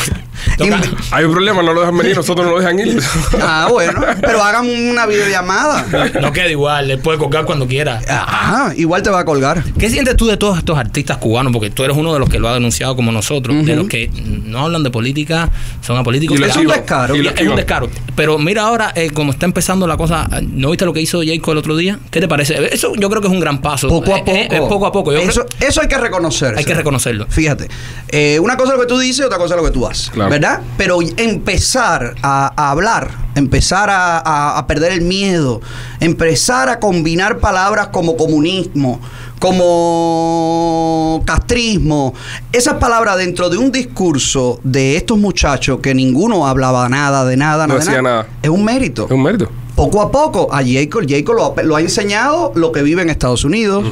Toca- 0.57 0.81
Hay 1.11 1.23
un 1.25 1.31
problema, 1.31 1.61
no 1.61 1.73
lo 1.73 1.81
dejan 1.81 1.97
venir, 1.97 2.15
nosotros 2.15 2.45
no 2.45 2.53
lo 2.53 2.59
dejan 2.59 2.79
ir. 2.79 2.99
ah, 3.41 3.67
bueno, 3.69 4.01
pero 4.21 4.41
hagan 4.43 4.67
una 4.67 5.05
videollamada. 5.05 5.85
No 6.21 6.31
queda 6.33 6.49
igual, 6.49 6.89
él 6.91 6.99
puede 6.99 7.17
colgar 7.17 7.45
cuando 7.45 7.67
quiera. 7.67 8.01
Ajá, 8.07 8.73
igual 8.75 9.01
te 9.03 9.09
va 9.09 9.19
a 9.19 9.25
colgar. 9.25 9.63
¿Qué 9.77 9.89
sientes 9.89 10.15
tú 10.15 10.25
de 10.27 10.37
todos 10.37 10.57
estos 10.57 10.77
artistas 10.77 11.17
cubanos? 11.17 11.53
Porque 11.53 11.69
tú 11.69 11.83
eres 11.83 11.95
uno 11.95 12.13
de 12.13 12.19
los 12.19 12.29
que 12.29 12.39
lo 12.39 12.49
ha 12.49 12.53
denunciado 12.53 12.95
como 12.95 13.11
nosotros, 13.11 13.65
de 13.65 13.75
los 13.75 13.87
que 13.87 14.09
no 14.45 14.59
hablan 14.65 14.83
de 14.83 14.89
política, 14.89 15.49
son 15.81 15.97
apolíticos. 15.97 16.39
Y 16.39 16.43
Es 16.43 16.55
un 16.55 16.67
descaro. 16.67 17.15
Y 17.15 17.27
es 17.27 17.41
un 17.47 17.55
descaro. 17.55 17.89
Pero 18.15 18.37
mira 18.39 18.63
ahora, 18.63 18.91
eh, 18.95 19.11
como 19.11 19.31
está 19.31 19.45
empezando 19.45 19.85
la 19.87 19.95
cosa, 19.97 20.27
¿no 20.41 20.69
viste 20.71 20.85
lo 20.85 20.93
que 20.93 21.01
hizo 21.01 21.19
Jayco 21.19 21.51
el 21.51 21.57
otro 21.59 21.75
día? 21.77 21.99
¿Qué 22.09 22.19
te 22.19 22.27
parece? 22.27 22.73
Eso 22.73 22.93
yo 22.95 23.09
creo 23.09 23.21
que 23.21 23.27
es 23.27 23.33
un 23.33 23.39
gran 23.39 23.61
paso. 23.61 23.87
Poco 23.87 24.13
a 24.15 24.17
Eh, 24.19 24.21
poco. 24.25 24.31
eh, 24.31 24.47
eh, 24.51 24.57
poco 24.67 24.85
a 24.87 24.91
poco. 24.91 25.11
Yo 25.13 25.19
eso, 25.19 25.45
creo- 25.45 25.69
eso 25.69 25.81
hay 25.81 25.87
que 25.87 25.97
reconocerlo. 25.97 26.57
hay 26.57 26.65
que 26.65 26.73
reconocerlo. 26.73 27.27
Fíjate, 27.29 27.67
eh, 28.09 28.39
una 28.39 28.57
cosa 28.57 28.71
es 28.73 28.77
lo 28.79 28.83
que 28.85 28.87
tú 28.89 28.97
dices 28.97 29.19
y 29.19 29.23
otra 29.23 29.37
cosa 29.37 29.53
es 29.55 29.61
lo 29.61 29.65
que 29.67 29.71
tú 29.73 29.85
haces, 29.85 30.09
Claro. 30.09 30.29
¿verdad? 30.31 30.47
Pero 30.77 31.00
empezar 31.18 32.16
a, 32.22 32.51
a 32.56 32.72
hablar, 32.72 33.10
empezar 33.36 33.89
a, 33.89 34.18
a- 34.18 34.58
a 34.58 34.68
perder 34.68 34.92
el 34.94 35.01
miedo, 35.01 35.62
empezar 36.00 36.70
a 36.70 36.80
combinar 36.80 37.38
palabras 37.39 37.88
como 37.88 38.16
comunismo, 38.18 39.00
como 39.39 41.22
castrismo, 41.25 42.13
esas 42.51 42.75
palabras 42.75 43.18
dentro 43.18 43.50
de 43.50 43.58
un 43.58 43.72
discurso 43.72 44.60
de 44.63 44.98
estos 44.98 45.18
muchachos 45.18 45.80
que 45.82 45.94
ninguno 45.94 46.48
hablaba 46.48 46.88
nada 46.89 47.25
de 47.25 47.38
nada, 47.38 47.68
No 47.68 47.74
nada, 47.75 47.80
de 47.80 47.86
decía 47.86 48.01
nada, 48.01 48.16
nada. 48.24 48.27
es 48.42 48.50
un 48.50 48.63
mérito 48.63 49.06
Es 49.06 49.12
un 49.12 49.24
mérito. 49.24 49.50
Poco 49.77 50.01
a 50.01 50.12
poco 50.12 50.50
a 50.51 50.63
Jacob, 50.65 51.05
Jacob 51.07 51.36
lo, 51.36 51.53
ha- 51.55 51.63
lo 51.63 51.75
ha 51.75 51.81
enseñado 51.81 52.51
lo 52.55 52.72
que 52.72 52.81
vive 52.81 53.03
en 53.03 53.12
Estados 53.12 53.43
Unidos, 53.46 53.86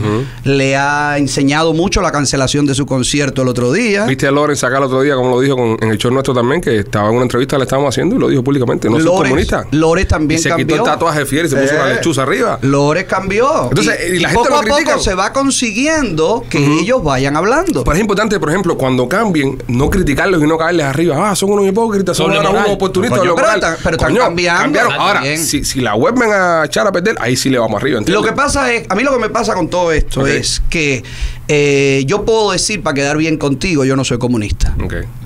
le 0.44 0.76
ha 0.76 1.18
enseñado 1.20 1.74
mucho 1.74 2.02
la 2.02 2.12
cancelación 2.12 2.66
de 2.66 2.74
su 2.74 2.88
concierto 2.88 3.44
el 3.44 3.48
otro 3.50 3.72
día. 3.72 4.06
Viste 4.06 4.26
a 4.28 4.32
Loren 4.32 4.56
sacar 4.58 4.80
el 4.80 4.86
otro 4.86 5.02
día, 5.02 5.16
como 5.16 5.30
lo 5.30 5.40
dijo 5.42 5.56
con- 5.56 5.78
en 5.80 5.90
el 5.92 5.98
show 6.00 6.10
nuestro 6.12 6.34
también, 6.34 6.60
que 6.60 6.80
estaba 6.80 7.10
en 7.10 7.14
una 7.16 7.24
entrevista, 7.24 7.58
le 7.60 7.66
estábamos 7.66 7.94
haciendo 7.94 8.16
y 8.16 8.20
lo 8.20 8.28
dijo 8.30 8.44
públicamente. 8.44 8.90
No 8.90 8.98
soy 9.00 9.06
comunista. 9.06 9.68
Lores 9.72 10.08
también 10.08 10.40
y 10.40 10.44
se 10.44 10.50
cambió. 10.50 10.66
quitó 10.66 10.78
el 10.86 10.92
tatuaje 10.92 11.26
fiel 11.28 11.46
y 11.46 11.50
se 11.50 11.56
puso 11.56 11.74
Eh. 11.74 11.78
una 11.78 11.86
lechuza 11.94 12.24
arriba. 12.24 12.58
Lores 12.64 13.04
cambió. 13.06 13.66
Entonces, 13.70 13.96
y 14.16 14.20
la 14.20 14.30
gente 14.30 14.50
poco 14.50 14.62
lo 14.64 14.76
a 14.76 14.80
poco 14.80 15.00
se 15.00 15.14
va 15.14 15.32
consiguiendo 15.34 16.44
que 16.50 16.58
ellos 16.82 17.04
vayan 17.04 17.38
hablando. 17.38 17.84
Pero 17.84 17.96
es 17.96 18.02
importante, 18.02 18.40
por 18.40 18.50
ejemplo, 18.50 18.76
cuando 18.78 19.08
cambien, 19.08 19.62
no 19.68 19.90
criticarlos 19.92 20.42
y 20.42 20.48
no 20.48 20.58
caerles 20.58 20.86
arriba. 20.88 21.30
Ah, 21.30 21.36
son 21.36 21.52
unos 21.52 21.68
hipócritas, 21.68 22.18
son 22.18 22.32
moral. 22.32 22.48
unos 22.52 22.70
oportunistas. 22.70 23.20
Pero 23.20 23.36
pero 23.36 23.96
están 23.98 24.16
cambiando. 24.16 24.62
cambiaron. 24.64 24.94
Ahora, 24.94 25.22
si, 25.38 25.64
si 25.76 25.82
la 25.82 25.94
vuelven 25.94 26.32
a 26.32 26.64
echar 26.66 26.88
a 26.88 26.92
perder, 26.94 27.18
ahí 27.20 27.36
sí 27.36 27.50
le 27.50 27.60
vamos 27.60 27.82
arriba. 27.82 27.96
Lo 27.96 28.00
¿entiendes? 28.00 28.26
que 28.32 28.34
pasa 28.34 28.72
es, 28.72 28.86
a 28.88 28.96
mí 28.96 29.04
lo 29.04 29.12
que 29.12 29.20
me 29.20 29.30
pasa 29.30 29.54
con 29.54 29.70
todo 29.70 29.92
esto 29.92 30.26
es 30.26 30.62
que 30.70 31.04
eh, 31.50 32.06
yo 32.08 32.24
puedo 32.24 32.52
decir 32.52 32.82
para 32.82 32.94
quedar 32.94 33.18
bien 33.18 33.36
contigo, 33.36 33.84
yo 33.84 33.98
no 33.98 34.06
soy 34.06 34.18
comunista. 34.18 34.74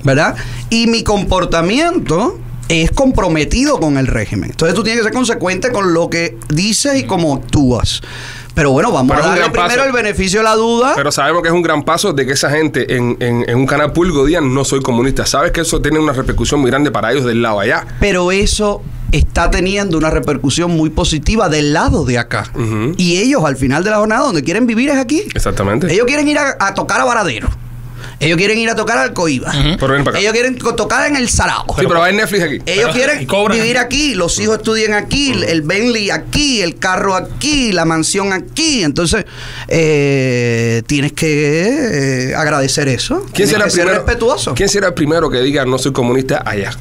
¿verdad? 0.03 0.35
Y 0.71 0.87
mi 0.87 1.03
comportamiento 1.03 2.39
es 2.67 2.89
comprometido 2.89 3.79
con 3.79 3.97
el 3.99 4.07
régimen. 4.07 4.49
Entonces 4.49 4.73
tú 4.73 4.83
tienes 4.83 5.01
que 5.01 5.03
ser 5.03 5.13
consecuente 5.13 5.71
con 5.71 5.93
lo 5.93 6.09
que 6.09 6.35
dices 6.49 6.97
y 6.97 7.03
cómo 7.03 7.35
actúas. 7.35 8.01
Pero 8.59 8.71
bueno, 8.71 8.91
vamos 8.91 9.15
Pero 9.15 9.23
a 9.25 9.29
darle 9.29 9.49
primero 9.51 9.69
paso. 9.69 9.83
el 9.85 9.93
beneficio 9.93 10.41
de 10.41 10.43
la 10.43 10.55
duda. 10.55 10.91
Pero 10.93 11.13
sabemos 11.13 11.41
que 11.43 11.47
es 11.47 11.53
un 11.53 11.61
gran 11.61 11.83
paso 11.83 12.11
de 12.11 12.25
que 12.25 12.33
esa 12.33 12.49
gente 12.49 12.93
en, 12.93 13.15
en- 13.21 13.49
en 13.49 13.55
un 13.57 13.65
canal 13.65 13.93
público 13.93 14.25
digan 14.25 14.53
no 14.53 14.65
soy 14.65 14.81
comunista. 14.81 15.25
Sabes 15.25 15.53
que 15.53 15.61
eso 15.61 15.81
tiene 15.81 15.97
una 15.97 16.11
repercusión 16.11 16.59
muy 16.59 16.69
grande 16.69 16.91
para 16.91 17.09
ellos 17.13 17.23
del 17.23 17.41
lado 17.41 17.61
allá. 17.61 17.87
pero 18.01 18.33
eso 18.33 18.81
está 19.13 19.49
teniendo 19.49 19.97
una 19.97 20.09
repercusión 20.09 20.71
muy 20.71 20.89
positiva 20.89 21.47
del 21.47 21.71
lado 21.71 22.03
de 22.03 22.17
acá. 22.17 22.51
Y 22.97 23.17
ellos 23.19 23.45
al 23.45 23.55
final 23.55 23.85
de 23.85 23.91
la 23.91 23.97
jornada 23.99 24.25
donde 24.25 24.43
quieren 24.43 24.67
vivir 24.67 24.89
es 24.89 24.97
aquí. 24.97 25.23
Exactamente. 25.33 25.91
Ellos 25.93 26.05
quieren 26.05 26.27
ir 26.27 26.37
a, 26.37 26.57
a 26.59 26.73
tocar 26.73 26.99
a 26.99 27.05
Varadero. 27.05 27.47
Ellos 28.19 28.37
quieren 28.37 28.57
ir 28.57 28.69
a 28.69 28.75
tocar 28.75 28.97
al 28.97 29.13
Coiba. 29.13 29.51
Ellos 29.53 30.33
quieren 30.33 30.57
tocar 30.57 31.07
en 31.07 31.15
el 31.15 31.29
Sarao. 31.29 31.65
sí, 31.77 31.85
pero 31.87 32.03
hay 32.03 32.13
Netflix 32.15 32.43
aquí. 32.43 32.59
Ellos 32.65 32.91
quieren 32.93 33.27
vivir 33.51 33.77
aquí. 33.77 34.15
los 34.15 34.39
hijos 34.39 34.57
estudian 34.57 34.93
aquí, 34.93 35.31
el 35.47 35.61
Bentley 35.61 36.09
aquí, 36.09 36.61
el 36.61 36.77
carro 36.77 37.15
aquí, 37.15 37.71
la 37.71 37.85
mansión 37.85 38.33
aquí. 38.33 38.83
Entonces, 38.83 39.25
eh, 39.67 40.83
tienes 40.87 41.13
que 41.13 42.29
eh, 42.31 42.35
agradecer 42.35 42.87
eso. 42.87 43.25
¿Quién 43.33 43.47
será, 43.47 43.65
el 43.65 43.71
ser 43.71 43.85
primero, 43.85 44.03
respetuoso? 44.05 44.53
¿Quién 44.53 44.69
será 44.69 44.87
el 44.87 44.93
primero 44.93 45.29
que 45.29 45.39
diga 45.39 45.65
no 45.65 45.77
soy 45.77 45.93
comunista 45.93 46.43
allá? 46.45 46.71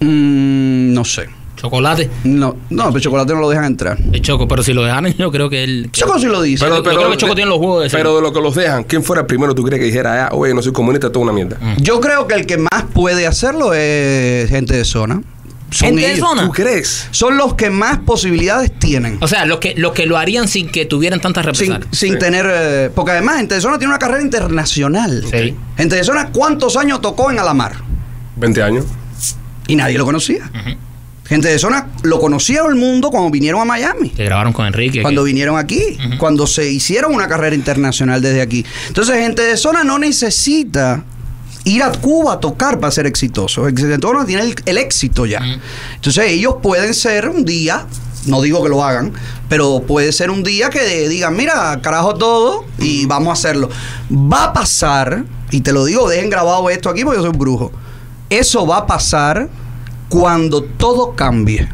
Mm, 0.00 0.92
no 0.94 1.04
sé. 1.04 1.39
Chocolate. 1.60 2.08
No, 2.24 2.56
no, 2.70 2.86
pero 2.88 3.00
chocolate 3.00 3.34
no 3.34 3.40
lo 3.40 3.48
dejan 3.50 3.64
entrar. 3.66 3.98
El 4.12 4.22
Choco, 4.22 4.48
pero 4.48 4.62
si 4.62 4.72
lo 4.72 4.82
dejaran, 4.84 5.12
yo 5.14 5.30
creo 5.30 5.50
que 5.50 5.62
él. 5.64 5.90
Choco 5.92 6.18
sí 6.18 6.26
lo 6.26 6.40
dice. 6.42 6.64
Yo 6.66 6.82
creo 6.82 7.10
que 7.10 7.16
Choco 7.16 7.34
tiene 7.34 7.50
los 7.50 7.58
huevos 7.58 7.84
de. 7.84 7.90
Pero 7.90 8.16
de 8.16 8.22
lo 8.22 8.32
que 8.32 8.40
los 8.40 8.54
dejan, 8.54 8.84
¿quién 8.84 9.02
fuera 9.02 9.20
el 9.22 9.26
primero 9.26 9.54
tú 9.54 9.62
crees 9.62 9.78
que 9.80 9.86
dijera 9.86 10.12
allá, 10.12 10.28
oye, 10.34 10.54
no 10.54 10.62
soy 10.62 10.72
comunista, 10.72 11.08
esto 11.08 11.18
es 11.18 11.22
una 11.22 11.32
mierda? 11.32 11.58
Yo 11.78 12.00
creo 12.00 12.26
que 12.26 12.34
el 12.34 12.46
que 12.46 12.56
más 12.58 12.84
puede 12.94 13.26
hacerlo 13.26 13.74
es 13.74 14.48
gente 14.48 14.74
de 14.76 14.84
zona. 14.84 15.22
Son 15.72 15.86
¿Gente 15.86 16.08
de 16.08 16.16
zona? 16.16 16.46
¿Tú 16.46 16.50
crees? 16.50 17.06
Son 17.12 17.36
los 17.36 17.54
que 17.54 17.70
más 17.70 17.98
posibilidades 18.00 18.76
tienen. 18.76 19.18
O 19.20 19.28
sea, 19.28 19.44
los 19.46 19.58
que, 19.60 19.74
los 19.76 19.92
que 19.92 20.04
lo 20.04 20.18
harían 20.18 20.48
sin 20.48 20.68
que 20.68 20.84
tuvieran 20.84 21.20
tantas 21.20 21.44
Sin, 21.56 21.68
represalias. 21.68 21.96
sin 21.96 22.12
Sí. 22.14 22.18
tener. 22.18 22.44
eh, 22.52 22.90
porque 22.92 23.12
además, 23.12 23.36
Gente 23.36 23.54
de 23.54 23.60
Zona 23.60 23.78
tiene 23.78 23.92
una 23.92 24.00
carrera 24.00 24.20
internacional. 24.20 25.22
Sí. 25.30 25.54
Gente 25.76 25.94
de 25.94 26.02
Zona, 26.02 26.30
¿cuántos 26.32 26.76
años 26.76 27.00
tocó 27.00 27.30
en 27.30 27.38
Alamar? 27.38 27.74
20 28.34 28.62
años. 28.64 28.84
Y 29.68 29.76
nadie 29.76 29.96
lo 29.96 30.04
conocía. 30.04 30.50
Gente 31.30 31.46
de 31.46 31.60
Zona 31.60 31.86
lo 32.02 32.18
conocía 32.18 32.62
el 32.68 32.74
mundo 32.74 33.08
cuando 33.10 33.30
vinieron 33.30 33.60
a 33.60 33.64
Miami. 33.64 34.10
Que 34.10 34.24
grabaron 34.24 34.52
con 34.52 34.66
Enrique. 34.66 35.00
Cuando 35.00 35.22
vinieron 35.22 35.56
aquí, 35.56 35.96
cuando 36.18 36.44
se 36.44 36.68
hicieron 36.68 37.14
una 37.14 37.28
carrera 37.28 37.54
internacional 37.54 38.20
desde 38.20 38.42
aquí. 38.42 38.66
Entonces, 38.88 39.16
gente 39.18 39.42
de 39.42 39.56
zona 39.56 39.84
no 39.84 40.00
necesita 40.00 41.04
ir 41.62 41.84
a 41.84 41.92
Cuba 41.92 42.32
a 42.32 42.40
tocar 42.40 42.80
para 42.80 42.90
ser 42.90 43.06
exitoso. 43.06 43.62
De 43.66 43.98
zona 44.02 44.26
tiene 44.26 44.42
el, 44.42 44.56
el 44.66 44.76
éxito 44.76 45.24
ya. 45.24 45.40
Entonces, 45.94 46.24
ellos 46.32 46.56
pueden 46.60 46.94
ser 46.94 47.28
un 47.28 47.44
día, 47.44 47.86
no 48.26 48.42
digo 48.42 48.60
que 48.64 48.68
lo 48.68 48.82
hagan, 48.82 49.12
pero 49.48 49.84
puede 49.86 50.10
ser 50.10 50.32
un 50.32 50.42
día 50.42 50.68
que 50.68 51.08
digan, 51.08 51.36
mira, 51.36 51.80
carajo 51.80 52.16
todo 52.16 52.64
y 52.80 53.06
vamos 53.06 53.28
a 53.28 53.32
hacerlo. 53.34 53.70
Va 54.10 54.46
a 54.46 54.52
pasar, 54.52 55.24
y 55.52 55.60
te 55.60 55.72
lo 55.72 55.84
digo, 55.84 56.08
dejen 56.08 56.28
grabado 56.28 56.68
esto 56.70 56.88
aquí 56.90 57.04
porque 57.04 57.18
yo 57.18 57.22
soy 57.22 57.30
un 57.30 57.38
brujo. 57.38 57.70
Eso 58.30 58.66
va 58.66 58.78
a 58.78 58.86
pasar 58.88 59.48
cuando 60.10 60.64
todo 60.64 61.14
cambie. 61.14 61.68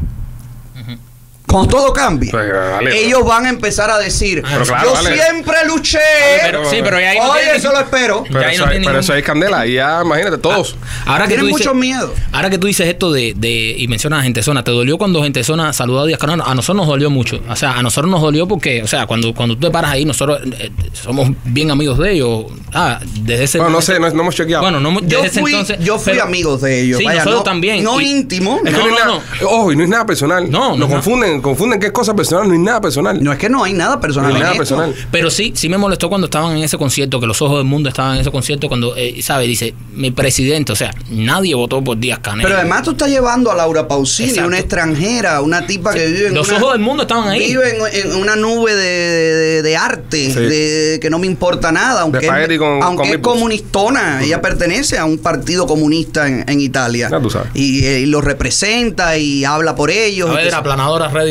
Cuando 1.47 1.69
todo 1.77 1.93
cambie, 1.93 2.29
Pues, 2.29 2.51
dale. 2.51 3.05
ellos 3.05 3.23
van 3.25 3.45
a 3.45 3.49
empezar 3.49 3.89
a 3.89 3.97
decir, 3.97 4.43
Pero 4.47 4.65
claro, 4.65 4.89
yo 4.89 4.93
dale. 5.01 5.13
siempre 5.17 5.55
luché. 5.65 5.97
Pero- 6.43 6.69
sí, 6.69 6.77
pero 6.83 6.99
ya 6.99 7.11
ahí 7.11 7.17
no 7.19 7.31
Oye, 7.31 7.39
tiene- 7.43 7.57
eso 7.57 7.71
lo 7.71 7.79
espero. 7.79 8.23
Pero, 8.27 8.39
ahí 8.45 8.55
eso, 8.55 8.63
no 8.65 8.69
hay- 8.69 8.71
tiene 8.73 8.85
pero 8.85 8.91
ningún- 8.99 8.99
eso 8.99 9.13
es 9.13 9.23
candela. 9.23 9.65
Y 9.65 9.73
ya, 9.75 10.01
imagínate, 10.03 10.37
todos. 10.39 10.75
Ahora 11.05 11.23
que, 11.23 11.29
Tienen 11.29 11.45
tú 11.45 11.47
dices, 11.55 11.65
mucho 11.67 11.73
miedo. 11.73 12.13
ahora 12.33 12.49
que 12.49 12.57
tú 12.57 12.67
dices 12.67 12.85
esto 12.87 13.13
de, 13.13 13.33
de 13.37 13.75
y 13.77 13.87
mencionas 13.87 14.19
a 14.19 14.23
Gente 14.23 14.43
Zona, 14.43 14.61
¿te 14.65 14.71
dolió 14.71 14.97
cuando 14.97 15.23
Gente 15.23 15.41
Zona 15.45 15.71
saludó 15.71 16.01
a 16.01 16.05
Díaz 16.05 16.19
Canal? 16.19 16.41
A 16.45 16.53
nosotros 16.53 16.75
nos 16.75 16.87
dolió 16.87 17.09
mucho. 17.09 17.39
O 17.47 17.55
sea, 17.55 17.71
a 17.77 17.81
nosotros 17.81 18.11
nos 18.11 18.21
dolió 18.21 18.45
porque, 18.45 18.83
o 18.83 18.87
sea, 18.87 19.05
cuando, 19.07 19.33
cuando 19.33 19.55
tú 19.55 19.61
te 19.67 19.71
paras 19.71 19.91
ahí, 19.91 20.03
nosotros 20.03 20.41
eh, 20.59 20.69
somos 20.91 21.29
bien 21.45 21.71
amigos 21.71 21.97
de 21.97 22.11
ellos. 22.11 22.43
Ah, 22.73 22.99
desde 23.21 23.45
ese 23.45 23.57
Bueno, 23.59 23.71
no 23.77 23.81
sé, 23.81 23.99
no, 24.01 24.09
no 24.09 24.21
hemos 24.21 24.35
chequeado. 24.35 24.63
Bueno, 24.63 24.81
no, 24.81 24.99
Yo 24.99 25.21
desde 25.21 25.27
ese 25.27 25.39
fui, 25.39 25.51
entonces. 25.53 25.77
yo 25.79 25.97
fui 25.97 26.11
pero- 26.11 26.25
amigos 26.25 26.61
de 26.61 26.81
ellos. 26.81 26.97
Sí, 26.99 27.05
Vaya, 27.05 27.19
nosotros 27.19 27.39
no, 27.39 27.43
también. 27.43 27.83
No 27.85 28.01
Y- 28.01 28.05
íntimo. 28.11 28.59
Es 28.65 28.73
que 28.75 28.81
No, 28.81 29.21
ojo, 29.49 29.71
y 29.71 29.77
no 29.77 29.83
es 29.83 29.89
nada 29.89 30.05
personal. 30.05 30.51
No, 30.51 30.71
no 30.71 30.77
Lo 30.77 30.85
es 30.87 30.91
confunden, 31.41 31.57
confunden 31.57 31.79
qué 31.79 31.87
es 31.87 31.91
cosa 31.91 32.15
personal, 32.15 32.47
no 32.47 32.53
es 32.53 32.59
nada 32.59 32.81
personal. 32.81 33.23
No 33.23 33.31
es 33.31 33.37
que 33.39 33.49
no 33.49 33.63
hay 33.63 33.73
nada 33.73 33.99
personal. 33.99 34.29
No 34.29 34.35
hay 34.35 34.41
nada 34.41 34.53
esto. 34.53 34.59
personal. 34.75 34.95
Pero 35.11 35.29
sí, 35.29 35.53
sí 35.55 35.69
me 35.69 35.77
molestó 35.77 36.09
cuando 36.09 36.25
estaban 36.25 36.57
en 36.57 36.63
ese 36.63 36.77
concierto, 36.77 37.19
que 37.19 37.25
los 37.27 37.41
ojos 37.41 37.57
del 37.57 37.65
mundo 37.65 37.89
estaban 37.89 38.15
en 38.15 38.21
ese 38.21 38.31
concierto, 38.31 38.67
cuando, 38.67 38.95
eh, 38.95 39.21
¿sabe? 39.21 39.45
Dice, 39.47 39.73
mi 39.93 40.11
presidente, 40.11 40.71
o 40.71 40.75
sea, 40.75 40.93
nadie 41.09 41.55
votó 41.55 41.83
por 41.83 41.97
Díaz 41.97 42.19
Canel. 42.19 42.43
Pero 42.45 42.57
además 42.59 42.83
tú 42.83 42.91
estás 42.91 43.09
llevando 43.09 43.51
a 43.51 43.55
Laura 43.55 43.87
Pausini, 43.87 44.29
Exacto. 44.29 44.47
una 44.47 44.59
extranjera, 44.59 45.41
una 45.41 45.65
tipa 45.65 45.93
que 45.93 46.05
vive 46.07 46.27
en 46.27 46.33
Los 46.35 46.47
una, 46.49 46.57
ojos 46.57 46.73
del 46.73 46.81
mundo 46.81 47.03
estaban 47.03 47.27
ahí. 47.29 47.47
Vive 47.47 47.77
en, 47.77 48.09
en 48.11 48.15
una 48.15 48.35
nube 48.35 48.75
de, 48.75 48.83
de- 48.83 49.61
de 49.61 49.77
arte, 49.77 50.31
Sí. 50.31 50.39
de, 50.39 50.99
que 51.01 51.09
no 51.09 51.19
me 51.19 51.27
importa 51.27 51.71
nada, 51.71 52.01
aunque, 52.01 52.19
es, 52.25 52.57
con- 52.57 52.83
aunque 52.83 53.03
con 53.03 53.11
es 53.11 53.17
comunistona, 53.19 54.23
ella 54.23 54.41
pertenece 54.41 54.97
a 54.97 55.05
un 55.05 55.17
partido 55.17 55.65
comunista 55.67 56.27
en, 56.27 56.43
en 56.47 56.59
Italia. 56.61 57.07
Ya 57.09 57.19
tú 57.19 57.29
sabes. 57.29 57.49
Y, 57.53 57.85
eh, 57.85 57.99
y 58.01 58.05
los 58.05 58.23
representa 58.23 59.17
y 59.17 59.43
habla 59.45 59.75
por 59.75 59.89
ellos. 59.91 60.29
a 60.29 60.33
ver, 60.33 60.41
que- 60.43 60.47
era 60.49 60.63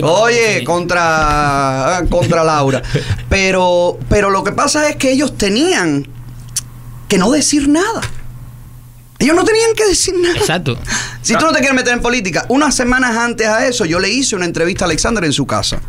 Oye, 0.03 0.65
contra, 0.65 2.03
contra 2.11 2.45
Laura. 2.45 2.83
Pero, 3.29 3.99
pero 4.09 4.31
lo 4.31 4.45
que 4.45 4.53
pasa 4.53 4.89
es 4.89 4.97
que 4.97 5.11
ellos 5.11 5.37
tenían 5.37 6.07
que 7.09 7.19
no 7.19 7.31
decir 7.31 7.69
nada. 7.69 8.01
Ellos 9.19 9.35
no 9.35 9.45
tenían 9.45 9.75
que 9.75 9.87
decir 9.87 10.15
nada. 10.21 10.37
Exacto. 10.37 10.79
Si 11.23 11.35
tú 11.35 11.45
no 11.45 11.53
te 11.53 11.59
quieres 11.59 11.75
meter 11.75 11.93
en 11.93 12.01
política, 12.01 12.47
unas 12.49 12.75
semanas 12.75 13.17
antes 13.17 13.47
a 13.47 13.67
eso, 13.67 13.85
yo 13.85 13.99
le 13.99 14.09
hice 14.11 14.37
una 14.37 14.45
entrevista 14.45 14.85
a 14.85 14.87
Alexander 14.87 15.25
en 15.25 15.33
su 15.33 15.47
casa. 15.47 15.81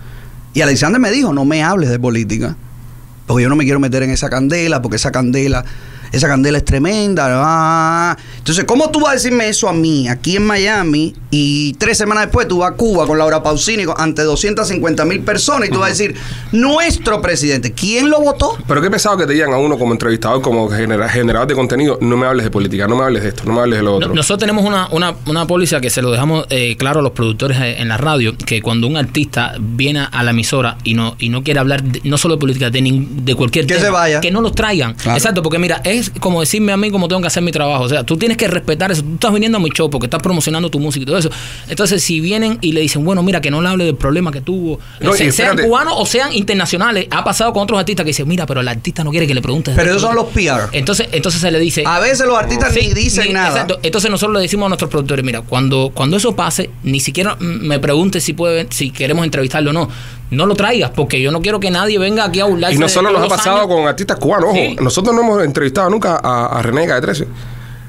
Y 0.53 0.61
Alexander 0.61 0.99
me 0.99 1.11
dijo, 1.11 1.33
no 1.33 1.45
me 1.45 1.63
hables 1.63 1.89
de 1.89 1.99
política. 1.99 2.55
Porque 3.27 3.43
yo 3.43 3.49
no 3.49 3.55
me 3.55 3.65
quiero 3.65 3.79
meter 3.79 4.03
en 4.03 4.11
esa 4.11 4.29
candela, 4.29 4.81
porque 4.81 4.95
esa 4.95 5.11
candela... 5.11 5.65
esa 6.11 6.27
candela 6.27 6.57
es 6.57 6.65
tremenda. 6.65 7.25
ah. 7.29 8.17
Entonces, 8.37 8.63
¿cómo 8.65 8.89
tú 8.91 9.01
vas 9.01 9.11
a 9.11 9.13
decirme 9.15 9.47
eso 9.49 9.67
a 9.67 9.73
mí, 9.73 10.07
aquí 10.07 10.35
en 10.37 10.45
Miami, 10.45 11.13
y 11.31 11.73
tres 11.73 11.97
semanas 11.97 12.25
después 12.25 12.47
tú 12.47 12.59
vas 12.59 12.71
a 12.71 12.75
Cuba 12.75 13.05
con 13.05 13.17
Laura 13.17 13.43
Pausini 13.43 13.83
con- 13.85 13.99
ante 13.99 14.23
250 14.23 15.03
mil 15.05 15.19
personas 15.21 15.67
y 15.67 15.71
tú 15.71 15.79
vas 15.79 15.87
a 15.87 15.89
decir, 15.91 16.15
nuestro 16.51 17.21
presidente, 17.21 17.73
¿quién 17.73 18.09
lo 18.09 18.21
votó? 18.21 18.57
Pero 18.67 18.81
qué 18.81 18.89
pesado 18.89 19.17
que 19.17 19.25
te 19.25 19.33
digan 19.33 19.53
a 19.53 19.57
uno 19.57 19.77
como 19.77 19.91
entrevistador, 19.93 20.41
como 20.41 20.69
genera- 20.69 21.09
generador 21.09 21.47
de 21.47 21.55
contenido, 21.55 21.97
no 22.01 22.17
me 22.17 22.25
hables 22.25 22.45
de 22.45 22.51
política, 22.51 22.87
no 22.87 22.95
me 22.95 23.03
hables 23.03 23.23
de 23.23 23.29
esto, 23.29 23.43
no 23.45 23.53
me 23.53 23.61
hables 23.61 23.79
de 23.79 23.83
lo 23.83 23.91
No- 23.91 23.97
otro. 23.97 24.13
nosotros 24.15 24.39
tenemos 24.39 24.65
una, 24.65 24.87
una, 24.91 25.15
una 25.25 25.45
póliza 25.45 25.79
que 25.81 25.89
se 25.89 26.01
lo 26.01 26.11
dejamos 26.11 26.45
eh, 26.49 26.75
claro 26.77 26.99
a 26.99 27.03
los 27.03 27.11
productores 27.11 27.57
eh, 27.59 27.75
en 27.81 27.87
la 27.89 27.97
radio, 27.97 28.35
que 28.37 28.61
cuando 28.61 28.87
un 28.87 28.97
artista 28.97 29.53
viene 29.59 30.07
a 30.11 30.23
la 30.23 30.31
emisora 30.31 30.77
y 30.83 30.93
no, 30.93 31.15
y 31.19 31.29
no 31.29 31.43
quiere 31.43 31.59
hablar 31.59 31.83
de- 31.83 32.01
no 32.03 32.17
solo 32.17 32.35
de 32.35 32.39
política, 32.39 32.69
de, 32.69 32.81
de 32.81 33.35
cualquier 33.35 33.65
Que 33.67 33.73
tema, 33.75 33.85
se 33.85 33.91
vaya. 33.91 34.21
que 34.21 34.31
no 34.31 34.41
los 34.41 34.53
traigan. 34.53 34.93
Claro. 34.95 35.17
Exacto, 35.17 35.41
porque 35.43 35.59
mira, 35.59 35.81
es 35.83 35.96
como 36.19 36.39
decirme 36.41 36.71
a 36.71 36.77
mí 36.77 36.89
cómo 36.91 37.07
tengo 37.07 37.21
que 37.21 37.27
hacer 37.27 37.43
mi 37.43 37.51
trabajo. 37.51 37.83
O 37.83 37.89
sea, 37.89 38.03
tú 38.03 38.17
tienes 38.17 38.37
que 38.37 38.47
respetar 38.47 38.91
eso. 38.91 39.01
Tú 39.03 39.13
estás 39.15 39.33
viniendo 39.33 39.57
a 39.57 39.61
mi 39.61 39.69
show 39.69 39.89
porque 39.89 40.07
estás 40.07 40.21
promocionando 40.21 40.69
tu 40.69 40.79
música 40.79 41.03
y 41.03 41.05
todo 41.05 41.17
eso. 41.17 41.29
Entonces, 41.67 42.03
si 42.03 42.19
vienen 42.19 42.57
y 42.61 42.71
le 42.71 42.81
dicen, 42.81 43.03
bueno, 43.05 43.23
mira, 43.23 43.41
que 43.41 43.51
no 43.51 43.61
le 43.61 43.69
hable 43.69 43.85
del 43.85 43.95
problema 43.95 44.31
que 44.31 44.41
tuvo, 44.41 44.79
No, 44.99 45.13
y 45.13 45.17
se- 45.17 45.31
sean 45.31 45.57
cubanos 45.57 45.93
o 45.97 46.05
sean 46.05 46.33
internacionales, 46.33 47.07
ha 47.11 47.23
pasado 47.23 47.53
con 47.53 47.63
otros 47.63 47.79
artistas 47.79 48.03
que 48.03 48.09
dicen, 48.09 48.27
mira, 48.27 48.45
pero 48.45 48.61
el 48.61 48.67
artista 48.67 49.03
no 49.03 49.11
quiere 49.11 49.27
que 49.27 49.33
le 49.35 49.41
preguntes. 49.41 49.75
Pero 49.75 49.89
esos 49.91 50.01
son 50.01 50.15
los 50.15 50.25
política". 50.25 50.67
PR. 50.69 50.77
Entonces, 50.77 51.07
entonces 51.11 51.41
se 51.41 51.51
le 51.51 51.59
dice, 51.59 51.83
A 51.85 51.99
veces 51.99 52.25
los 52.27 52.37
artistas 52.37 52.73
Sí, 52.73 52.87
ni 52.87 52.93
dicen 52.93 53.27
ni- 53.27 53.33
nada. 53.33 53.49
Exacto. 53.49 53.79
Entonces 53.83 54.09
nosotros 54.11 54.35
le 54.35 54.41
decimos 54.41 54.65
a 54.65 54.69
nuestros 54.69 54.89
productores, 54.89 55.23
mira, 55.25 55.41
cuando, 55.41 55.91
cuando 55.93 56.17
eso 56.17 56.35
pase, 56.35 56.69
ni 56.83 56.99
siquiera 56.99 57.35
mm, 57.35 57.65
me 57.67 57.79
preguntes 57.79 58.23
si 58.23 58.33
puede, 58.33 58.67
si 58.69 58.91
queremos 58.91 59.25
entrevistarlo 59.25 59.71
o 59.71 59.73
no. 59.73 59.89
No 60.29 60.45
lo 60.45 60.55
traigas, 60.55 60.91
porque 60.91 61.21
yo 61.21 61.31
no 61.31 61.41
quiero 61.41 61.59
que 61.59 61.71
nadie 61.71 61.97
venga 61.99 62.25
aquí 62.25 62.39
a 62.39 62.45
burlarse. 62.45 62.75
Y 62.75 62.79
no 62.79 62.89
solo 62.89 63.11
nos 63.11 63.23
ha 63.23 63.27
pasado 63.27 63.57
años. 63.61 63.67
con 63.67 63.87
artistas 63.87 64.17
cubanos, 64.17 64.49
ojo. 64.49 64.55
Sí. 64.55 64.75
Nosotros 64.81 65.15
no 65.15 65.21
hemos 65.21 65.43
entrevistado 65.43 65.89
nunca 65.89 66.19
a, 66.21 66.47
a 66.47 66.61
René 66.61 66.85
de 66.87 67.01
13. 67.01 67.27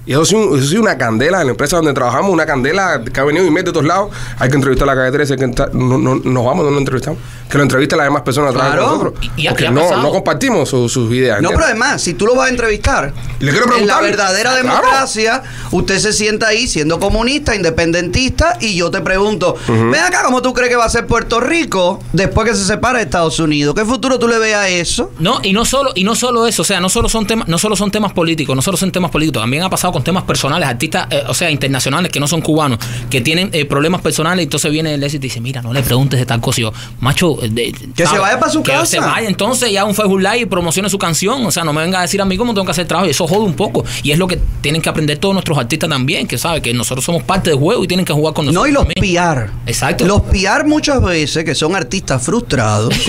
Y 0.09 0.13
eso 0.13 0.25
sí, 0.25 0.35
un- 0.35 0.59
eso 0.59 0.67
sí 0.67 0.77
una 0.79 0.97
candela 0.97 1.41
en 1.43 1.47
la 1.49 1.51
empresa 1.51 1.77
donde 1.77 1.93
trabajamos, 1.93 2.31
una 2.31 2.47
candela 2.47 3.03
que 3.13 3.21
ha 3.21 3.25
venido 3.25 3.45
y 3.45 3.51
mete 3.51 3.67
de 3.67 3.73
todos 3.73 3.87
lados. 3.87 4.09
Hay 4.39 4.49
que 4.49 4.57
entrevistar 4.57 4.89
a 4.89 4.95
la 4.95 5.01
calle 5.03 5.13
13, 5.13 5.35
hay 5.35 5.39
que 5.39 5.45
entra- 5.45 5.69
no, 5.73 5.99
no- 5.99 6.15
nos 6.17 6.45
vamos, 6.45 6.65
no 6.65 6.71
lo 6.71 6.79
entrevistamos. 6.79 7.21
Que 7.49 7.57
lo 7.59 7.63
entrevisten 7.63 7.97
las 7.99 8.07
demás 8.07 8.23
personas 8.23 8.51
atrás 8.51 8.67
de 8.67 8.73
Claro. 8.79 8.87
nosotros. 8.89 9.15
Y- 9.37 9.49
Porque 9.49 9.71
no, 9.71 10.03
no 10.03 10.11
compartimos 10.11 10.69
su- 10.69 10.89
sus 10.89 11.13
ideas. 11.13 11.41
No, 11.43 11.51
pero 11.51 11.65
además, 11.65 12.01
si 12.03 12.15
tú 12.15 12.27
lo 12.27 12.35
vas 12.35 12.47
a 12.49 12.51
entrevistar, 12.51 13.13
Le 13.41 13.53
quiero 13.53 13.75
en 13.77 13.87
la 13.87 14.01
verdadera 14.01 14.51
Claro. 14.51 14.67
democracia, 14.67 15.43
usted 15.71 15.99
se 15.99 16.13
sienta 16.13 16.49
ahí 16.49 16.67
siendo 16.67 16.99
comunista, 16.99 17.55
independentista, 17.55 18.57
y 18.61 18.75
yo 18.77 18.91
te 18.91 19.01
pregunto, 19.01 19.57
ven 19.69 19.95
acá, 19.95 20.23
¿cómo 20.25 20.43
tú 20.43 20.53
crees 20.53 20.71
que 20.71 20.77
va 20.77 20.85
a 20.85 20.89
ser 20.91 21.07
Puerto 21.07 21.41
Rico 21.41 22.01
después 22.13 22.49
que 22.51 22.57
se 22.57 22.65
separe 22.65 22.99
de 22.99 23.05
Estados 23.05 23.39
Unidos? 23.41 23.75
¿Qué 23.75 23.85
futuro 23.85 24.19
tú 24.19 24.29
le 24.29 24.39
ves 24.39 24.55
a 24.55 24.69
eso? 24.69 25.11
No, 25.19 25.39
y 25.43 25.53
no 25.53 25.65
solo, 25.65 25.93
y 25.95 26.05
no 26.05 26.15
solo 26.15 26.47
eso, 26.47 26.63
o 26.63 26.65
sea, 26.65 26.81
no 26.81 26.89
solo 26.89 27.09
son 27.09 27.27
temas, 27.27 27.49
no 27.49 27.59
solo 27.59 27.77
son 27.77 27.91
temas 27.91 28.13
políticos, 28.13 28.55
no 28.57 28.63
solo 28.63 28.77
son 28.77 28.91
temas 28.93 29.11
políticos, 29.11 29.43
también 29.43 29.63
ha 29.63 29.71
pasado 29.71 29.93
con 29.93 29.98
temas 30.05 30.25
personales, 30.25 30.69
artistas, 30.69 31.07
eh, 31.11 31.23
o 31.29 31.35
sea, 31.35 31.51
internacionales 31.51 32.11
que 32.13 32.21
no 32.21 32.27
son 32.29 32.41
cubanos, 32.41 32.79
que 33.11 33.21
tienen 33.21 33.51
eh, 33.53 33.65
problemas 33.65 34.01
personales, 34.01 34.43
y 34.43 34.45
entonces 34.45 34.71
viene 34.71 34.95
el 34.95 35.03
éxito 35.03 35.27
y 35.27 35.29
dice, 35.29 35.41
mira, 35.41 35.63
no 35.63 35.73
le 35.73 35.83
preguntes 35.83 36.19
de 36.19 36.27
tal 36.27 36.41
cosa, 36.41 36.61
Y 36.61 36.63
yo, 36.65 36.73
macho, 37.01 37.43
eh, 37.43 37.49
de- 37.51 37.73
Que 37.95 38.07
se 38.07 38.19
vaya 38.19 38.39
pa' 38.39 38.49
su 38.51 38.63
que 38.63 38.73
casa. 38.73 38.87
se 38.87 39.01
vaya 39.01 39.29
entonces 39.29 39.71
ya 39.73 39.83
a 39.83 39.85
un 39.85 39.95
Facebook 39.95 40.21
Live 40.21 40.39
y 40.41 40.47
promocione 40.47 40.89
su 40.91 40.99
canción, 40.99 41.45
o 41.47 41.51
sea, 41.51 41.65
no 41.65 41.73
me 41.73 41.83
venga 41.83 41.99
a 41.99 42.03
decir 42.03 42.21
a 42.21 42.25
mí 42.25 42.37
cómo 42.37 42.53
tengo 42.55 42.65
que 42.65 42.73
hacer 42.73 42.87
trabajo, 42.87 43.07
y 43.07 43.11
eso 43.11 43.27
jode 43.27 43.45
un 43.45 43.55
poco, 43.55 43.85
y 44.03 44.11
es 44.13 44.19
lo 44.19 44.27
que 44.27 44.39
tienen 44.61 44.83
que 44.83 44.89
aprender 44.89 45.19
todos 45.19 45.35
nuestros 45.35 45.59
artistas 45.59 45.89
también, 45.91 46.27
que 46.27 46.39
sabe 46.39 46.63
que 46.63 46.73
nosotros 46.75 47.05
somos 47.05 47.23
parte 47.23 47.51
del 47.51 47.59
juego 47.59 47.85
y 47.85 47.87
tienen 47.89 48.05
que 48.07 48.13
jugar 48.13 48.35
con 48.35 48.47
nosotros. 48.47 48.63
No, 48.65 48.69
y 48.69 48.73
los 48.73 48.85
también. 48.95 49.17
PR. 49.17 49.51
Exacto. 49.67 50.05
Los 50.07 50.23
PR 50.23 50.65
muchas 50.67 51.03
veces, 51.03 51.45
que 51.45 51.55
son 51.55 51.75
artistas 51.77 52.23
frustrados. 52.23 52.95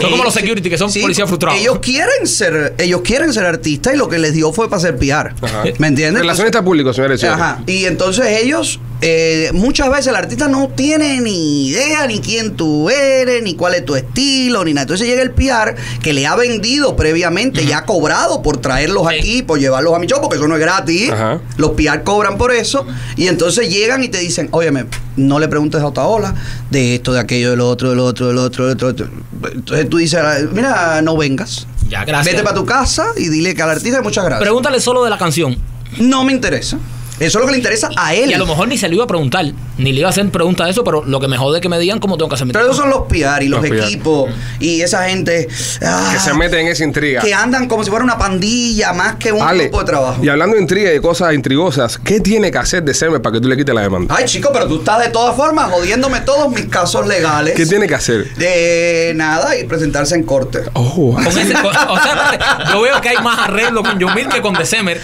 Son 0.00 0.10
como 0.10 0.24
los 0.24 0.34
security, 0.34 0.68
que 0.70 0.78
son 0.78 0.92
policías 0.92 1.28
frustrados. 1.28 1.60
Ellos 1.60 1.78
quieren 1.80 2.26
ser, 2.26 2.74
ellos 2.78 3.00
quieren 3.02 3.32
ser 3.32 3.44
artistas 3.46 3.94
y 3.94 3.96
lo 3.96 4.08
que 4.08 4.18
les 4.18 4.32
dio 4.32 4.52
fue 4.52 4.68
para 4.68 4.80
ser 4.80 4.96
PR. 4.96 5.34
Ajá. 5.40 5.64
¿Me 5.78 5.88
entiendes? 5.88 6.01
Relacionista 6.10 6.62
público, 6.62 6.92
señores. 6.92 7.22
Ajá. 7.24 7.62
Y 7.66 7.84
entonces 7.84 8.26
ellos, 8.42 8.80
eh, 9.00 9.50
muchas 9.52 9.88
veces 9.90 10.08
el 10.08 10.16
artista 10.16 10.48
no 10.48 10.68
tiene 10.68 11.20
ni 11.20 11.68
idea 11.68 12.06
ni 12.06 12.20
quién 12.20 12.56
tú 12.56 12.90
eres, 12.90 13.42
ni 13.42 13.54
cuál 13.54 13.74
es 13.74 13.84
tu 13.84 13.94
estilo, 13.96 14.64
ni 14.64 14.72
nada. 14.74 14.82
Entonces 14.82 15.06
llega 15.06 15.22
el 15.22 15.30
PR 15.32 15.74
que 16.02 16.12
le 16.12 16.26
ha 16.26 16.34
vendido 16.36 16.96
previamente, 16.96 17.64
ya 17.66 17.78
ha 17.78 17.86
cobrado 17.86 18.42
por 18.42 18.56
traerlos 18.58 19.06
Sí. 19.08 19.18
aquí, 19.18 19.42
por 19.42 19.58
llevarlos 19.58 19.94
a 19.94 19.98
mi 19.98 20.06
show, 20.06 20.20
porque 20.20 20.36
eso 20.36 20.46
no 20.48 20.54
es 20.54 20.60
gratis. 20.60 21.10
Ajá. 21.10 21.40
Los 21.56 21.70
PR 21.72 22.02
cobran 22.04 22.38
por 22.38 22.52
eso. 22.52 22.86
Y 23.16 23.26
entonces 23.28 23.68
llegan 23.68 24.02
y 24.02 24.08
te 24.08 24.18
dicen, 24.18 24.48
óyeme, 24.52 24.86
no 25.16 25.38
le 25.38 25.48
preguntes 25.48 25.80
a 25.80 25.86
Otaola 25.86 26.34
de 26.70 26.94
esto, 26.96 27.12
de 27.12 27.20
aquello, 27.20 27.50
de 27.50 27.56
lo 27.56 27.68
otro, 27.68 27.90
de 27.90 27.96
lo 27.96 28.04
otro, 28.04 28.28
de 28.28 28.34
lo 28.34 28.42
otro, 28.44 28.68
de 28.74 28.74
lo 28.80 28.88
otro. 28.88 29.08
Entonces 29.52 29.88
tú 29.88 29.98
dices, 29.98 30.20
mira, 30.52 31.02
no 31.02 31.16
vengas. 31.16 31.66
Ya, 31.88 32.04
gracias. 32.06 32.32
Vete 32.34 32.42
para 32.44 32.54
tu 32.56 32.64
casa 32.64 33.06
y 33.18 33.28
dile 33.28 33.54
que 33.54 33.60
al 33.60 33.68
artista 33.68 34.00
muchas 34.00 34.24
gracias. 34.24 34.40
Pregúntale 34.42 34.80
solo 34.80 35.04
de 35.04 35.10
la 35.10 35.18
canción. 35.18 35.58
No 35.98 36.24
me 36.24 36.32
interesa. 36.32 36.78
Eso 37.20 37.38
es 37.38 37.42
lo 37.42 37.46
que 37.46 37.52
le 37.52 37.58
interesa 37.58 37.88
a 37.96 38.14
él. 38.14 38.30
Y 38.30 38.34
a 38.34 38.38
lo 38.38 38.46
mejor 38.46 38.66
ni 38.68 38.76
se 38.78 38.88
le 38.88 38.94
iba 38.96 39.04
a 39.04 39.06
preguntar, 39.06 39.44
ni 39.78 39.92
le 39.92 40.00
iba 40.00 40.08
a 40.08 40.10
hacer 40.10 40.28
pregunta 40.30 40.64
de 40.64 40.70
eso, 40.72 40.82
pero 40.82 41.04
lo 41.04 41.20
que 41.20 41.28
me 41.28 41.36
jode 41.36 41.58
es 41.58 41.62
que 41.62 41.68
me 41.68 41.78
digan 41.78 41.98
cómo 42.00 42.16
tengo 42.16 42.28
que 42.28 42.34
hacer 42.34 42.46
mi 42.46 42.52
Pero 42.52 42.64
esos 42.64 42.76
son 42.76 42.90
los 42.90 43.02
PR 43.02 43.42
y 43.42 43.48
los, 43.48 43.60
Los 43.60 43.70
PR. 43.70 43.84
equipos 43.84 44.30
y 44.58 44.80
esa 44.80 45.08
gente 45.08 45.46
ah, 45.84 46.10
Que 46.12 46.18
se 46.18 46.34
meten 46.34 46.60
en 46.60 46.68
esa 46.68 46.84
intriga. 46.84 47.20
que 47.20 47.32
andan 47.32 47.68
como 47.68 47.84
si 47.84 47.90
fuera 47.90 48.04
una 48.04 48.18
pandilla 48.18 48.92
más 48.92 49.16
que 49.16 49.30
un 49.32 49.40
Ale, 49.42 49.64
grupo 49.64 49.80
de 49.80 49.84
trabajo. 49.84 50.24
y 50.24 50.28
hablando 50.28 50.56
de 50.56 50.62
intriga 50.62 50.90
y 50.90 50.94
de 50.94 51.00
cosas 51.00 51.32
intrigosas, 51.34 51.98
¿qué 51.98 52.18
tiene 52.20 52.50
que 52.50 52.58
hacer 52.58 52.82
de 52.82 52.92
Semer 52.94 53.22
para 53.22 53.34
que 53.34 53.40
tú 53.40 53.48
le 53.48 53.56
quites 53.56 53.74
la 53.74 53.82
demanda? 53.82 54.14
Ay, 54.18 54.24
chico, 54.24 54.50
pero 54.52 54.66
tú 54.66 54.78
estás 54.78 54.98
de 55.00 55.10
todas 55.10 55.36
formas 55.36 55.70
jodiéndome 55.70 56.20
todos 56.20 56.50
mis 56.50 56.66
casos 56.66 57.06
legales. 57.06 57.54
¿Qué 57.54 57.66
tiene 57.66 57.86
que 57.86 57.94
hacer? 57.94 58.34
De 58.34 59.12
nada 59.14 59.56
y 59.58 59.64
presentarse 59.64 60.14
en 60.16 60.24
corte. 60.24 60.60
Oh, 60.72 61.14
Con 61.14 61.26
ese- 61.26 61.52
con- 61.52 61.66
o 61.76 62.02
sea, 62.02 62.66
yo 62.72 62.80
veo 62.82 63.00
que 63.00 63.10
hay 63.10 63.22
más 63.22 63.38
arreglo 63.48 63.82
con 63.82 63.98
Yomil 63.98 64.28
que 64.28 64.40
con 64.42 64.54
December. 64.54 65.00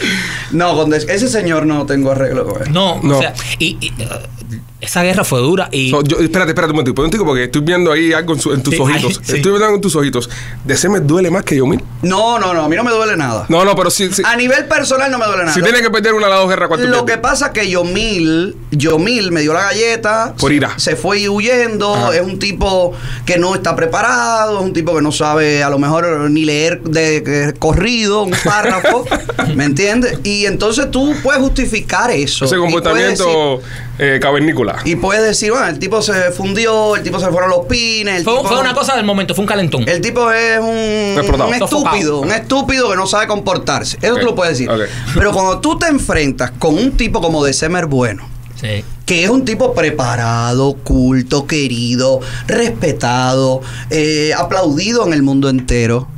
No, 0.51 0.75
con 0.75 0.91
des- 0.91 1.07
ese 1.09 1.29
señor 1.29 1.65
no 1.67 1.87
tengo 1.87 2.08
arreglo 2.13 2.47
con 2.47 2.63
él. 2.63 2.73
No, 2.73 3.01
No. 3.03 3.19
o 3.19 3.21
sea, 3.21 3.35
y, 3.59 3.77
y, 3.81 3.93
uh, 4.03 4.78
esa 4.81 5.03
guerra 5.03 5.25
fue 5.25 5.41
dura 5.41 5.69
y 5.73 5.91
So, 5.91 6.03
yo- 6.05 6.19
espérate, 6.21 6.51
espérate 6.53 6.71
un 6.73 6.77
momentico, 6.77 7.23
un 7.23 7.27
porque 7.27 7.45
estoy 7.45 7.63
viendo 7.63 7.91
ahí 7.91 8.13
algo 8.13 8.35
en, 8.35 8.41
su- 8.41 8.53
en 8.53 8.63
tus 8.63 8.75
Sí, 8.75 8.81
ojitos. 8.81 9.05
ay, 9.05 9.15
sí. 9.15 9.37
Estoy 9.37 9.51
viendo 9.51 9.65
algo 9.65 9.75
en 9.77 9.81
tus 9.81 9.97
ojitos. 9.97 10.31
¿De 10.65 10.77
Semer 10.77 11.05
duele 11.05 11.31
más 11.31 11.43
que 11.43 11.57
Yomil? 11.57 11.83
No, 12.03 12.39
no, 12.39 12.55
no, 12.55 12.63
a 12.63 12.69
mí 12.69 12.77
no 12.77 12.85
me 12.85 12.93
duele 12.93 13.17
nada. 13.17 13.45
No, 13.49 13.65
no, 13.65 13.75
pero 13.75 13.91
sí, 13.91 14.09
sí. 14.13 14.23
A 14.25 14.37
nivel 14.37 14.67
personal 14.67 15.11
no 15.11 15.19
me 15.19 15.27
duele 15.27 15.43
nada. 15.45 15.55
si 15.55 15.63
tiene 15.63 15.81
que 15.83 15.91
perder 15.91 16.15
una 16.15 16.27
de 16.27 16.31
las 16.31 16.41
dos 16.41 16.49
guerras, 16.49 16.69
¿cuánto 16.69 16.87
Lo 16.87 17.05
que 17.05 17.19
pasa 17.19 17.53
que 17.53 17.69
Yomil, 17.69 18.57
Yomil 18.71 19.33
me 19.33 19.41
dio 19.41 19.53
la 19.53 19.63
galleta. 19.63 20.35
Por 20.39 20.51
se- 20.51 20.57
ira. 20.57 20.79
Se 20.79 20.95
fue 20.95 21.29
huyendo. 21.29 21.93
Ajá. 21.95 22.15
Es 22.17 22.23
un 22.23 22.39
tipo 22.39 22.93
que 23.27 23.37
no 23.37 23.57
está 23.57 23.75
preparado. 23.75 24.59
Es 24.61 24.65
un 24.65 24.73
tipo 24.73 24.95
que 24.95 25.03
no 25.03 25.11
sabe 25.11 25.65
a 25.65 25.71
lo 25.71 25.79
mejor 25.81 26.31
ni 26.31 26.45
leer 26.45 26.83
de, 26.83 27.21
de 27.21 27.53
corrido, 27.55 28.23
un 28.23 28.35
párrafo. 28.45 29.05
¿Me 29.57 29.65
entiendes? 29.65 30.21
Y 30.23 30.47
entonces 30.47 30.89
tú 30.93 31.15
puedes 31.23 31.41
justificar 31.43 32.13
eso. 32.13 32.45
Ese 32.45 32.57
comportamiento 32.59 33.61
eh, 33.99 34.19
cavernícola. 34.23 34.68
Y 34.85 34.97
puedes 34.97 35.23
decir, 35.23 35.51
bueno, 35.51 35.67
el 35.67 35.79
tipo 35.79 36.01
se 36.03 36.31
fundió, 36.33 36.97
el 36.97 37.03
tipo 37.03 37.19
se 37.19 37.27
le 37.27 37.33
fueron 37.33 37.51
los 37.51 37.67
pines. 37.67 38.19
El 38.19 38.25
fue, 38.25 38.35
tipo, 38.37 38.49
fue 38.49 38.61
una 38.61 38.75
cosa 38.75 38.97
del 38.97 39.05
momento, 39.05 39.35
fue 39.35 39.43
un 39.43 39.49
calentón. 39.49 39.89
El 39.89 40.01
tipo 40.01 40.31
es 40.31 40.59
un, 40.59 40.67
un 40.69 41.55
estúpido, 41.55 42.21
un 42.21 42.31
estúpido 42.33 42.91
que 42.91 42.97
no 42.97 43.07
sabe 43.07 43.27
comportarse. 43.27 43.99
Eso 44.01 44.15
Ok, 44.15 44.21
tú 44.21 44.27
lo 44.27 44.35
puedes 44.35 44.59
decir. 44.59 44.71
Pero 45.15 45.33
cuando 45.33 45.61
tú 45.61 45.79
te 45.79 45.87
enfrentas 45.89 46.51
con 46.59 46.75
un 46.77 46.93
tipo 46.93 47.21
como 47.21 47.45
de 47.45 47.53
Semer 47.53 47.87
Bueno, 47.87 48.29
Sí. 48.61 48.85
que 49.07 49.23
es 49.23 49.31
un 49.31 49.45
tipo 49.45 49.73
preparado, 49.73 50.75
culto, 50.83 51.47
querido, 51.47 52.21
respetado, 52.49 53.61
eh, 53.91 54.33
aplaudido 54.37 55.07
en 55.07 55.13
el 55.13 55.23
mundo 55.23 55.49
entero, 55.49 56.09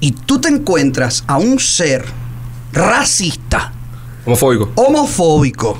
y 0.00 0.12
tú 0.12 0.40
te 0.40 0.48
encuentras 0.48 1.24
a 1.26 1.36
un 1.38 1.58
ser 1.60 2.04
racista, 2.72 3.72
Homofóbico. 4.26 4.70
homofóbico, 4.74 5.78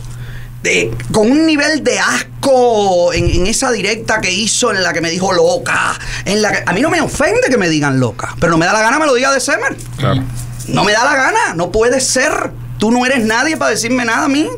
de- 0.64 0.90
con 1.12 1.30
un 1.30 1.46
nivel 1.46 1.84
de 1.84 1.98
asco 1.98 3.12
en, 3.12 3.30
en 3.30 3.46
esa 3.46 3.70
directa 3.70 4.20
que 4.20 4.32
hizo 4.32 4.72
en 4.72 4.82
la 4.82 4.92
que 4.92 5.00
me 5.00 5.10
dijo 5.10 5.32
loca, 5.32 5.96
en 6.24 6.42
la 6.42 6.50
que 6.52 6.62
a 6.66 6.72
mí 6.72 6.80
no 6.80 6.90
me 6.90 7.00
ofende 7.00 7.48
que 7.48 7.58
me 7.58 7.68
digan 7.68 8.00
loca, 8.00 8.34
pero 8.40 8.52
no 8.52 8.58
me 8.58 8.66
da 8.66 8.72
la 8.72 8.80
gana 8.80 8.98
me 8.98 9.06
lo 9.06 9.14
diga 9.14 9.30
de 9.32 9.40
Semer. 9.40 9.76
Claro. 9.98 10.22
No 10.68 10.82
me 10.82 10.92
da 10.92 11.04
la 11.04 11.14
gana, 11.14 11.54
no 11.54 11.70
puede 11.70 12.00
ser. 12.00 12.50
Tú 12.78 12.90
no 12.90 13.04
eres 13.06 13.24
nadie 13.24 13.56
para 13.56 13.70
decirme 13.72 14.04
nada 14.04 14.24
a 14.24 14.28
mí. 14.28 14.48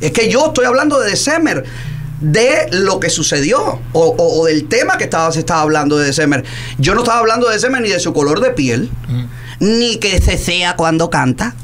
Es 0.00 0.12
que 0.12 0.30
yo 0.30 0.46
estoy 0.46 0.64
hablando 0.66 1.00
de 1.00 1.10
December, 1.10 1.64
de 2.20 2.68
lo 2.70 3.00
que 3.00 3.10
sucedió 3.10 3.60
o, 3.60 3.80
o- 3.92 4.40
o 4.40 4.46
del 4.46 4.68
tema 4.68 4.96
que 4.96 5.04
estaba, 5.04 5.30
se 5.32 5.40
estaba 5.40 5.62
hablando 5.62 5.98
de 5.98 6.06
December. 6.06 6.44
Yo 6.78 6.94
no 6.94 7.00
estaba 7.02 7.18
hablando 7.18 7.48
de 7.48 7.54
December 7.54 7.82
ni 7.82 7.88
de 7.90 7.98
su 8.00 8.12
color 8.12 8.40
de 8.40 8.50
piel, 8.50 8.88
ni 9.58 9.96
que 9.96 10.20
se 10.22 10.38
sea 10.38 10.76
cuando 10.76 11.10
canta. 11.10 11.54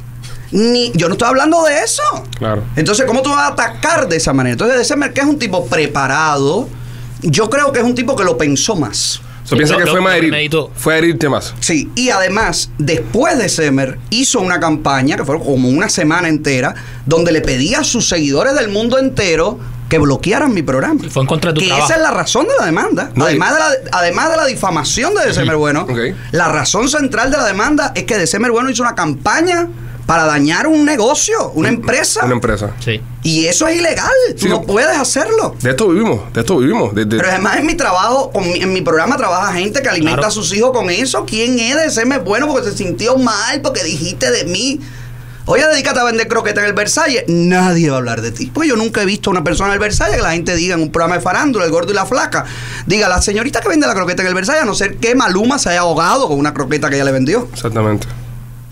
Ni, 0.52 0.92
yo 0.94 1.08
no 1.08 1.14
estoy 1.14 1.28
hablando 1.28 1.62
de 1.64 1.80
eso. 1.82 2.02
Claro. 2.38 2.62
Entonces, 2.76 3.04
¿cómo 3.06 3.22
tú 3.22 3.30
vas 3.30 3.40
a 3.40 3.46
atacar 3.48 4.08
de 4.08 4.16
esa 4.16 4.32
manera? 4.32 4.52
Entonces, 4.52 4.78
December, 4.78 5.12
que 5.12 5.20
es 5.20 5.26
un 5.26 5.38
tipo 5.38 5.66
preparado, 5.66 6.68
yo 7.22 7.48
creo 7.50 7.72
que 7.72 7.78
es 7.80 7.84
un 7.84 7.94
tipo 7.94 8.14
que 8.16 8.24
lo 8.24 8.36
pensó 8.36 8.76
más. 8.76 9.20
So, 9.44 9.56
piensa 9.56 9.74
Lo- 9.76 9.84
que 9.84 9.90
fue 9.90 10.00
más 10.00 10.12
lo 10.12 10.18
herir. 10.18 10.50
Fue 10.76 10.94
a 10.94 10.98
herirte 10.98 11.28
más. 11.28 11.52
Sí, 11.60 11.90
y 11.96 12.10
además, 12.10 12.70
después 12.78 13.38
de 13.38 13.48
Semer, 13.48 13.98
hizo 14.10 14.40
una 14.40 14.60
campaña, 14.60 15.16
que 15.16 15.24
fue 15.24 15.38
como 15.40 15.68
una 15.68 15.88
semana 15.88 16.28
entera, 16.28 16.74
donde 17.06 17.32
le 17.32 17.40
pedía 17.40 17.80
a 17.80 17.84
sus 17.84 18.08
seguidores 18.08 18.54
del 18.54 18.68
mundo 18.68 18.98
entero 18.98 19.58
que 19.88 19.98
bloquearan 19.98 20.54
mi 20.54 20.62
programa. 20.62 21.00
Y 21.04 21.10
fue 21.10 21.22
en 21.22 21.26
contra 21.26 21.50
de 21.50 21.54
tu 21.56 21.60
que 21.60 21.66
trabajo. 21.66 21.86
esa 21.86 21.96
es 21.96 22.02
la 22.02 22.12
razón 22.12 22.46
de 22.46 22.52
la 22.58 22.64
demanda. 22.66 23.10
No, 23.14 23.24
además, 23.26 23.50
y- 23.50 23.54
de 23.54 23.60
la, 23.90 23.98
además 23.98 24.30
de 24.30 24.36
la 24.36 24.44
difamación 24.46 25.14
de 25.14 25.26
December 25.26 25.56
Bueno, 25.56 25.86
la 26.30 26.48
razón 26.48 26.88
central 26.88 27.30
de 27.30 27.36
la 27.36 27.44
demanda 27.44 27.92
es 27.94 28.04
que 28.04 28.16
December 28.16 28.52
Bueno 28.52 28.70
hizo 28.70 28.82
una 28.82 28.94
campaña 28.94 29.68
para 30.12 30.26
dañar 30.26 30.66
un 30.66 30.84
negocio, 30.84 31.52
una 31.54 31.70
empresa. 31.70 32.20
Una 32.26 32.34
empresa. 32.34 32.72
Sí. 32.84 33.00
Y 33.22 33.46
eso 33.46 33.66
es 33.66 33.78
ilegal. 33.78 34.10
Sí, 34.36 34.46
no 34.46 34.56
no. 34.56 34.62
puedes 34.62 34.94
hacerlo. 34.94 35.56
De 35.62 35.70
esto 35.70 35.88
vivimos, 35.88 36.30
de 36.34 36.40
esto 36.40 36.58
vivimos. 36.58 36.94
de- 36.94 37.06
de- 37.06 37.16
Pero 37.16 37.30
además 37.30 37.56
en 37.56 37.64
mi 37.64 37.74
trabajo, 37.76 38.30
en 38.34 38.70
mi 38.74 38.82
programa 38.82 39.16
trabaja 39.16 39.54
gente 39.54 39.80
que 39.80 39.88
alimenta 39.88 40.16
Claro. 40.18 40.28
a 40.28 40.30
sus 40.30 40.52
hijos 40.54 40.72
con 40.72 40.90
eso. 40.90 41.24
¿Quién 41.24 41.58
es 41.58 41.76
de 41.76 41.90
serme 41.90 42.18
bueno 42.18 42.46
porque 42.46 42.68
se 42.70 42.76
sintió 42.76 43.16
mal, 43.16 43.62
porque 43.62 43.82
dijiste 43.84 44.30
de 44.30 44.44
mí? 44.44 44.80
Oye, 45.46 45.66
dedícate 45.66 45.98
a 45.98 46.04
vender 46.04 46.28
croquetas 46.28 46.62
en 46.62 46.68
el 46.68 46.74
Versalles. 46.74 47.24
Nadie 47.26 47.88
va 47.88 47.94
a 47.96 47.98
hablar 48.00 48.20
de 48.20 48.32
ti. 48.32 48.50
Pues 48.52 48.68
yo 48.68 48.76
nunca 48.76 49.00
he 49.00 49.06
visto 49.06 49.30
a 49.30 49.32
una 49.32 49.42
persona 49.42 49.68
en 49.70 49.72
el 49.74 49.78
Versalles 49.80 50.16
que 50.16 50.22
la 50.22 50.32
gente 50.32 50.54
diga 50.54 50.74
en 50.74 50.82
un 50.82 50.92
programa 50.92 51.14
de 51.16 51.22
farándula, 51.22 51.64
el 51.64 51.70
gordo 51.70 51.90
y 51.90 51.94
la 51.94 52.04
flaca, 52.04 52.44
diga, 52.86 53.08
la 53.08 53.22
señorita 53.22 53.60
que 53.62 53.68
vende 53.70 53.86
la 53.86 53.94
croqueta 53.94 54.20
en 54.20 54.28
el 54.28 54.34
Versalles, 54.34 54.62
a 54.64 54.66
no 54.66 54.74
ser 54.74 54.98
que 54.98 55.14
Maluma 55.14 55.58
se 55.58 55.70
haya 55.70 55.80
ahogado 55.80 56.28
con 56.28 56.38
una 56.38 56.52
croqueta 56.52 56.90
que 56.90 56.96
ella 56.96 57.04
le 57.06 57.12
vendió. 57.12 57.48
Exactamente. 57.50 58.06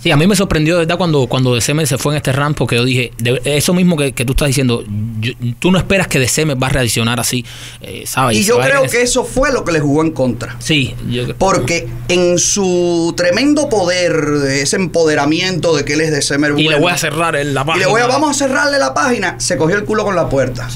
Sí, 0.02 0.10
a 0.10 0.16
mí 0.16 0.26
me 0.26 0.34
sorprendió, 0.34 0.74
de 0.76 0.80
verdad, 0.86 0.96
cuando, 0.96 1.26
cuando 1.26 1.54
December 1.54 1.86
se 1.86 1.98
fue 1.98 2.14
en 2.14 2.16
este 2.16 2.32
rant, 2.32 2.56
porque 2.56 2.76
yo 2.76 2.84
dije, 2.86 3.12
de- 3.18 3.40
eso 3.44 3.74
mismo 3.74 3.96
que, 3.98 4.12
que 4.12 4.24
tú 4.24 4.32
estás 4.32 4.48
diciendo, 4.48 4.82
yo- 5.20 5.32
tú 5.58 5.70
no 5.70 5.76
esperas 5.78 6.08
que 6.08 6.18
December 6.18 6.60
va 6.62 6.68
a 6.68 6.70
reaccionar 6.70 7.20
así, 7.20 7.44
eh, 7.82 8.04
¿sabes? 8.06 8.38
Y 8.38 8.44
yo 8.44 8.58
creo 8.58 8.82
que 8.84 9.02
eso 9.02 9.24
fue 9.24 9.52
lo 9.52 9.62
que 9.62 9.72
le 9.72 9.80
jugó 9.80 10.02
en 10.02 10.12
contra. 10.12 10.56
Sí, 10.58 10.94
yo 11.10 11.36
Porque 11.36 11.86
en 12.08 12.38
su 12.38 13.12
tremendo 13.16 13.68
poder, 13.68 14.12
de 14.38 14.62
ese 14.62 14.76
empoderamiento 14.76 15.76
de 15.76 15.84
que 15.84 15.92
él 15.92 16.00
es 16.00 16.10
de 16.12 16.22
Semer 16.22 16.54
Y 16.58 16.68
le 16.68 16.76
voy 16.78 16.92
a 16.92 16.96
cerrar 16.96 17.34
la 17.34 17.60
Y 17.60 17.64
página. 17.64 17.84
le 17.84 17.90
voy 17.90 18.00
a, 18.00 18.06
vamos 18.06 18.30
a 18.30 18.34
cerrarle 18.34 18.78
la 18.78 18.94
página. 18.94 19.38
Se 19.38 19.56
cogió 19.58 19.76
el 19.76 19.84
culo 19.84 20.04
con 20.04 20.16
la 20.16 20.28
puerta. 20.30 20.66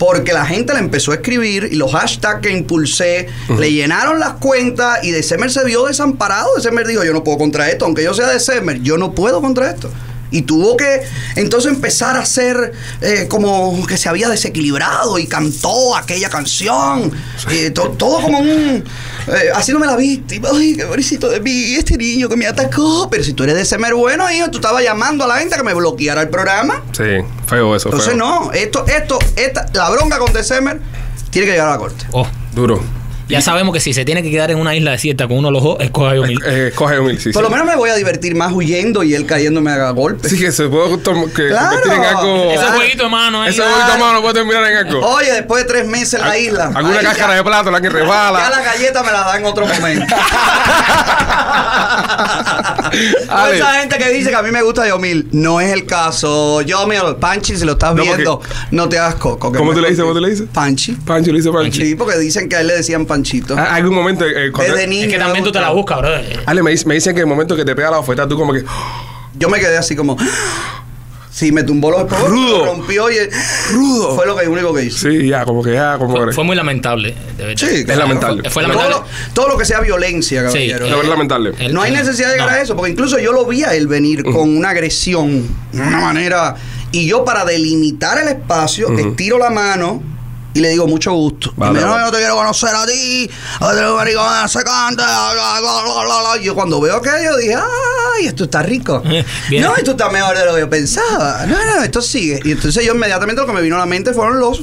Porque 0.00 0.32
la 0.32 0.46
gente 0.46 0.72
le 0.72 0.78
empezó 0.78 1.12
a 1.12 1.16
escribir 1.16 1.68
y 1.70 1.76
los 1.76 1.92
hashtags 1.92 2.40
que 2.40 2.50
impulsé 2.50 3.28
le 3.58 3.70
llenaron 3.70 4.18
las 4.18 4.32
cuentas 4.34 5.04
y 5.04 5.10
December 5.10 5.50
se 5.50 5.62
vio 5.62 5.84
desamparado. 5.84 6.48
December 6.56 6.86
dijo, 6.86 7.04
yo 7.04 7.12
no 7.12 7.22
puedo 7.22 7.36
contra 7.36 7.68
esto, 7.70 7.84
aunque 7.84 8.02
yo 8.02 8.14
sea 8.14 8.26
December, 8.28 8.80
yo 8.80 8.96
no 8.96 9.12
puedo 9.14 9.42
contra 9.42 9.70
esto. 9.70 9.90
Y 10.30 10.42
tuvo 10.42 10.76
que 10.76 11.02
entonces 11.36 11.72
empezar 11.72 12.16
a 12.16 12.20
hacer 12.20 12.72
eh, 13.00 13.26
como 13.28 13.84
que 13.86 13.96
se 13.96 14.08
había 14.08 14.28
desequilibrado 14.28 15.18
y 15.18 15.26
cantó 15.26 15.96
aquella 15.96 16.28
canción. 16.30 17.10
Eh, 17.50 17.70
to- 17.70 17.90
todo 17.98 18.20
como 18.22 18.38
un... 18.38 18.84
eh, 19.26 19.32
haciéndome 19.54 19.86
la 19.86 19.96
víctima. 19.96 20.48
Ay, 20.52 20.76
qué 20.76 20.86
pobrecito 20.86 21.28
de 21.28 21.40
mí, 21.40 21.74
este 21.74 21.96
niño 21.96 22.28
que 22.28 22.36
me 22.36 22.46
atacó. 22.46 23.08
Pero 23.10 23.24
si 23.24 23.32
tú 23.32 23.42
eres 23.44 23.56
December 23.56 23.94
bueno, 23.94 24.30
hijo, 24.30 24.50
tú 24.50 24.58
estabas 24.58 24.82
llamando 24.84 25.24
a 25.24 25.26
la 25.26 25.38
gente 25.38 25.56
que 25.56 25.62
me 25.64 25.74
bloqueara 25.74 26.20
el 26.22 26.28
programa. 26.28 26.82
Sí, 26.92 27.04
feo 27.46 27.74
eso. 27.74 27.88
Entonces 27.88 28.10
feo. 28.14 28.16
no, 28.18 28.52
esto, 28.52 28.84
esto, 28.86 29.18
esta, 29.36 29.66
la 29.72 29.90
bronca 29.90 30.18
con 30.18 30.32
December 30.32 30.80
tiene 31.30 31.46
que 31.46 31.52
llegar 31.52 31.68
a 31.68 31.72
la 31.72 31.78
corte. 31.78 32.04
Oh, 32.12 32.26
Duro. 32.54 32.80
Ya 33.30 33.40
sabemos 33.40 33.72
que 33.74 33.80
si 33.80 33.92
se 33.94 34.04
tiene 34.04 34.22
que 34.22 34.30
quedar 34.30 34.50
en 34.50 34.58
una 34.58 34.74
isla 34.74 34.90
desierta 34.92 35.26
con 35.28 35.38
uno 35.38 35.48
de 35.48 35.52
los 35.52 35.62
ojos, 35.64 35.78
escoge 35.80 36.10
a 36.12 36.14
Yomil. 36.16 36.40
Eh, 36.46 36.72
coge 36.74 36.98
un 36.98 37.06
mil, 37.06 37.18
sí. 37.20 37.30
Por 37.32 37.42
sí. 37.42 37.44
lo 37.44 37.50
menos 37.50 37.66
me 37.66 37.76
voy 37.76 37.90
a 37.90 37.94
divertir 37.94 38.34
más 38.34 38.52
huyendo 38.52 39.02
y 39.02 39.14
él 39.14 39.26
cayéndome 39.26 39.70
a 39.70 39.90
golpes. 39.90 40.30
Sí, 40.30 40.38
que 40.38 40.52
se 40.52 40.68
puede 40.68 40.98
que 41.34 41.48
Claro. 41.48 41.80
convertir 41.80 41.92
en 41.92 42.04
algo. 42.04 42.50
Ese 42.52 42.64
jueguito 42.66 43.02
de 43.04 43.08
mano 43.08 43.42
ahí. 43.42 43.50
Ese 43.50 43.58
Claro. 43.62 43.74
jueguito 43.76 43.98
malo 44.04 44.20
puede 44.22 44.34
terminar 44.34 44.64
en 44.70 44.76
algo. 44.86 45.06
Oye, 45.06 45.32
después 45.32 45.62
de 45.64 45.68
tres 45.68 45.86
meses 45.86 46.14
en 46.14 46.20
la 46.28 46.38
isla. 46.38 46.72
Alguna 46.74 46.98
ahí 46.98 47.04
cáscara 47.04 47.32
ya- 47.32 47.36
de 47.38 47.44
plato, 47.44 47.70
la 47.70 47.80
que 47.80 47.86
Ya 47.88 47.92
resbala. 47.92 48.50
la 48.50 48.60
galleta 48.62 49.02
me 49.02 49.12
la 49.12 49.20
da 49.20 49.36
en 49.38 49.44
otro 49.44 49.66
momento. 49.66 50.06
Toda 53.26 53.44
Ale. 53.44 53.56
esa 53.56 53.72
gente 53.80 53.98
que 53.98 54.08
dice 54.10 54.30
que 54.30 54.36
a 54.36 54.42
mí 54.42 54.50
me 54.50 54.62
gusta 54.62 54.86
Yomil, 54.88 55.28
no 55.32 55.60
es 55.60 55.72
el 55.72 55.86
caso. 55.86 56.60
Yomil, 56.62 57.16
Panchi, 57.20 57.56
si 57.56 57.64
lo 57.64 57.72
estás 57.72 57.90
No, 57.94 58.02
porque- 58.02 58.16
viendo, 58.16 58.40
no 58.72 58.88
te 58.88 58.98
hagas 58.98 59.14
coco. 59.16 59.52
¿Cómo 59.52 59.72
tú 59.72 59.80
le 59.80 59.88
dices? 59.90 60.02
¿Cómo 60.02 60.14
tú 60.14 60.20
le 60.20 60.30
dices? 60.30 60.46
Panchi. 60.52 60.92
Pancho 60.92 61.30
le 61.32 61.38
dice 61.38 61.50
Pancho. 61.52 61.80
Sí, 61.80 61.94
porque 61.94 62.18
dicen 62.18 62.48
que 62.48 62.56
a 62.56 62.60
él 62.60 62.66
le 62.66 62.74
decían 62.76 63.06
Panchito. 63.20 63.54
Ah, 63.58 63.78
un 63.82 63.94
momento. 63.94 64.24
eh, 64.26 64.50
cuando- 64.52 64.74
Desde 64.74 64.86
niño. 64.86 65.02
Es 65.04 65.08
que 65.12 65.18
me 65.18 65.24
también 65.24 65.44
tú 65.44 65.52
te 65.52 65.60
la 65.60 65.70
gustaba. 65.70 66.00
buscas, 66.02 66.26
bro. 66.26 66.42
Ale, 66.46 66.62
me, 66.62 66.70
dice- 66.70 66.86
me 66.86 66.94
dicen 66.94 67.14
que 67.14 67.20
el 67.20 67.26
momento 67.26 67.54
que 67.56 67.64
te 67.64 67.74
pega 67.74 67.90
la 67.90 67.98
oferta, 67.98 68.26
tú 68.26 68.36
como 68.36 68.52
que. 68.52 68.64
Yo 69.38 69.48
me 69.48 69.58
quedé 69.60 69.76
así 69.78 69.94
como. 69.96 70.16
Sí, 71.32 71.52
me 71.52 71.62
tumbó 71.62 71.92
los 71.92 72.00
espejos, 72.00 72.28
Rudo. 72.28 72.58
me 72.58 72.64
rompió 72.66 73.08
y. 73.08 73.14
Rudo. 73.72 74.16
Fue 74.16 74.26
lo 74.26 74.36
que 74.36 74.48
único 74.48 74.74
que 74.74 74.86
hizo. 74.86 75.08
Sí, 75.08 75.28
ya, 75.28 75.44
como 75.44 75.62
que 75.62 75.72
ya, 75.74 75.96
como 75.96 76.26
que. 76.26 76.32
Fue 76.32 76.42
muy 76.42 76.56
lamentable, 76.56 77.14
de 77.38 77.44
verdad. 77.46 77.68
Sí, 77.68 77.84
Es 77.88 77.96
lamentable. 77.96 78.42
Fue, 78.42 78.50
fue 78.50 78.62
todo, 78.64 78.72
lamentable. 78.74 79.06
lo, 79.28 79.32
todo 79.32 79.48
lo 79.48 79.56
que 79.56 79.64
sea 79.64 79.80
violencia, 79.80 80.40
Sí, 80.50 80.68
caballero. 80.68 80.86
La 80.90 80.96
verdad, 80.96 81.10
lamentable. 81.12 81.52
el- 81.60 81.72
no 81.72 81.82
hay 81.82 81.92
el- 81.92 81.98
necesidad 81.98 82.28
de 82.30 82.34
llegar 82.34 82.50
no. 82.50 82.56
a 82.56 82.60
eso, 82.60 82.74
porque 82.74 82.90
incluso 82.90 83.18
yo 83.20 83.30
lo 83.32 83.46
vi 83.46 83.62
a 83.62 83.72
él 83.74 83.86
venir 83.86 84.24
con 84.24 84.54
una 84.54 84.70
agresión, 84.70 85.46
de 85.72 85.80
una 85.80 86.00
manera. 86.00 86.56
Y 86.90 87.06
yo, 87.06 87.24
para 87.24 87.44
delimitar 87.44 88.18
el 88.20 88.26
espacio, 88.28 88.92
estiro 88.98 89.38
la 89.38 89.50
mano 89.50 90.02
y 90.54 90.60
le 90.60 90.70
digo 90.70 90.86
mucho 90.86 91.12
gusto. 91.12 91.52
Vale, 91.56 91.70
y 91.70 91.74
me 91.74 91.78
dice, 91.80 91.90
no, 91.90 92.04
yo 92.06 92.10
te 92.12 92.18
quiero 92.18 92.34
conocer 92.36 92.74
a 92.74 92.86
ti, 92.86 93.30
a 93.60 93.70
ti, 93.72 93.76
maricón, 93.96 94.48
se 94.48 94.62
canta, 94.64 95.04
bla, 95.04 95.60
bla, 95.60 95.82
bla, 95.82 96.04
bla, 96.04 96.20
bla". 96.34 96.42
Y 96.42 96.44
yo 96.46 96.54
cuando 96.54 96.80
veo 96.80 96.96
aquello 96.96 97.36
dije, 97.36 97.54
ay, 97.54 98.26
esto 98.26 98.44
está 98.44 98.62
rico. 98.62 99.00
Bien. 99.48 99.62
No, 99.62 99.76
esto 99.76 99.92
está 99.92 100.08
mejor 100.10 100.36
de 100.36 100.44
lo 100.46 100.54
que 100.54 100.60
yo 100.60 100.70
pensaba. 100.70 101.46
No, 101.46 101.56
no, 101.56 101.82
esto 101.82 102.02
sigue. 102.02 102.40
Y 102.44 102.52
entonces 102.52 102.84
yo 102.84 102.94
inmediatamente 102.94 103.40
lo 103.40 103.46
que 103.46 103.52
me 103.52 103.62
vino 103.62 103.76
a 103.76 103.80
la 103.80 103.86
mente 103.86 104.12
fueron 104.12 104.40
los 104.40 104.62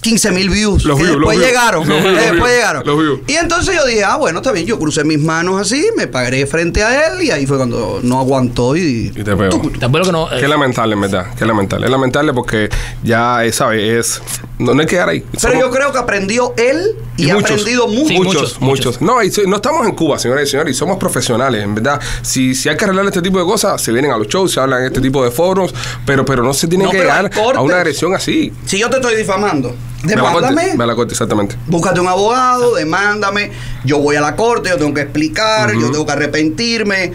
15 0.00 0.30
mil 0.30 0.48
views. 0.48 0.84
Los 0.84 0.96
que 0.96 1.02
views, 1.04 1.16
después 1.16 1.36
los 1.36 1.44
views. 1.44 1.46
llegaron. 1.46 1.84
Que 1.86 2.20
después 2.30 2.52
llegaron. 2.54 3.22
Y 3.26 3.32
entonces 3.34 3.74
yo 3.74 3.84
dije, 3.84 4.04
ah, 4.04 4.16
bueno, 4.16 4.38
está 4.38 4.52
bien. 4.52 4.64
Yo 4.64 4.78
crucé 4.78 5.02
mis 5.04 5.18
manos 5.18 5.60
así, 5.60 5.88
me 5.96 6.06
paré 6.06 6.46
frente 6.46 6.84
a 6.84 7.08
él 7.08 7.22
y 7.24 7.30
ahí 7.32 7.46
fue 7.46 7.56
cuando 7.56 7.98
no 8.02 8.18
aguantó 8.20 8.76
y. 8.76 9.12
Y 9.14 9.24
te 9.24 9.36
pegó. 9.36 9.60
Que 9.60 10.12
no. 10.12 10.32
eh, 10.32 10.38
Qué 10.40 10.46
lamentable, 10.48 10.94
en 10.94 11.00
verdad. 11.00 11.26
Qué 11.36 11.44
lamentable. 11.44 11.86
Es 11.86 11.90
lamentable 11.90 12.32
porque 12.32 12.70
ya, 13.02 13.44
eh, 13.44 13.52
¿sabes? 13.52 14.20
Es. 14.22 14.22
No, 14.58 14.74
no 14.74 14.80
hay 14.80 14.86
que 14.86 14.96
quedar 14.96 15.08
ahí. 15.08 15.20
Pero 15.20 15.40
Somos- 15.40 15.58
yo 15.60 15.70
creo 15.70 15.92
que 15.92 15.98
aprendió 15.98 16.52
él 16.56 16.96
y, 17.16 17.26
Y 17.26 17.30
ha 17.30 17.34
aprendido 17.34 17.86
mucho. 17.86 18.08
Sí, 18.08 18.18
muchos, 18.18 18.60
muchos, 18.60 18.60
muchos. 18.60 19.00
No, 19.00 19.22
y 19.22 19.30
no 19.46 19.56
estamos 19.56 19.86
en 19.86 19.94
Cuba, 19.94 20.18
señoras 20.18 20.48
y 20.48 20.50
señores, 20.50 20.74
y 20.74 20.78
somos 20.78 20.96
profesionales, 20.98 21.62
en 21.62 21.74
verdad. 21.76 22.00
Si, 22.22 22.54
si 22.54 22.68
hay 22.68 22.76
que 22.76 22.84
arreglar 22.84 23.06
este 23.06 23.22
tipo 23.22 23.38
de 23.38 23.44
cosas, 23.44 23.80
se 23.80 23.92
vienen 23.92 24.10
a 24.10 24.16
los 24.18 24.26
shows, 24.26 24.52
se 24.52 24.60
hablan 24.60 24.80
en 24.80 24.86
este 24.86 25.00
tipo 25.00 25.22
de 25.24 25.30
foros, 25.30 25.72
pero, 26.04 26.24
pero 26.24 26.42
no 26.42 26.52
se 26.54 26.66
tiene 26.66 26.84
No, 26.84 26.90
que 26.90 26.98
llegar 26.98 27.30
a 27.54 27.60
una 27.60 27.76
agresión 27.76 28.14
así. 28.14 28.52
Si 28.66 28.78
yo 28.78 28.90
te 28.90 28.96
estoy 28.96 29.16
difamando, 29.16 29.74
demándame. 30.02 30.74
ve 30.76 30.82
a 30.84 30.86
la 30.86 30.94
corte, 30.96 31.12
exactamente. 31.12 31.56
Búscate 31.66 32.00
un 32.00 32.08
abogado, 32.08 32.74
demándame. 32.74 33.52
Yo 33.84 33.98
voy 34.00 34.16
a 34.16 34.20
la 34.20 34.34
corte, 34.34 34.70
yo 34.70 34.76
tengo 34.76 34.92
que 34.94 35.02
explicar, 35.02 35.72
yo 35.74 35.90
tengo 35.90 36.04
que 36.04 36.12
arrepentirme. 36.12 37.12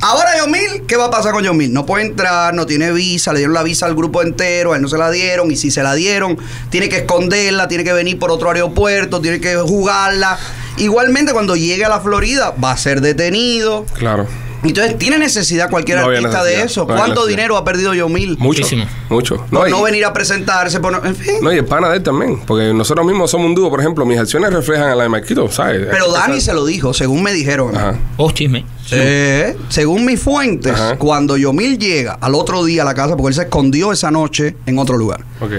Ahora 0.00 0.36
Yomil, 0.38 0.84
¿qué 0.86 0.96
va 0.96 1.06
a 1.06 1.10
pasar 1.10 1.32
con 1.32 1.42
Yomil? 1.42 1.72
No 1.72 1.86
puede 1.86 2.04
entrar, 2.04 2.54
no 2.54 2.66
tiene 2.66 2.92
visa, 2.92 3.32
le 3.32 3.38
dieron 3.38 3.54
la 3.54 3.62
visa 3.62 3.86
al 3.86 3.94
grupo 3.94 4.22
entero, 4.22 4.72
a 4.72 4.76
él 4.76 4.82
no 4.82 4.88
se 4.88 4.98
la 4.98 5.10
dieron, 5.10 5.50
y 5.50 5.56
si 5.56 5.70
se 5.70 5.82
la 5.82 5.94
dieron, 5.94 6.38
tiene 6.70 6.88
que 6.88 6.98
esconderla, 6.98 7.66
tiene 7.66 7.82
que 7.82 7.92
venir 7.92 8.18
por 8.18 8.30
otro 8.30 8.50
aeropuerto, 8.50 9.20
tiene 9.20 9.40
que 9.40 9.56
jugarla. 9.56 10.38
Igualmente, 10.76 11.32
cuando 11.32 11.56
llegue 11.56 11.84
a 11.84 11.88
la 11.88 12.00
Florida, 12.00 12.54
va 12.62 12.72
a 12.72 12.76
ser 12.76 13.00
detenido. 13.00 13.86
Claro. 13.94 14.26
Entonces, 14.68 14.98
¿tiene 14.98 15.18
necesidad 15.18 15.70
cualquier 15.70 15.98
No 15.98 16.06
artista 16.06 16.42
de 16.44 16.62
eso? 16.62 16.86
no 16.88 16.94
¿Cuánto 16.96 17.26
dinero 17.26 17.56
ha 17.56 17.64
perdido 17.64 17.94
Yomil? 17.94 18.36
Muchísimo. 18.38 18.84
Mucho. 19.08 19.44
No, 19.50 19.60
No, 19.60 19.68
y- 19.68 19.70
no 19.70 19.82
venir 19.82 20.04
a 20.04 20.12
presentarse, 20.12 20.80
por, 20.80 21.00
en 21.06 21.14
fin. 21.16 21.34
No, 21.42 21.52
y 21.52 21.58
el 21.58 21.64
pana 21.64 21.88
de 21.90 21.96
él 21.98 22.02
también. 22.02 22.40
Porque 22.46 22.72
nosotros 22.74 23.06
mismos 23.06 23.30
somos 23.30 23.46
un 23.46 23.54
dúo, 23.54 23.70
por 23.70 23.80
ejemplo, 23.80 24.04
mis 24.06 24.18
acciones 24.18 24.52
reflejan 24.52 24.88
a 24.90 24.94
la 24.94 25.04
de 25.04 25.08
Marquito, 25.08 25.50
¿sabes? 25.50 25.86
Pero 25.90 26.10
Dani 26.12 26.40
se 26.40 26.52
lo 26.52 26.64
dijo, 26.66 26.92
según 26.94 27.22
me 27.22 27.32
dijeron. 27.32 27.76
Ajá. 27.76 27.96
Oh, 28.16 28.30
chisme. 28.32 28.64
Eh, 28.92 29.56
según 29.68 30.04
mis 30.04 30.20
fuentes, 30.20 30.72
Ajá. 30.72 30.96
cuando 30.96 31.36
Yomil 31.36 31.78
llega 31.78 32.18
al 32.20 32.34
otro 32.34 32.64
día 32.64 32.82
a 32.82 32.84
la 32.84 32.94
casa, 32.94 33.16
porque 33.16 33.28
él 33.28 33.34
se 33.34 33.42
escondió 33.42 33.92
esa 33.92 34.10
noche 34.10 34.56
en 34.66 34.78
otro 34.78 34.96
lugar. 34.96 35.24
Ok. 35.40 35.52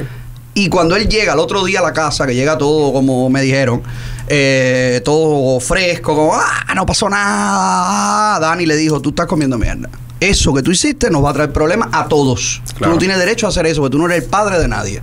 Y 0.54 0.70
cuando 0.70 0.96
él 0.96 1.08
llega 1.08 1.34
al 1.34 1.40
otro 1.40 1.64
día 1.66 1.80
a 1.80 1.84
la 1.84 1.94
casa, 1.94 2.26
que 2.26 2.34
llega 2.34 2.58
todo 2.58 2.92
como 2.92 3.30
me 3.30 3.42
dijeron, 3.42 3.84
eh, 4.28 5.02
todo 5.04 5.60
fresco, 5.60 6.16
como, 6.16 6.36
ah, 6.36 6.74
no 6.76 6.86
pasó 6.86 7.10
nada. 7.10 8.40
Dani 8.40 8.66
le 8.66 8.76
dijo, 8.76 9.02
tú 9.02 9.10
estás 9.10 9.26
comiendo 9.26 9.58
mierda. 9.58 9.90
Eso 10.20 10.54
que 10.54 10.62
tú 10.62 10.72
hiciste 10.72 11.10
nos 11.10 11.24
va 11.24 11.30
a 11.30 11.34
traer 11.34 11.54
problemas 11.54 11.90
a 11.92 12.08
todos. 12.08 12.62
Tú 12.78 12.90
no 12.90 12.98
tienes 12.98 13.18
derecho 13.18 13.46
a 13.46 13.50
hacer 13.50 13.66
eso, 13.68 13.82
porque 13.82 13.92
tú 13.92 14.00
no 14.00 14.06
eres 14.06 14.24
el 14.24 14.30
padre 14.30 14.60
de 14.60 14.68
nadie. 14.68 15.02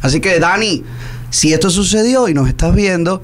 Así 0.00 0.20
que, 0.20 0.38
Dani, 0.38 0.84
si 1.30 1.52
esto 1.52 1.70
sucedió 1.70 2.28
y 2.28 2.34
nos 2.34 2.48
estás 2.48 2.74
viendo, 2.74 3.22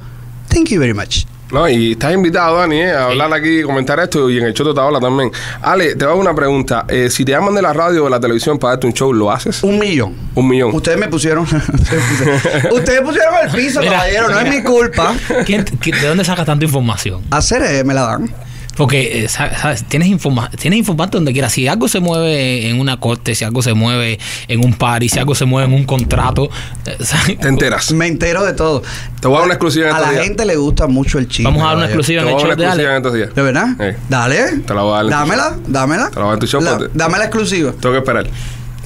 thank 0.49 0.69
you 0.69 0.81
very 0.81 0.95
much. 0.95 1.25
No, 1.51 1.67
y 1.67 1.93
estás 1.93 2.13
invitado, 2.13 2.59
Dani, 2.59 2.77
eh, 2.83 2.93
a 2.93 3.05
hablar 3.07 3.33
aquí, 3.33 3.63
comentar 3.63 3.99
esto 4.01 4.29
y 4.29 4.37
en 4.39 4.45
el 4.45 4.53
show 4.53 4.75
te 4.75 4.81
habla 4.81 5.01
también. 5.01 5.31
Ale, 5.63 5.95
te 5.95 6.05
hago 6.05 6.17
una 6.21 6.35
pregunta. 6.35 6.85
Eh, 6.89 7.09
si 7.09 7.25
te 7.25 7.33
llaman 7.33 7.55
de 7.55 7.63
la 7.63 7.73
radio 7.73 8.03
o 8.03 8.05
de 8.05 8.11
la 8.11 8.21
televisión 8.21 8.59
para 8.59 8.73
darte 8.75 8.87
un 8.87 8.93
show, 8.93 9.13
¿lo 9.15 9.31
haces? 9.33 9.63
Un 9.63 9.79
millón. 9.79 10.15
Un 10.35 10.47
millón. 10.47 10.75
Ustedes 10.75 10.99
me 10.99 11.09
pusieron. 11.09 11.45
ustedes 12.73 13.01
pusieron 13.01 13.35
el 13.45 13.51
piso, 13.51 13.81
Mira, 13.81 13.93
caballero. 13.93 14.29
No 14.29 14.41
es 14.41 14.49
mi 14.51 14.63
culpa. 14.63 15.15
¿Quién- 15.47 15.65
¿De 15.65 16.07
dónde 16.07 16.25
sacas 16.25 16.45
tanta 16.45 16.65
información? 16.67 17.23
Hacer 17.31 17.63
eh, 17.63 17.83
me 17.85 17.95
la 17.95 18.03
dan. 18.03 18.31
Porque, 18.79 19.25
eh, 19.25 19.29
sa- 19.29 19.55
¿sabes? 19.59 19.85
Tienes, 19.85 20.09
informa 20.09 20.49
tienes 20.51 20.79
informante 20.79 21.19
donde 21.19 21.33
quieras. 21.33 21.53
Si 21.53 21.69
algo 21.69 21.89
se 21.89 22.01
mueve 22.01 22.71
en 22.71 22.81
una 22.81 22.99
corte, 22.99 23.35
si 23.35 23.45
algo 23.45 23.61
se 23.61 23.75
mueve 23.75 24.19
en 24.49 24.65
un 24.65 24.73
party, 24.73 25.09
si 25.11 25.19
algo 25.19 25.35
se 25.35 25.45
mueve 25.45 25.69
en 25.69 25.75
un 25.75 25.85
contrato, 25.85 26.49
eh, 26.87 26.97
¿sabes? 27.05 27.39
Te 27.39 27.49
enteras. 27.49 27.93
Me 27.93 28.07
entero 28.07 28.45
de 28.47 28.55
todo. 28.55 28.83
Te 29.21 29.29
voy 29.29 29.37
a 29.37 29.39
dar 29.41 29.45
una 29.47 29.55
exclusiva 29.55 29.89
en 29.91 29.95
A 29.97 30.01
la 30.01 30.11
días. 30.13 30.25
gente 30.25 30.47
le 30.47 30.57
gusta 30.57 30.87
mucho 30.87 31.19
el 31.19 31.29
chisme. 31.29 31.45
Vamos 31.51 31.63
a 31.63 31.67
dar 31.67 31.77
una 31.77 31.87
exclusiva 31.87 32.23
Te 32.23 32.29
en 32.29 32.35
voy 32.35 32.43
el 32.45 32.47
a 32.47 32.49
dar 32.49 32.59
show 32.59 32.65
una 32.71 32.75
de 33.13 33.23
Ale. 33.25 33.33
¿De 33.35 33.43
verdad? 33.43 33.67
Eh. 33.81 33.97
Dale. 34.09 34.59
Te 34.67 34.75
la 34.75 34.83
voy 34.83 34.93
a 34.93 34.97
dar 35.03 35.09
Dámela, 35.11 35.57
dámela. 35.67 36.09
Te 36.11 36.15
la 36.17 36.21
voy 36.21 36.23
a 36.23 36.27
dar 36.27 36.35
en 36.35 36.41
tu 36.41 36.47
show, 36.47 36.61
La- 36.63 36.79
porque- 36.79 36.93
dame 36.95 37.19
la 37.19 37.25
exclusiva. 37.25 37.73
Tengo 37.81 37.93
que 37.93 37.99
esperar. 37.99 38.27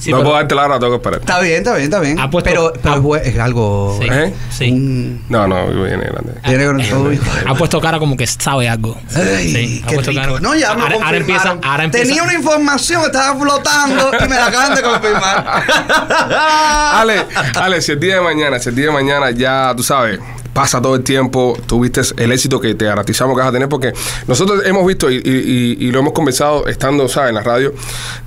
Sí, 0.03 0.11
no 0.11 0.17
pero- 0.17 0.23
puedo 0.29 0.37
darte 0.37 0.55
la 0.55 0.65
hora, 0.65 0.79
tengo 0.79 0.91
que 0.91 0.95
esperar. 0.97 1.19
Está 1.21 1.39
bien, 1.39 1.57
está 1.59 1.71
bien, 1.75 1.83
está 1.85 1.99
bien. 1.99 2.17
Puesto- 2.29 2.49
pero 2.49 2.73
pero 2.81 3.13
ha- 3.15 3.17
es, 3.19 3.39
algo. 3.39 3.97
Sí. 4.01 4.07
¿Eh? 4.11 4.33
sí. 4.49 4.71
un- 4.71 5.23
No, 5.29 5.47
no, 5.47 5.67
viene 5.67 6.03
grande. 6.03 6.33
Tiene 6.43 6.65
con 6.65 6.81
todo, 6.89 7.13
hijo 7.13 7.23
de- 7.23 7.49
Ha 7.49 7.53
puesto 7.55 7.79
cara 7.79 7.99
como 7.99 8.17
que 8.17 8.27
sabe 8.27 8.67
algo. 8.67 8.97
Ay, 9.15 9.53
Sí, 9.53 9.81
ha 9.83 9.87
qué 9.87 9.95
puesto 9.95 10.11
rico. 10.11 10.21
cara- 10.23 10.39
No, 10.41 10.55
ya 10.55 10.73
me 10.75 10.81
ahora, 10.83 10.95
ahora 11.05 11.17
empieza, 11.17 11.57
ahora 11.63 11.83
empieza. 11.85 12.05
Tenía 12.07 12.23
una 12.23 12.33
información 12.33 13.01
que 13.01 13.07
estaba 13.07 13.39
flotando 13.39 14.11
y 14.19 14.27
me 14.27 14.35
la 14.35 14.47
acaban 14.47 14.75
de 14.75 14.81
confirmar. 14.81 15.63
Ale, 16.93 17.25
Ale, 17.55 17.81
si 17.81 17.91
el 17.93 17.99
día 17.99 18.15
de 18.15 18.21
mañana, 18.21 18.59
si 18.59 18.69
el 18.69 18.75
día 18.75 18.87
de 18.87 18.91
mañana 18.91 19.31
ya, 19.31 19.73
tú 19.75 19.83
sabes, 19.83 20.19
pasa 20.53 20.81
todo 20.81 20.95
el 20.95 21.03
tiempo, 21.03 21.57
tuviste 21.65 22.01
el 22.17 22.31
éxito 22.31 22.59
que 22.59 22.75
te 22.75 22.85
garantizamos 22.85 23.35
que 23.35 23.39
vas 23.41 23.49
a 23.49 23.51
tener, 23.51 23.67
porque 23.69 23.93
nosotros 24.27 24.61
hemos 24.65 24.85
visto 24.85 25.09
y, 25.09 25.15
y- 25.15 25.19
y- 25.79 25.87
y 25.87 25.91
lo 25.91 25.99
hemos 25.99 26.13
conversado 26.13 26.67
estando, 26.67 27.07
¿sabes?, 27.07 27.29
en 27.29 27.35
la 27.35 27.41
radio, 27.43 27.73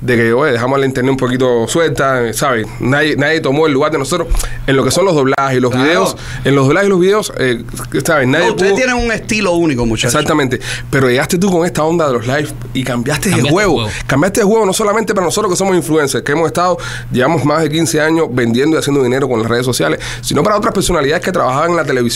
de 0.00 0.16
que, 0.16 0.32
oye, 0.32 0.52
dejamos 0.52 0.78
la 0.80 0.86
internet 0.86 1.10
un 1.12 1.16
poquito 1.16 1.68
suelta, 1.68 2.32
¿sabes? 2.32 2.66
Nadie, 2.80 3.16
nadie 3.16 3.40
tomó 3.40 3.66
el 3.66 3.72
lugar 3.72 3.92
de 3.92 3.98
nosotros 3.98 4.28
en 4.66 4.76
lo 4.76 4.84
que 4.84 4.90
son 4.90 5.04
los 5.04 5.14
doblajes 5.14 5.56
y 5.58 5.60
los 5.60 5.70
Claro. 5.70 5.84
videos, 5.86 6.16
en 6.44 6.54
los 6.54 6.66
doblajes 6.66 6.86
y 6.86 6.90
los 6.90 7.00
videos, 7.00 7.32
eh, 7.38 7.62
¿sabes? 8.04 8.26
Nadie 8.26 8.46
No, 8.46 8.50
ustedes 8.52 8.72
pudo- 8.72 8.76
tienen 8.84 8.96
un 9.04 9.12
estilo 9.12 9.52
único, 9.52 9.86
muchachos. 9.86 10.14
Exactamente. 10.14 10.58
Pero 10.90 11.08
llegaste 11.08 11.38
tú 11.38 11.50
con 11.50 11.64
esta 11.64 11.84
onda 11.84 12.08
de 12.08 12.14
los 12.14 12.26
live 12.26 12.48
y 12.74 12.82
cambiaste, 12.82 13.30
Cambiaste 13.30 13.30
el 13.30 13.52
juego. 13.52 13.72
el 13.80 13.84
juego. 13.84 13.98
Cambiaste 14.06 14.40
el 14.40 14.46
juego 14.46 14.66
no 14.66 14.72
solamente 14.72 15.14
para 15.14 15.24
nosotros 15.26 15.52
que 15.52 15.56
somos 15.56 15.76
influencers, 15.76 16.24
que 16.24 16.32
hemos 16.32 16.46
estado, 16.48 16.76
llevamos 17.12 17.44
más 17.44 17.62
de 17.62 17.70
15 17.70 18.00
años 18.00 18.26
vendiendo 18.30 18.76
y 18.76 18.80
haciendo 18.80 19.02
dinero 19.02 19.28
con 19.28 19.40
las 19.40 19.48
redes 19.48 19.64
sociales, 19.64 20.00
sino 20.22 20.42
para 20.42 20.56
otras 20.56 20.74
personalidades 20.74 21.24
que 21.24 21.30
trabajaban 21.32 21.70
en 21.70 21.76
la 21.76 21.84
televisión, 21.84 22.15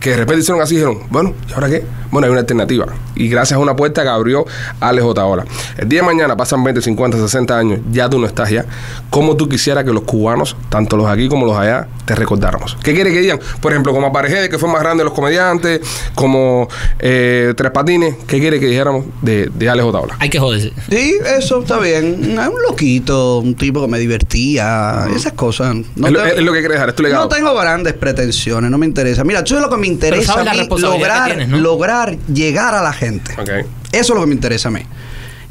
que 0.00 0.10
de 0.10 0.16
repente 0.16 0.40
hicieron 0.40 0.62
así 0.62 0.74
dijeron, 0.74 1.00
bueno, 1.10 1.34
¿y 1.48 1.52
ahora 1.52 1.68
qué? 1.68 1.84
Bueno, 2.10 2.26
hay 2.26 2.30
una 2.30 2.40
alternativa. 2.40 2.86
Y 3.14 3.28
gracias 3.28 3.56
a 3.56 3.60
una 3.60 3.76
puerta 3.76 4.02
que 4.02 4.08
abrió 4.08 4.46
Alex 4.80 5.04
Otaola. 5.04 5.44
El 5.76 5.88
día 5.88 6.00
de 6.00 6.06
mañana 6.06 6.36
pasan 6.36 6.62
20, 6.64 6.80
50, 6.82 7.18
60 7.18 7.58
años, 7.58 7.80
ya 7.90 8.08
tú 8.08 8.18
no 8.18 8.26
estás 8.26 8.50
ya. 8.50 8.64
¿Cómo 9.10 9.36
tú 9.36 9.48
quisieras 9.48 9.84
que 9.84 9.92
los 9.92 10.02
cubanos, 10.02 10.56
tanto 10.68 10.96
los 10.96 11.06
aquí 11.06 11.28
como 11.28 11.46
los 11.46 11.56
allá, 11.56 11.88
te 12.08 12.14
recordáramos? 12.14 12.74
¿Qué 12.82 12.94
quiere 12.94 13.12
que 13.12 13.20
digan? 13.20 13.38
Por 13.60 13.70
ejemplo, 13.72 13.92
como 13.92 14.06
Aparejede, 14.06 14.48
que 14.48 14.58
fue 14.58 14.66
más 14.72 14.80
grande 14.80 15.02
de 15.02 15.04
los 15.04 15.12
comediantes, 15.12 15.80
como 16.14 16.66
eh, 16.98 17.52
Tres 17.54 17.70
Patines, 17.70 18.14
¿qué 18.26 18.38
quiere 18.40 18.58
que 18.58 18.64
dijéramos 18.64 19.04
de, 19.20 19.50
de 19.54 19.68
Alex 19.68 19.86
Otaola? 19.88 20.16
Hay 20.18 20.30
que 20.30 20.38
joderse. 20.38 20.72
Sí, 20.88 21.16
eso 21.38 21.60
está 21.60 21.78
bien. 21.78 22.38
Es 22.40 22.48
un 22.48 22.62
loquito, 22.66 23.40
un 23.40 23.54
tipo 23.56 23.82
que 23.82 23.88
me 23.88 23.98
divertía, 23.98 25.06
esas 25.14 25.34
cosas. 25.34 25.76
No 25.96 26.06
es, 26.06 26.12
lo, 26.14 26.22
te- 26.22 26.38
es 26.38 26.42
lo 26.42 26.52
que 26.54 26.60
quieres 26.60 26.76
dejar, 26.76 26.88
es 26.88 26.94
tu 26.94 27.02
legado. 27.02 27.24
No 27.24 27.28
tengo 27.28 27.54
grandes 27.54 27.92
pretensiones, 27.92 28.70
no 28.70 28.78
me 28.78 28.86
interesa. 28.86 29.22
Mira, 29.22 29.40
eso 29.40 29.56
es 29.56 29.60
lo 29.60 29.68
que 29.68 29.76
me 29.76 29.86
interesa 29.86 30.32
a 30.40 30.44
mí, 30.54 30.66
lograr, 30.78 31.26
tienes, 31.26 31.48
¿no? 31.48 31.58
lograr 31.58 32.16
llegar 32.32 32.74
a 32.74 32.80
la 32.82 32.94
gente. 32.94 33.32
Eso 33.42 33.62
es 33.92 34.08
lo 34.08 34.20
que 34.20 34.26
me 34.28 34.34
interesa 34.34 34.68
a 34.68 34.70
mí. 34.70 34.80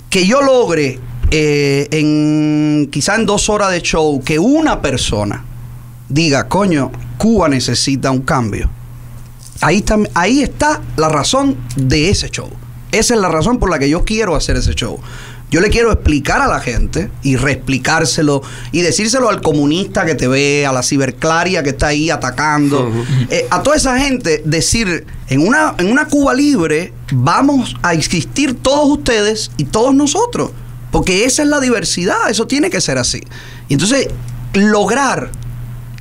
Que 0.09 0.25
yo 0.25 0.41
logre 0.41 0.99
eh, 1.29 1.87
en 1.91 2.87
quizá 2.91 3.13
en 3.13 3.27
dos 3.27 3.47
horas 3.47 3.69
de 3.71 3.81
show 3.83 4.23
que 4.23 4.39
una 4.39 4.81
persona 4.81 5.43
diga, 6.09 6.47
coño, 6.47 6.91
Cuba 7.17 7.49
necesita 7.49 8.11
un 8.11 8.21
cambio. 8.21 8.69
Ahí 9.61 9.77
está, 9.77 9.97
ahí 10.13 10.41
está 10.41 10.81
la 10.95 11.09
razón 11.09 11.57
de 11.75 12.09
ese 12.09 12.29
show. 12.29 12.49
Esa 12.91 13.15
es 13.15 13.19
la 13.19 13.29
razón 13.29 13.59
por 13.59 13.69
la 13.69 13.79
que 13.79 13.89
yo 13.89 14.05
quiero 14.05 14.35
hacer 14.35 14.55
ese 14.55 14.73
show. 14.73 14.99
Yo 15.49 15.61
le 15.61 15.69
quiero 15.69 15.91
explicar 15.93 16.41
a 16.41 16.47
la 16.47 16.59
gente 16.59 17.09
y 17.23 17.37
reexplicárselo 17.37 18.41
y 18.73 18.81
decírselo 18.81 19.29
al 19.29 19.41
comunista 19.41 20.05
que 20.05 20.13
te 20.13 20.27
ve, 20.27 20.65
a 20.65 20.73
la 20.73 20.83
ciberclaria 20.83 21.63
que 21.63 21.69
está 21.69 21.87
ahí 21.87 22.09
atacando, 22.09 22.91
eh, 23.29 23.47
a 23.49 23.63
toda 23.63 23.77
esa 23.77 23.97
gente, 23.97 24.41
decir, 24.43 25.05
en 25.29 25.47
una, 25.47 25.73
en 25.77 25.89
una 25.89 26.05
Cuba 26.07 26.33
libre 26.33 26.91
vamos 27.13 27.77
a 27.81 27.93
existir 27.93 28.55
todos 28.55 28.89
ustedes 28.89 29.51
y 29.55 29.63
todos 29.63 29.95
nosotros, 29.95 30.51
porque 30.91 31.23
esa 31.23 31.43
es 31.43 31.47
la 31.47 31.61
diversidad, 31.61 32.29
eso 32.29 32.45
tiene 32.45 32.69
que 32.69 32.81
ser 32.81 32.97
así. 32.97 33.23
Y 33.69 33.73
entonces, 33.73 34.09
lograr 34.53 35.31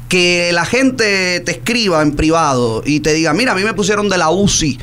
que 0.08 0.50
la 0.52 0.64
gente 0.64 1.40
te 1.40 1.50
escriba 1.50 2.02
en 2.02 2.14
privado 2.14 2.82
y 2.84 3.00
te 3.00 3.12
diga, 3.12 3.32
mira, 3.32 3.52
a 3.52 3.54
mí 3.54 3.64
me 3.64 3.74
pusieron 3.74 4.08
de 4.08 4.18
la 4.18 4.30
UCI 4.30 4.78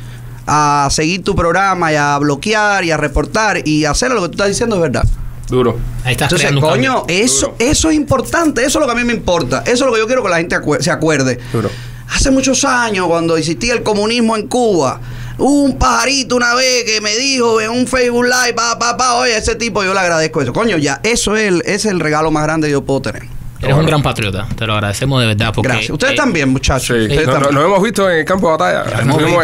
a 0.46 0.90
seguir 0.92 1.24
tu 1.24 1.36
programa 1.36 1.92
y 1.94 1.96
a 1.96 2.18
bloquear 2.18 2.84
y 2.84 2.92
a 2.92 2.98
reportar 2.98 3.66
y 3.68 3.86
hacer 3.86 4.12
lo 4.12 4.22
que 4.22 4.28
tú 4.28 4.34
estás 4.34 4.50
diciendo 4.50 4.76
es 4.76 4.82
verdad. 4.82 5.06
Duro. 5.48 5.78
Ahí 6.04 6.14
estás 6.14 6.32
Entonces, 6.32 6.60
coño, 6.60 7.04
eso, 7.08 7.48
Duro. 7.48 7.56
eso 7.60 7.90
es 7.90 7.96
importante, 7.96 8.66
eso 8.66 8.80
es 8.80 8.82
lo 8.82 8.86
que 8.86 8.92
a 8.92 8.96
mí 8.96 9.04
me 9.06 9.14
importa, 9.14 9.64
eso 9.66 9.72
es 9.72 9.82
lo 9.82 9.94
que 9.94 10.00
yo 10.00 10.08
quiero 10.08 10.24
que 10.24 10.30
la 10.30 10.38
gente 10.38 10.58
se 10.80 10.92
acuerde. 10.92 11.40
Duro. 11.52 11.70
Hace 12.10 12.32
muchos 12.32 12.64
años, 12.66 13.08
cuando 13.08 13.38
existía 13.38 13.74
el 13.74 13.84
comunismo 13.84 14.36
en 14.36 14.48
Cuba, 14.48 15.00
hubo 15.38 15.64
un 15.64 15.78
pajarito 15.78 16.36
una 16.36 16.54
vez 16.54 16.84
que 16.84 17.02
me 17.02 17.16
dijo 17.16 17.60
en 17.62 17.72
un 17.72 17.88
Facebook 17.88 18.26
Live, 18.26 18.54
pa, 18.54 18.78
pa, 18.78 18.98
pa, 18.98 19.16
oye, 19.16 19.36
ese 19.36 19.56
tipo 19.56 19.84
yo 19.84 19.94
le 19.94 20.00
agradezco 20.00 20.42
eso. 20.42 20.54
Coño, 20.54 20.78
ya, 20.78 21.00
eso 21.04 21.36
es 21.36 21.48
el, 21.48 21.64
es 21.66 21.86
el 21.86 22.00
regalo 22.00 22.30
más 22.30 22.44
grande 22.44 22.68
que 22.68 22.74
yo 22.74 22.84
puedo 22.84 23.02
tener. 23.02 23.33
Eres 23.64 23.76
un 23.78 23.86
gran 23.86 24.02
patriota. 24.04 24.48
Te 24.58 24.68
lo 24.68 24.74
agradecemos 24.74 25.22
de 25.22 25.28
verdad. 25.28 25.52
Porque, 25.54 25.68
Gracias. 25.70 25.90
Ustedes 25.92 26.14
eh, 26.14 26.18
también, 26.18 26.50
muchachos. 26.50 26.88
Sí. 26.98 27.04
Ustedes 27.04 27.26
Nos, 27.28 27.36
también. 27.36 27.56
nos 27.56 27.66
hemos 27.66 27.84
visto 27.84 28.10
en 28.10 28.20
el 28.20 28.26
campo 28.26 28.48
de 28.48 28.58
batalla. 28.58 28.84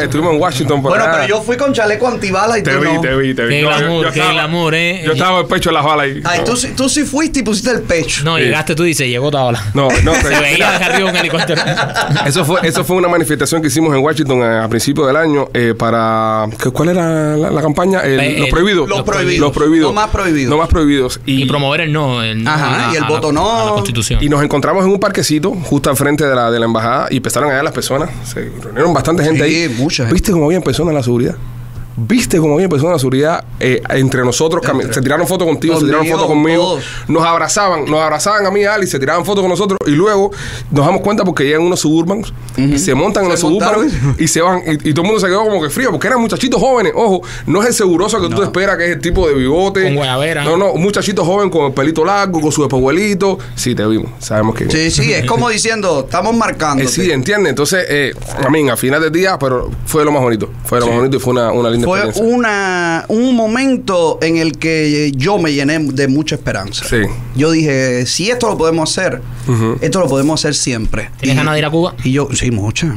Estuvimos, 0.01 0.33
en 0.33 0.39
Washington 0.41 0.81
por 0.81 0.91
Bueno, 0.91 1.05
allá. 1.05 1.13
pero 1.13 1.27
yo 1.27 1.41
fui 1.41 1.57
con 1.57 1.73
chaleco 1.73 2.07
antibalas 2.07 2.57
y 2.59 2.63
Te 2.63 2.71
tú 2.73 2.81
vi, 2.81 2.93
no. 2.93 3.01
te 3.01 3.15
vi, 3.15 3.33
te 3.33 3.45
vi. 3.45 3.55
Qué 3.55 3.61
No, 3.63 3.71
yo- 3.71 3.77
glamour, 3.77 4.05
yo 4.05 4.11
qué 4.11 4.19
estaba- 4.19 4.33
glamour, 4.33 4.75
¿eh? 4.75 5.01
Yo 5.05 5.11
estaba 5.13 5.39
el 5.39 5.45
pecho 5.47 5.69
de 5.69 5.73
las 5.75 5.85
balas 5.85 6.05
ahí. 6.05 6.21
Ay, 6.25 6.39
No. 6.39 6.45
tú, 6.45 6.55
sí- 6.57 6.73
tú 6.75 6.89
sí 6.89 7.03
fuiste 7.03 7.39
y 7.39 7.43
pusiste 7.43 7.71
el 7.71 7.81
pecho. 7.81 8.23
No, 8.23 8.37
Sí. 8.37 8.43
llegaste 8.43 8.75
tú 8.75 8.85
y 8.85 8.93
se 8.93 9.07
llegó 9.09 9.31
tabla. 9.31 9.63
No, 9.73 9.87
no, 10.03 10.13
Se 10.21 10.27
veía 10.39 10.71
desde 10.71 10.85
arriba 10.85 11.09
un 11.09 11.15
helicóptero. 11.15 11.61
Eso 12.25 12.43
fue, 12.45 12.59
eso 12.63 12.83
fue 12.83 12.97
una 12.97 13.07
manifestación 13.07 13.61
que 13.61 13.67
hicimos 13.69 13.95
en 13.95 14.03
Washington 14.03 14.43
a, 14.43 14.65
a 14.65 14.67
principios 14.67 15.07
del 15.07 15.15
año 15.15 15.47
eh, 15.53 15.73
para... 15.77 16.45
¿qué- 16.61 16.69
¿Cuál 16.71 16.89
era 16.89 17.35
la, 17.37 17.49
la 17.49 17.61
campaña? 17.61 18.01
El- 18.01 18.19
Eh, 18.19 18.39
los 18.39 18.49
prohibidos. 18.49 18.87
los 18.89 19.01
prohibidos. 19.03 19.39
Los 19.39 19.51
prohibidos. 19.51 19.89
No 19.89 19.93
más 19.93 20.09
prohibidos. 20.09 20.49
No 20.49 20.57
más 20.57 20.67
prohibidos. 20.67 21.19
Y 21.25 21.45
promover 21.45 21.81
el 21.81 21.93
no. 21.93 22.21
El 22.23 22.43
no 22.43 22.51
Ajá, 22.51 22.91
y 22.93 22.97
el 22.97 23.03
voto 23.05 23.31
la- 23.31 23.39
no. 23.39 23.75
Y 24.19 24.29
nos 24.29 24.43
encontramos 24.43 24.83
en 24.85 24.91
un 24.91 24.99
parquecito 24.99 25.51
justo 25.51 25.89
al 25.89 25.95
frente 25.97 26.25
de 26.25 26.35
la, 26.35 26.49
de 26.51 26.59
la 26.59 26.65
embajada 26.65 27.07
y 27.11 27.17
empezaron 27.17 27.49
a 27.51 27.53
ver 27.55 27.63
las 27.63 27.73
personas. 27.73 28.09
Se 28.25 28.49
reunieron 28.61 28.93
bastante 28.93 29.23
gente 29.23 29.47
Sí, 29.47 29.55
ahí. 29.63 29.75
mucha 29.77 30.03
gente. 30.03 30.13
¿Viste 30.13 30.31
cómo 30.31 30.45
había 30.45 30.61
personas 30.61 30.91
en 30.91 30.95
la 30.97 31.03
seguridad? 31.03 31.35
¿Viste 32.07 32.37
cómo 32.39 32.55
había 32.55 32.69
personas 32.69 32.93
la 32.93 32.99
seguridad 32.99 33.43
eh, 33.59 33.81
entre 33.89 34.23
nosotros? 34.23 34.65
Entre- 34.67 34.93
se 34.93 35.01
tiraron 35.01 35.27
fotos 35.27 35.47
contigo, 35.47 35.79
se 35.79 35.85
tiraron 35.85 36.07
fotos 36.07 36.27
conmigo. 36.27 36.63
todos. 36.63 36.83
Nos 37.07 37.23
abrazaban, 37.23 37.85
nos 37.85 37.99
abrazaban 37.99 38.45
a 38.45 38.51
mí 38.51 38.61
y 38.61 38.65
a 38.65 38.75
Ali, 38.75 38.87
se 38.87 38.99
tiraban 38.99 39.25
fotos 39.25 39.41
con 39.41 39.49
nosotros 39.49 39.77
y 39.85 39.91
luego 39.91 40.31
nos 40.71 40.85
damos 40.85 41.01
cuenta 41.01 41.23
porque 41.25 41.43
llegan 41.43 41.61
unos 41.63 41.79
suburbans 41.79 42.31
y 42.57 42.77
se 42.79 42.93
montan 42.95 43.25
en 43.25 43.31
los 43.31 43.39
suburbans 43.39 43.93
y 44.17 44.27
se 44.27 44.41
van. 44.41 44.61
Y, 44.65 44.89
y 44.89 44.93
todo 44.93 45.01
el 45.03 45.07
mundo 45.07 45.19
se 45.19 45.27
quedó 45.27 45.43
como 45.43 45.61
que 45.61 45.69
frío 45.69 45.91
porque 45.91 46.07
eran 46.07 46.19
muchachitos 46.21 46.59
jóvenes. 46.59 46.93
Ojo, 46.95 47.21
no 47.45 47.61
es 47.61 47.67
el 47.69 47.73
seguroso 47.73 48.21
que 48.21 48.33
tú 48.33 48.43
esperas, 48.43 48.77
que 48.77 48.85
es 48.85 48.91
el 48.91 49.01
tipo 49.01 49.27
de 49.27 49.33
bigote. 49.35 49.83
Con 49.83 49.95
guayabera. 49.95 50.43
No, 50.43 50.57
no, 50.57 50.71
un 50.71 50.81
muchachito 50.81 51.25
joven 51.25 51.49
con 51.49 51.65
el 51.67 51.73
pelito 51.73 52.03
largo, 52.05 52.39
con 52.41 52.51
su 52.51 52.63
espejuelito. 52.63 53.37
Sí, 53.55 53.75
te 53.75 53.85
vimos. 53.85 54.11
Sabemos 54.19 54.55
que. 54.55 54.69
Sí, 54.69 54.91
sí, 54.91 55.13
es 55.13 55.25
como 55.25 55.49
diciendo, 55.49 56.01
estamos 56.05 56.35
marcando. 56.35 56.83
Eh, 56.83 56.87
sí, 56.87 57.11
entiende. 57.11 57.49
Entonces, 57.49 57.85
eh, 57.89 58.13
a 58.45 58.49
mí, 58.49 58.67
a 58.69 58.75
final 58.77 59.01
del 59.01 59.11
día, 59.11 59.37
pero 59.39 59.69
fue 59.85 60.05
lo 60.05 60.11
más 60.11 60.21
bonito. 60.21 60.49
Fue 60.65 60.79
lo 60.79 60.87
más 60.87 60.95
bonito 60.95 61.17
y 61.17 61.19
fue 61.19 61.33
una, 61.33 61.51
una 61.51 61.69
linda 61.69 61.87
Fue 62.13 62.23
una, 62.25 63.05
un 63.09 63.35
momento 63.35 64.19
en 64.21 64.37
el 64.37 64.57
que 64.57 65.11
yo 65.15 65.37
me 65.37 65.53
llené 65.53 65.79
de 65.79 66.07
mucha 66.07 66.35
esperanza. 66.35 66.85
Sí. 66.87 67.01
Yo 67.35 67.51
dije, 67.51 68.05
si 68.05 68.29
esto 68.29 68.47
lo 68.49 68.57
podemos 68.57 68.89
hacer, 68.91 69.21
esto 69.81 69.99
lo 69.99 70.07
podemos 70.07 70.39
hacer 70.39 70.53
siempre. 70.55 71.09
¿Tienes 71.19 71.35
Y- 71.35 71.37
ganas 71.37 71.53
de 71.53 71.59
ir 71.59 71.65
a 71.65 71.69
Cuba? 71.71 71.95
Y 72.03 72.11
yo, 72.11 72.29
sí, 72.33 72.51
muchas, 72.51 72.95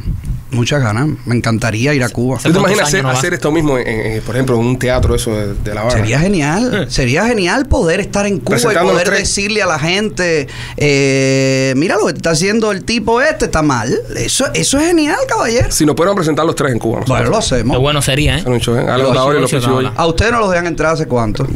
muchas 0.52 0.82
ganas. 0.82 1.08
Me 1.26 1.34
encantaría 1.34 1.92
ir 1.94 2.02
a 2.04 2.08
Cuba. 2.08 2.36
¿Hace 2.36 2.48
¿Tú 2.48 2.54
te 2.54 2.60
imaginas 2.60 2.88
hacer, 2.88 3.02
no 3.02 3.36
esto 3.36 3.50
mismo, 3.52 3.78
en, 3.78 3.88
en- 3.88 4.22
por 4.22 4.34
ejemplo, 4.36 4.56
en 4.60 4.66
un 4.66 4.78
teatro 4.78 5.14
eso 5.14 5.34
de, 5.34 5.54
de 5.54 5.74
La 5.74 5.80
Habana? 5.82 5.96
Sería 5.96 6.20
genial, 6.20 6.86
sería 6.90 7.26
genial 7.26 7.66
poder 7.66 8.00
estar 8.00 8.26
en 8.26 8.38
Cuba 8.38 8.58
y 8.58 8.76
poder 8.76 9.10
decirle 9.10 9.62
a 9.62 9.66
la 9.66 9.78
gente, 9.78 10.46
eh, 10.76 11.74
mira 11.76 11.96
lo 11.96 12.06
que 12.06 12.12
está 12.12 12.30
haciendo 12.30 12.70
el 12.72 12.84
tipo 12.84 13.20
este, 13.20 13.46
está 13.46 13.62
mal. 13.62 13.92
Eso, 14.16 14.46
eso 14.54 14.78
es 14.78 14.86
genial, 14.86 15.16
caballero. 15.28 15.70
Si 15.70 15.84
nos 15.86 15.94
pueden 15.96 16.14
presentar 16.14 16.44
los 16.46 16.54
tres 16.54 16.72
en 16.72 16.78
Cuba. 16.78 17.02
Bueno, 17.06 17.30
lo 17.30 17.36
hacemos. 17.38 17.76
Qué 17.76 17.80
bueno 17.80 18.02
sería, 18.02 18.38
¿eh? 18.38 18.44
¿eh? 18.46 18.98
Los. 18.98 19.92
A 19.96 20.06
ustedes 20.06 20.32
no 20.32 20.40
los 20.40 20.50
dejan 20.50 20.66
entrar 20.66 20.92
hace 20.94 21.06
cuánto. 21.06 21.46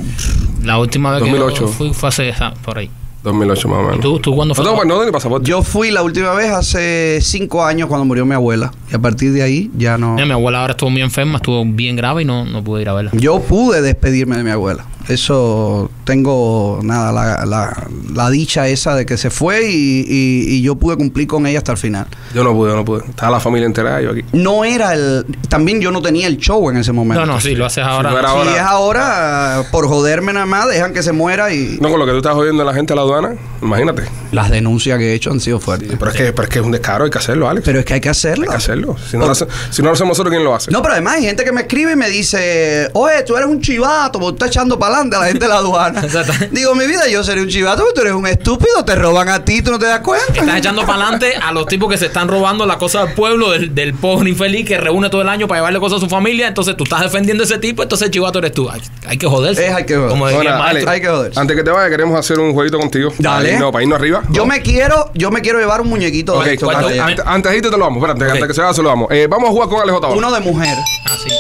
La 0.63 0.79
última 0.79 1.13
vez 1.13 1.21
2008. 1.21 1.55
que 1.55 1.61
yo 1.61 1.69
fui 1.69 1.93
fue 1.93 2.09
hace 2.09 2.29
esa- 2.29 2.55
por 2.55 2.79
ahí. 2.79 2.91
2008 3.23 3.69
más 3.69 3.79
o 3.79 3.83
menos. 3.83 3.97
¿Y 3.97 4.01
tú, 4.01 4.19
tú 4.21 4.35
cuándo 4.35 4.55
No 4.55 4.63
tengo, 4.63 4.77
no 4.85 4.95
tengo 4.95 5.05
ni 5.05 5.11
pasaporte. 5.13 5.49
Yo 5.49 5.63
fui 5.63 5.91
la 5.91 6.03
última 6.03 6.33
vez 6.35 6.51
hace 6.51 7.19
cinco 7.23 7.65
años 7.65 7.89
cuando 7.89 8.05
murió 8.05 8.25
mi 8.25 8.35
abuela. 8.35 8.73
Y 8.91 8.95
a 8.95 8.99
partir 9.01 9.33
de 9.33 9.43
ahí 9.43 9.71
ya 9.77 9.99
no. 9.99 10.15
Mira, 10.15 10.27
mi 10.27 10.33
abuela 10.33 10.61
ahora 10.61 10.73
estuvo 10.73 10.91
muy 10.91 11.03
enferma, 11.03 11.37
estuvo 11.37 11.65
bien 11.65 11.97
grave 11.97 12.23
y 12.23 12.25
no, 12.25 12.45
no 12.45 12.63
pude 12.63 12.83
ir 12.83 12.89
a 12.89 12.93
verla. 12.95 13.11
Yo 13.15 13.41
pude 13.41 13.83
despedirme 13.83 14.37
de 14.37 14.45
mi 14.45 14.51
abuela. 14.51 14.87
Eso 15.09 15.89
tengo, 16.05 16.81
nada, 16.83 17.13
la, 17.13 17.47
la- 17.47 17.87
la 18.13 18.31
dicha 18.31 18.67
esa 18.69 18.95
de 18.97 19.07
que 19.07 19.17
se 19.17 19.31
fue 19.31 19.71
y, 19.71 20.05
y- 20.09 20.55
y 20.57 20.63
yo 20.63 20.75
pude 20.75 20.97
cumplir 20.97 21.29
con 21.29 21.47
ella 21.47 21.59
hasta 21.59 21.71
el 21.73 21.79
final. 21.79 22.07
Yo 22.35 22.43
no 22.43 22.53
pude, 22.53 22.71
yo 22.71 22.77
no 22.77 22.85
pude. 22.85 23.05
Estaba 23.09 23.31
la 23.33 23.41
familia 23.41 23.67
entera 23.67 24.01
yo 24.01 24.11
aquí. 24.11 24.23
No 24.33 24.65
era 24.65 24.95
el. 24.95 25.25
También 25.49 25.81
yo 25.81 25.91
no 25.93 26.03
tenía 26.03 26.27
el 26.27 26.39
show 26.39 26.69
en 26.71 26.77
ese 26.79 26.91
momento. 26.93 27.25
No, 27.25 27.35
no, 27.35 27.41
sí, 27.41 27.55
lo 27.55 27.67
haces 27.67 27.85
ahora. 27.85 28.11
no 28.11 28.19
era- 28.19 28.29
Si 28.31 28.35
ahora- 28.37 28.53
es 28.55 28.61
ahora, 28.61 29.63
por 29.71 29.87
joderme 29.87 30.33
nada 30.33 30.47
más, 30.47 30.69
dejan 30.69 30.93
que 30.93 31.03
se 31.05 31.13
muera 31.13 31.53
y. 31.55 31.79
No, 31.81 31.89
con 31.89 32.01
lo 32.01 32.07
que 32.07 32.11
tú 32.13 32.19
estás 32.19 32.35
jodiendo 32.35 32.63
a 32.63 32.67
la 32.67 32.75
gente 32.75 32.93
a 32.93 32.97
la 32.97 33.03
aduana, 33.03 33.16
imagínate. 33.63 34.03
Las 34.33 34.51
denuncias 34.51 34.99
que 34.99 35.13
he 35.13 35.15
hecho 35.15 35.31
han 35.31 35.41
sido 35.41 35.61
fuertes. 35.61 35.89
Pero 35.99 36.11
es, 36.11 36.17
que, 36.17 36.33
pero 36.33 36.43
es 36.45 36.49
que 36.49 36.59
es 36.59 36.65
un 36.65 36.73
descaro, 36.73 37.05
hay 37.05 37.11
que 37.11 37.19
hacerlo, 37.19 37.49
Alex. 37.49 37.65
Pero 37.65 37.79
es 37.79 37.85
que 37.85 37.95
hay 37.95 38.01
que 38.01 38.09
hacerlo. 38.09 38.45
hay 38.45 38.51
que 38.51 38.57
hacerlo. 38.57 38.97
Si 39.11 39.17
no, 39.17 39.27
lo 39.27 39.33
hace- 39.33 39.47
si 39.71 39.83
no 39.83 39.89
lo 39.89 39.95
hacemos 39.95 40.11
nosotros, 40.11 40.33
¿quién 40.33 40.45
lo 40.45 40.55
hace? 40.55 40.71
No, 40.71 40.83
pero 40.83 40.93
además 40.95 41.15
hay 41.17 41.25
gente 41.25 41.45
que 41.45 41.53
me 41.53 41.63
escribe 41.63 41.93
y 41.93 41.97
me 41.97 42.09
dice, 42.09 42.91
oye, 42.93 43.23
tú 43.25 43.37
eres 43.37 43.49
un 43.49 43.61
chivato, 43.61 44.19
porque 44.19 44.39
tú 44.39 44.45
estás 44.45 44.49
echando 44.57 44.79
para 44.79 44.95
adelante 44.95 45.17
a 45.17 45.21
la 45.21 45.27
gente 45.27 45.45
de 45.45 45.49
la 45.49 45.57
aduana. 45.59 46.03
Digo, 46.51 46.75
mi 46.75 46.87
vida, 46.87 47.09
yo 47.09 47.23
seré 47.25 47.41
un 47.43 47.49
chivato, 47.49 47.83
pero 47.83 47.95
tú 47.95 48.01
eres 48.03 48.13
un 48.15 48.27
estúpido, 48.27 48.85
te 48.85 48.95
roban 48.95 49.29
a 49.29 49.45
ti, 49.45 49.63
tú 49.63 49.71
no 49.71 49.79
te 49.79 49.87
das 49.87 50.01
cuenta. 50.01 50.33
Estás 50.35 50.57
echando 50.59 50.83
para 50.87 51.03
adelante 51.03 51.35
a 51.43 51.53
los 51.53 51.67
tipos 51.67 51.91
que 51.91 51.97
se 51.99 52.07
están 52.07 52.29
robando 52.29 52.67
la 52.67 52.79
cosa 52.79 53.05
del 53.05 53.15
pueblo, 53.15 53.51
del, 53.53 53.75
del 53.75 53.95
pobre 53.95 54.31
infeliz 54.31 54.67
que 54.67 54.77
reúne 54.79 55.09
todo 55.11 55.23
el 55.23 55.29
año 55.29 55.47
para 55.49 55.61
llevarle 55.61 55.81
cosas 55.81 55.99
a 55.99 56.01
su 56.01 56.09
familia. 56.09 56.49
Entonces 56.49 56.77
tú 56.77 56.85
estás 56.85 57.01
defendiendo 57.03 57.43
a 57.43 57.47
ese 57.47 57.59
tipo, 57.59 57.83
entonces 57.83 58.07
el 58.07 58.13
chivato 58.13 58.39
eres 58.41 58.53
tú. 58.53 58.69
Hay, 58.69 58.81
hay 59.07 59.19
que 59.19 59.27
joderse. 59.27 59.67
Es, 59.69 59.75
hay 59.75 59.85
que 59.87 59.95
joder. 59.97 60.11
Como 60.11 60.27
decía 60.27 60.39
Ahora, 60.41 60.53
el 60.57 60.59
maestro. 60.75 60.91
hay 60.91 61.01
que 61.01 61.09
joderse. 61.09 61.41
Antes 61.41 61.57
que 61.57 61.63
te 61.63 61.71
vaya, 61.71 61.89
queremos 61.91 62.19
hacer 62.19 62.39
un 62.39 62.53
jueguito 62.53 62.79
contigo. 62.79 62.96
Dale. 63.19 63.45
Para 63.45 63.55
irnos, 63.55 63.73
para 63.73 63.83
irnos 63.85 63.99
arriba. 63.99 64.23
Yo 64.31 64.47
me 64.47 64.61
quiero, 64.63 65.11
yo 65.15 65.31
me 65.31 65.41
quiero 65.41 65.59
llevar 65.59 65.81
un 65.81 65.89
muñequito 65.89 66.39
Ok, 66.39 66.45
de 66.47 66.57
vale. 66.65 67.01
antes, 67.01 67.25
antes 67.27 67.53
de 67.53 67.57
irte 67.59 67.71
te 67.71 67.77
lo 67.77 67.85
vamos. 67.85 67.99
Espérate, 68.03 68.25
Ok. 68.25 68.31
antes 68.33 68.49
que 68.49 68.55
se 68.55 68.61
vaya 68.61 68.75
se 68.75 68.83
lo 68.83 68.89
vamos. 68.89 69.09
Eh, 69.11 69.27
vamos 69.29 69.49
a 69.49 69.53
jugar 69.53 69.69
con 69.69 69.81
Alejo 69.81 70.01
Tabón. 70.01 70.19
Uno 70.19 70.33
de 70.33 70.41
mujer. 70.41 70.77
Ah, 71.05 71.17
sí. 71.23 71.31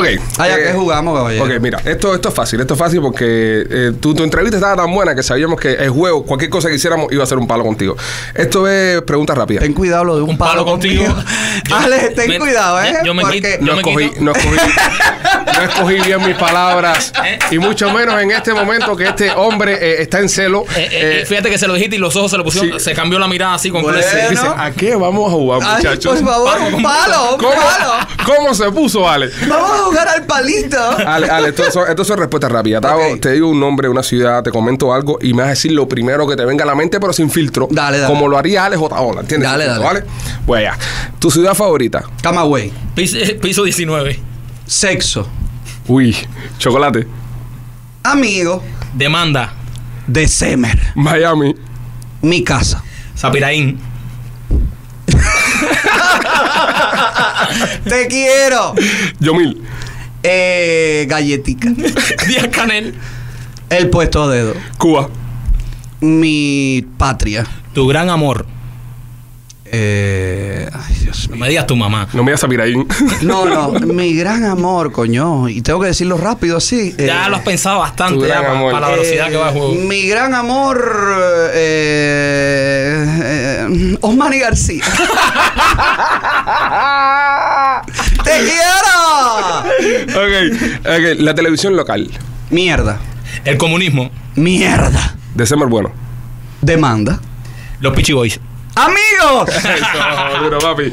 Ok. 0.00 0.06
Ah, 0.38 0.48
ya 0.48 0.56
eh, 0.58 0.62
que 0.64 0.72
jugamos, 0.72 1.16
caballero. 1.16 1.44
Ok, 1.44 1.50
mira, 1.60 1.80
esto, 1.84 2.14
esto 2.14 2.28
es 2.28 2.34
fácil, 2.34 2.60
esto 2.60 2.74
es 2.74 2.78
fácil 2.80 3.00
porque 3.00 3.64
eh, 3.70 3.92
tu, 4.00 4.14
tu 4.14 4.22
entrevista 4.24 4.56
estaba 4.56 4.76
tan 4.82 4.92
buena 4.92 5.14
que 5.14 5.22
sabíamos 5.22 5.60
que 5.60 5.72
el 5.74 5.90
juego, 5.90 6.24
cualquier 6.24 6.50
cosa 6.50 6.68
que 6.68 6.74
hiciéramos, 6.76 7.12
iba 7.12 7.22
a 7.22 7.26
ser 7.26 7.38
un 7.38 7.46
palo 7.46 7.64
contigo. 7.64 7.96
Esto 8.34 8.68
es 8.68 9.02
pregunta 9.02 9.34
rápida. 9.34 9.60
Ten 9.60 9.72
cuidado 9.74 10.04
lo 10.04 10.16
de 10.16 10.22
un, 10.22 10.30
Un 10.30 10.38
palo, 10.38 10.50
palo 10.52 10.64
contigo. 10.64 11.04
contigo. 11.04 11.28
Yo- 11.68 12.14
ten 12.14 12.28
me- 12.28 12.38
cuidado, 12.38 12.82
¿eh? 12.82 12.92
yo- 13.00 13.06
yo 13.06 13.14
me 13.14 13.22
Porque- 13.22 13.40
quito- 13.40 13.48
No 13.60 13.66
yo 13.66 13.72
me 13.74 13.80
escogí, 13.80 14.08
quito. 14.10 14.22
no 14.22 14.32
escogí, 14.32 14.56
no 15.56 15.62
escogí 15.62 15.94
bien 16.00 16.26
mis 16.26 16.36
palabras 16.36 17.12
y 17.50 17.58
mucho 17.58 17.90
menos 17.92 18.20
en 18.20 18.30
este 18.30 18.52
momento 18.54 18.96
que 18.96 19.04
este 19.04 19.30
hombre 19.32 19.74
eh, 19.80 20.02
está 20.02 20.18
en 20.20 20.28
celo. 20.28 20.64
Eh, 20.76 20.88
eh, 20.90 21.20
Eh, 21.22 21.26
fíjate 21.26 21.50
que 21.50 21.58
se 21.58 21.66
lo 21.66 21.74
dijiste 21.74 21.96
y 21.96 21.98
los 21.98 22.14
ojos 22.16 22.30
se 22.30 22.36
lo 22.36 22.44
pusieron, 22.44 22.78
sí. 22.78 22.84
se 22.84 22.94
cambió 22.94 23.18
la 23.18 23.28
mirada 23.28 23.54
así 23.54 23.70
con 23.70 23.82
Bueno. 23.82 23.98
dice, 23.98 24.28
¿a 24.56 24.70
qué 24.72 24.94
vamos 24.96 25.28
a 25.28 25.32
jugar, 25.34 25.60
Ay, 25.62 25.76
muchachos? 25.76 26.20
por 26.20 26.24
favor, 26.30 26.58
un 26.74 26.82
palo, 26.82 27.32
un 27.34 27.38
¿Cómo, 27.40 27.52
palo. 27.54 27.92
¿Cómo 28.24 28.54
se 28.54 28.70
puso, 28.70 29.08
Ale? 29.08 29.30
Vamos 29.48 29.89
a 29.90 29.92
jugar 29.92 30.08
al 30.08 30.26
palito. 30.26 30.78
Ale, 31.06 31.30
Ale, 31.30 31.48
esto 31.50 31.70
son, 31.70 31.88
esto 31.88 32.04
son 32.04 32.18
respuestas 32.18 32.50
rápidas. 32.50 32.80
Te, 32.80 32.88
hago- 32.88 33.14
Ok. 33.14 33.20
te 33.20 33.32
digo 33.32 33.48
un 33.48 33.60
nombre, 33.60 33.88
una 33.88 34.02
ciudad, 34.02 34.42
te 34.42 34.50
comento 34.50 34.92
algo 34.94 35.18
y 35.20 35.32
me 35.32 35.42
vas 35.42 35.46
a 35.46 35.50
decir 35.50 35.72
lo 35.72 35.88
primero 35.88 36.26
que 36.26 36.36
te 36.36 36.44
venga 36.44 36.64
a 36.64 36.66
la 36.66 36.74
mente, 36.74 37.00
pero 37.00 37.12
sin 37.12 37.30
filtro. 37.30 37.68
Dale, 37.70 37.98
dale. 37.98 38.12
Como 38.12 38.28
lo 38.28 38.38
haría 38.38 38.64
Ale 38.64 38.76
Ola, 38.76 39.20
¿entiendes? 39.20 39.50
Dale, 39.50 39.64
Sin 39.64 39.72
filtro, 39.74 39.88
dale. 39.92 40.00
¿Vale? 40.00 40.12
Pues 40.46 40.62
ya. 40.64 40.78
¿Tu 41.18 41.30
ciudad 41.30 41.54
favorita? 41.54 42.02
Camagüey. 42.22 42.72
Piso, 42.94 43.16
piso 43.40 43.64
19. 43.64 44.18
Sexo. 44.66 45.26
Uy, 45.88 46.16
chocolate. 46.58 47.06
Amigo. 48.02 48.62
Demanda. 48.94 49.52
De 50.06 50.26
Semer. 50.28 50.78
Miami. 50.94 51.54
Mi 52.22 52.42
casa. 52.44 52.82
Sapiraín. 53.14 53.78
Te 57.84 58.06
quiero. 58.08 58.74
Yomil. 59.18 59.62
Eh, 60.22 61.06
galletica. 61.08 61.70
Díaz 62.28 62.48
Canel. 62.48 62.94
El 63.70 63.88
puesto 63.90 64.24
a 64.24 64.28
dedo. 64.28 64.54
Cuba. 64.78 65.08
Mi 66.00 66.84
patria. 66.98 67.46
Tu 67.72 67.86
gran 67.86 68.10
amor. 68.10 68.44
Eh, 69.72 70.68
ay, 70.72 70.94
Dios 71.02 71.28
No 71.28 71.36
mío. 71.36 71.44
me 71.44 71.48
digas 71.48 71.64
tu 71.66 71.76
mamá. 71.76 72.08
No 72.12 72.24
me 72.24 72.30
digas 72.32 72.40
Sapiraín. 72.40 72.88
No, 73.22 73.44
no, 73.44 73.70
mi 73.70 74.14
gran 74.14 74.44
amor, 74.44 74.90
coño. 74.90 75.48
Y 75.48 75.62
tengo 75.62 75.78
que 75.80 75.86
decirlo 75.86 76.16
rápido 76.16 76.56
así. 76.56 76.92
eh, 76.98 77.06
Ya 77.06 77.28
lo 77.28 77.36
has 77.36 77.42
pensado 77.42 77.76
tu 77.76 77.82
bastante 77.82 78.26
ya 78.26 78.40
para, 78.40 78.80
la 78.80 78.88
velocidad 78.88 79.28
eh, 79.28 79.30
que 79.30 79.36
va 79.36 79.50
el 79.50 79.54
juego. 79.58 79.74
Mi 79.74 80.08
gran 80.08 80.34
amor, 80.34 80.82
eh, 81.54 83.06
eh, 83.22 83.98
Osmani 84.00 84.38
García. 84.40 84.84
¡Te 88.40 88.46
quiero! 88.46 90.18
ok, 90.18 90.80
ok. 90.80 91.20
La 91.20 91.34
televisión 91.34 91.76
local. 91.76 92.10
Mierda. 92.50 92.98
El 93.44 93.58
comunismo. 93.58 94.10
Mierda. 94.34 95.14
December 95.34 95.68
bueno. 95.68 95.92
Demanda. 96.62 97.20
Los 97.80 97.94
Pichi 97.94 98.12
Boys. 98.12 98.40
¡Amigos! 98.74 99.50
Duro, 100.42 100.58
papi. 100.58 100.92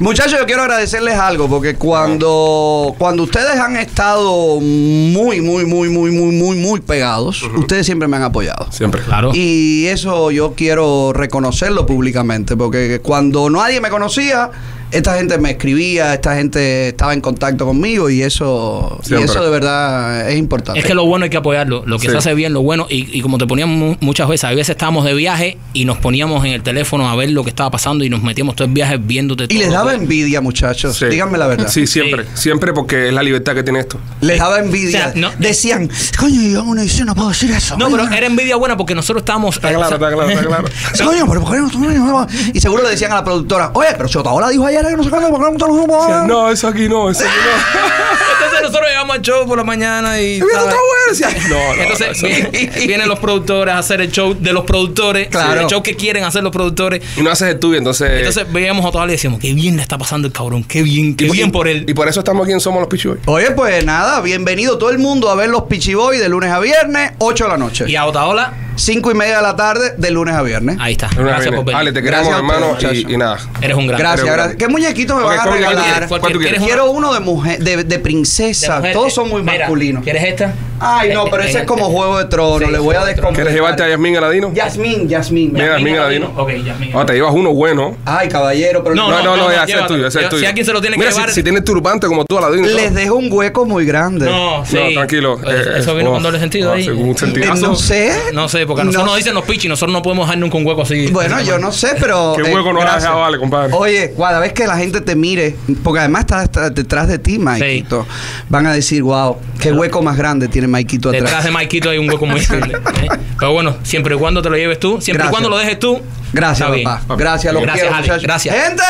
Muchachos, 0.00 0.40
yo 0.40 0.46
quiero 0.46 0.62
agradecerles 0.62 1.14
algo 1.14 1.48
porque 1.48 1.74
cuando, 1.76 2.94
cuando 2.98 3.24
ustedes 3.24 3.60
han 3.60 3.76
estado 3.76 4.58
muy, 4.60 5.40
muy, 5.40 5.66
muy, 5.66 5.88
muy, 5.90 6.10
muy, 6.10 6.32
muy, 6.32 6.56
muy 6.56 6.80
pegados, 6.80 7.42
ustedes 7.42 7.86
siempre 7.86 8.08
me 8.08 8.16
han 8.16 8.24
apoyado. 8.24 8.72
Siempre. 8.72 9.02
Claro. 9.02 9.30
Y 9.34 9.86
eso 9.86 10.30
yo 10.30 10.54
quiero 10.54 11.12
reconocerlo 11.12 11.86
públicamente, 11.86 12.56
porque 12.56 13.00
cuando 13.02 13.48
nadie 13.50 13.80
me 13.80 13.90
conocía, 13.90 14.50
esta 14.90 15.16
gente 15.18 15.38
me 15.38 15.50
escribía, 15.52 16.14
esta 16.14 16.34
gente 16.36 16.88
estaba 16.88 17.12
en 17.14 17.20
contacto 17.20 17.66
conmigo 17.66 18.08
y 18.10 18.22
eso, 18.22 19.00
y 19.08 19.14
eso 19.14 19.42
de 19.44 19.50
verdad 19.50 20.30
es 20.30 20.38
importante. 20.38 20.80
Es 20.80 20.86
que 20.86 20.94
lo 20.94 21.04
bueno 21.06 21.24
hay 21.24 21.30
que 21.30 21.36
apoyarlo. 21.36 21.82
Lo 21.86 21.98
que 21.98 22.06
Sí. 22.06 22.12
se 22.12 22.18
hace 22.18 22.34
bien, 22.34 22.52
lo 22.52 22.62
bueno. 22.62 22.86
Y, 22.88 23.16
y 23.16 23.20
como 23.22 23.38
te 23.38 23.46
poníamos 23.46 23.76
mu- 23.76 23.96
muchas 24.00 24.28
veces, 24.28 24.44
a 24.44 24.50
veces 24.50 24.70
estábamos 24.70 25.04
de 25.04 25.14
viaje 25.14 25.58
y 25.72 25.84
nos 25.84 25.98
poníamos 25.98 26.44
en 26.44 26.52
el 26.52 26.62
teléfono 26.62 27.08
a 27.08 27.14
ver 27.16 27.30
lo 27.30 27.42
que 27.44 27.50
estaba 27.50 27.70
pasando 27.70 28.04
y 28.04 28.10
nos 28.10 28.22
metíamos 28.22 28.56
todo 28.56 28.66
el 28.66 28.72
viaje 28.72 28.96
viéndote 28.98 29.44
y 29.44 29.48
todo 29.48 29.58
les 29.58 29.70
daba 29.72 29.94
envidia, 29.94 30.40
muchachos. 30.40 30.96
Sí. 30.96 31.06
Díganme 31.06 31.38
la 31.38 31.46
verdad. 31.46 31.68
Sí, 31.68 31.86
siempre. 31.86 32.24
Siempre 32.34 32.72
porque 32.72 33.08
es 33.08 33.12
la 33.14 33.22
libertad 33.22 33.54
que 33.54 33.62
tiene 33.62 33.80
esto. 33.80 33.98
Les 34.20 34.38
daba 34.38 34.58
envidia. 34.58 35.08
O 35.08 35.12
sea, 35.12 35.12
no- 35.14 35.30
Decían, 35.38 35.88
coño, 36.18 36.40
yo 36.42 36.60
en 36.62 36.68
una 36.68 36.82
edición 36.82 37.06
no 37.06 37.14
puedo 37.14 37.28
decir 37.28 37.50
eso. 37.50 37.76
No, 37.76 37.90
pero 37.90 38.04
coño". 38.04 38.16
era 38.16 38.26
envidia 38.26 38.56
buena 38.56 38.76
porque 38.76 38.94
nosotros 38.94 39.22
estábamos. 39.22 39.56
Está 39.56 39.70
eh, 39.70 39.76
o 39.76 39.78
claro, 39.80 39.98
sea, 39.98 40.08
está 40.08 40.16
claro, 40.16 40.30
está 40.30 40.46
claro. 40.46 40.68
Coño, 41.10 41.26
pero 41.28 41.40
¿por 41.42 41.52
qué 41.52 41.58
no- 41.58 41.88
no- 41.90 42.20
no- 42.20 42.26
Y 42.54 42.60
seguro 42.60 42.82
le 42.84 42.90
decían 42.90 43.12
a 43.12 43.16
la 43.16 43.24
productora, 43.24 43.70
oye, 43.74 43.88
pero 43.96 44.08
Chotaola 44.08 44.48
dijo 44.48 44.66
que 44.86 44.96
no 44.96 45.04
sé 45.04 45.10
cuándo, 45.10 45.30
¿por 45.30 45.38
qué 45.44 45.52
no 45.52 45.58
te 45.58 45.66
lo 45.72 45.80
supo?" 45.80 46.08
No, 46.26 46.50
eso 46.50 46.68
aquí 46.68 46.88
no, 46.88 47.10
eso 47.10 47.24
aquí 47.24 47.36
no. 47.44 47.88
Entonces 48.38 48.62
nosotros 48.62 48.88
llegamos 48.88 49.16
al 49.16 49.22
show 49.22 49.46
por 49.46 49.58
la 49.58 49.64
mañana 49.64 50.20
y. 50.20 50.40
Mira, 50.40 50.46
está 50.46 50.64
bueno. 50.64 50.78
Decía, 51.10 51.28
No, 51.48 51.76
no, 51.76 51.82
Entonces 51.82 52.22
no. 52.22 52.28
vi- 52.50 52.86
vienen 52.86 53.08
los 53.08 53.18
productores 53.18 53.74
a 53.74 53.78
hacer 53.78 54.00
el 54.00 54.12
show 54.12 54.34
de 54.38 54.52
los 54.52 54.64
productores, 54.64 55.28
Claro. 55.28 55.60
el 55.62 55.66
show 55.66 55.82
que 55.82 55.96
quieren 55.96 56.24
hacer 56.24 56.42
los 56.42 56.52
productores. 56.52 57.02
Y 57.16 57.22
no 57.22 57.30
haces 57.30 57.48
el 57.48 57.58
tuyo, 57.58 57.78
entonces. 57.78 58.10
Entonces 58.10 58.50
veíamos 58.52 58.84
a 58.86 58.90
todos 58.90 59.06
y 59.08 59.12
decíamos, 59.12 59.40
qué 59.40 59.52
bien 59.54 59.76
le 59.76 59.82
está 59.82 59.98
pasando 59.98 60.26
el 60.28 60.32
cabrón, 60.32 60.64
qué 60.64 60.82
bien, 60.82 61.16
qué 61.16 61.26
y, 61.26 61.30
bien 61.30 61.50
por 61.50 61.66
él. 61.68 61.84
Y 61.88 61.94
por 61.94 62.08
eso 62.08 62.20
estamos 62.20 62.44
aquí 62.44 62.52
en 62.52 62.60
Somos 62.60 62.80
los 62.80 62.88
Pichuy. 62.88 63.18
Oye, 63.26 63.50
pues 63.52 63.84
nada, 63.84 64.20
bienvenido 64.20 64.78
todo 64.78 64.90
el 64.90 64.98
mundo 64.98 65.30
a 65.30 65.34
ver 65.34 65.48
los 65.48 65.62
Pichiboy 65.64 66.18
de 66.18 66.28
lunes 66.28 66.50
a 66.50 66.60
viernes, 66.60 67.12
8 67.18 67.44
de 67.44 67.50
la 67.50 67.56
noche. 67.58 67.84
Y 67.88 67.96
a 67.96 68.06
Otaola, 68.06 68.52
5 68.78 69.10
y 69.10 69.14
media 69.14 69.36
de 69.36 69.42
la 69.42 69.56
tarde, 69.56 69.94
de 69.96 70.10
lunes 70.10 70.34
a 70.34 70.42
viernes. 70.42 70.76
ahí 70.80 70.92
está. 70.92 71.08
Una 71.18 71.30
Gracias 71.32 71.54
por 71.54 71.64
venir. 71.64 71.76
Ale, 71.80 71.92
te 71.92 72.02
queremos, 72.02 72.28
Gracias 72.28 72.38
hermano. 72.38 72.76
Y, 73.12 73.16
nada. 73.16 73.38
Eres 73.60 73.76
un 73.76 73.86
gran. 73.86 73.98
Gracias, 73.98 74.26
gracias. 74.26 74.56
¿Qué 74.56 74.68
muñequito 74.68 75.16
me 75.16 75.24
van 75.24 75.40
a 75.40 75.44
regalar? 75.50 76.08
¿Cuál 76.08 76.20
tú 76.32 76.38
quieres? 76.38 76.62
Quiero 76.62 76.90
uno 76.90 77.12
de 77.12 77.20
mujer, 77.20 77.58
de, 77.62 77.84
de 77.84 77.98
princesa. 77.98 78.74
De 78.74 78.78
mujer, 78.80 78.92
Todos 78.94 79.12
son 79.14 79.28
muy 79.28 79.42
mira, 79.42 79.58
masculinos. 79.60 80.02
¿Quieres 80.04 80.24
esta? 80.24 80.54
Ay, 80.80 81.10
no, 81.12 81.24
pero 81.24 81.42
ese 81.42 81.58
es 81.58 81.64
como 81.64 81.86
Juego 81.90 82.18
de 82.18 82.26
Tronos. 82.26 82.60
sí, 82.68 82.70
Le 82.70 82.78
voy 82.78 82.94
a 82.94 83.00
Juego 83.00 83.06
de 83.06 83.14
Tronos. 83.14 83.16
descompletar. 83.16 83.34
¿Quieres 83.34 83.54
llevarte 83.54 83.82
a 83.82 83.88
Yasmín 83.88 84.16
Aladino? 84.16 84.52
Yasmín, 84.54 85.08
Yasmín. 85.08 85.52
Mira, 85.52 85.72
Yasmín 85.74 85.96
Aladino. 85.96 86.32
Ok, 86.36 86.50
Yasmín. 86.64 86.90
Ah, 86.94 87.04
te 87.04 87.14
llevas 87.14 87.34
uno 87.34 87.52
bueno. 87.52 87.96
Ay, 88.04 88.28
caballero, 88.28 88.84
pero 88.84 88.94
No, 88.94 89.10
No, 89.10 89.16
no, 89.22 89.36
no, 89.36 89.48
no, 89.48 89.52
ya, 89.52 89.64
ese 89.64 89.72
es 89.80 89.86
tuyo, 89.88 90.06
ese 90.06 90.18
es 90.20 90.24
Si 90.26 90.30
tuyo. 90.30 90.46
alguien 90.46 90.64
se 90.64 90.72
lo 90.72 90.80
tiene 90.80 90.94
que 90.94 91.00
Mira, 91.00 91.10
llevar- 91.10 91.28
Si, 91.30 91.34
si 91.34 91.42
tienes 91.42 91.64
turbante 91.64 92.06
como 92.06 92.24
tú, 92.24 92.38
Aladino. 92.38 92.68
les 92.68 92.94
dejo 92.94 93.16
un 93.16 93.28
hueco 93.32 93.64
muy 93.66 93.84
grande. 93.86 94.26
No, 94.26 94.64
sí. 94.64 94.76
No, 94.76 94.92
tranquilo. 94.92 95.38
Eso, 95.40 95.50
Eh, 95.50 95.78
eso 95.78 95.92
eh, 95.92 95.96
vino 95.96 96.10
oh, 96.10 96.14
con 96.14 96.22
doble 96.22 96.38
sentido 96.38 96.70
oh, 96.70 96.74
ahí. 96.74 96.84
según 96.84 97.08
un 97.08 97.16
sentidazo. 97.18 97.66
no 97.66 97.74
sé. 97.74 98.12
No 98.32 98.48
sé, 98.48 98.64
porque 98.68 98.82
a 98.82 98.84
nosotros 98.84 99.04
No 99.04 99.10
nos 99.10 99.16
dicen 99.16 99.34
los 99.34 99.44
pichis, 99.44 99.68
nosotros 99.68 99.92
no 99.92 100.02
podemos 100.02 100.26
dejar 100.26 100.38
nunca 100.38 100.56
un 100.56 100.66
hueco 100.66 100.82
así. 100.82 101.08
Bueno, 101.08 101.40
yo 101.42 101.58
no 101.58 101.72
sé, 101.72 101.96
pero. 101.98 102.34
Qué 102.36 102.48
eh, 102.48 102.54
hueco 102.54 102.72
nos 102.72 102.82
ha 102.82 102.84
gracias. 102.84 103.02
dejado, 103.02 103.20
vale, 103.20 103.38
compadre. 103.38 103.72
Oye, 103.74 104.14
cada 104.16 104.38
vez 104.38 104.52
que 104.52 104.66
la 104.66 104.76
gente 104.76 105.00
te 105.00 105.16
mire, 105.16 105.56
porque 105.82 106.00
además 106.00 106.20
está, 106.20 106.44
está 106.44 106.70
detrás 106.70 107.08
de 107.08 107.18
ti, 107.18 107.38
Maikito, 107.38 108.06
van 108.48 108.66
a 108.66 108.72
decir, 108.72 109.02
wow, 109.02 109.36
qué 109.60 109.72
hueco 109.72 110.02
más 110.02 110.16
grande 110.16 110.48
tiene 110.48 110.68
Maikito 110.68 111.08
atrás. 111.08 111.24
Detrás 111.24 111.44
de 111.44 111.50
Maikito 111.50 111.90
hay 111.90 111.98
un 111.98 112.08
hueco 112.08 112.26
muy 112.26 112.40
grande. 112.40 112.76
¿eh? 113.02 113.08
Pero 113.38 113.52
bueno, 113.52 113.76
siempre 113.82 114.14
y 114.14 114.18
cuando 114.18 114.42
te 114.42 114.50
lo 114.50 114.56
lleves 114.56 114.78
tú, 114.78 115.00
siempre 115.00 115.24
Gracias. 115.24 115.30
y 115.30 115.32
cuando 115.32 115.48
lo 115.48 115.58
dejes 115.58 115.78
tú. 115.78 116.00
Gracias, 116.32 116.60
está 116.68 116.74
bien. 116.74 116.84
papá. 116.84 117.16
Gracias, 117.16 117.52
los 117.52 117.62
Gracias, 117.62 117.88
quiero, 117.88 118.12
Ale. 118.14 118.22
Gracias. 118.22 118.54
¡Gente! 118.54 118.82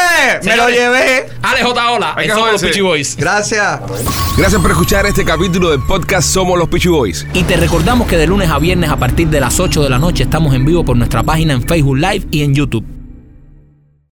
¡Me 0.44 0.56
lo 0.56 0.68
llevé! 0.68 1.26
Ale 1.42 1.62
J. 1.62 1.90
Ola, 1.92 2.14
Hay 2.16 2.24
que 2.26 2.30
en 2.32 2.36
Somos 2.36 2.52
los 2.52 2.60
joderse. 2.60 2.66
Pichi 2.66 2.80
Boys. 2.80 3.16
Gracias. 3.16 3.80
Gracias 4.36 4.60
por 4.60 4.70
escuchar 4.70 5.06
este 5.06 5.24
capítulo 5.24 5.70
del 5.70 5.80
podcast 5.82 6.28
Somos 6.28 6.58
los 6.58 6.68
Pichu 6.68 6.92
Boys. 6.92 7.26
Y 7.34 7.42
te 7.44 7.56
recordamos 7.56 8.06
que 8.08 8.16
de 8.16 8.26
lunes 8.26 8.50
a 8.50 8.58
viernes 8.58 8.90
a 8.90 8.96
partir 8.96 9.28
de 9.28 9.40
las 9.40 9.58
8 9.60 9.82
de 9.82 9.90
la 9.90 9.98
noche 9.98 10.24
estamos 10.24 10.54
en 10.54 10.64
vivo 10.64 10.84
por 10.84 10.96
nuestra 10.96 11.22
página 11.22 11.54
en 11.54 11.62
Facebook 11.62 11.96
Live 11.96 12.26
y 12.30 12.42
en 12.42 12.54
YouTube. 12.54 12.97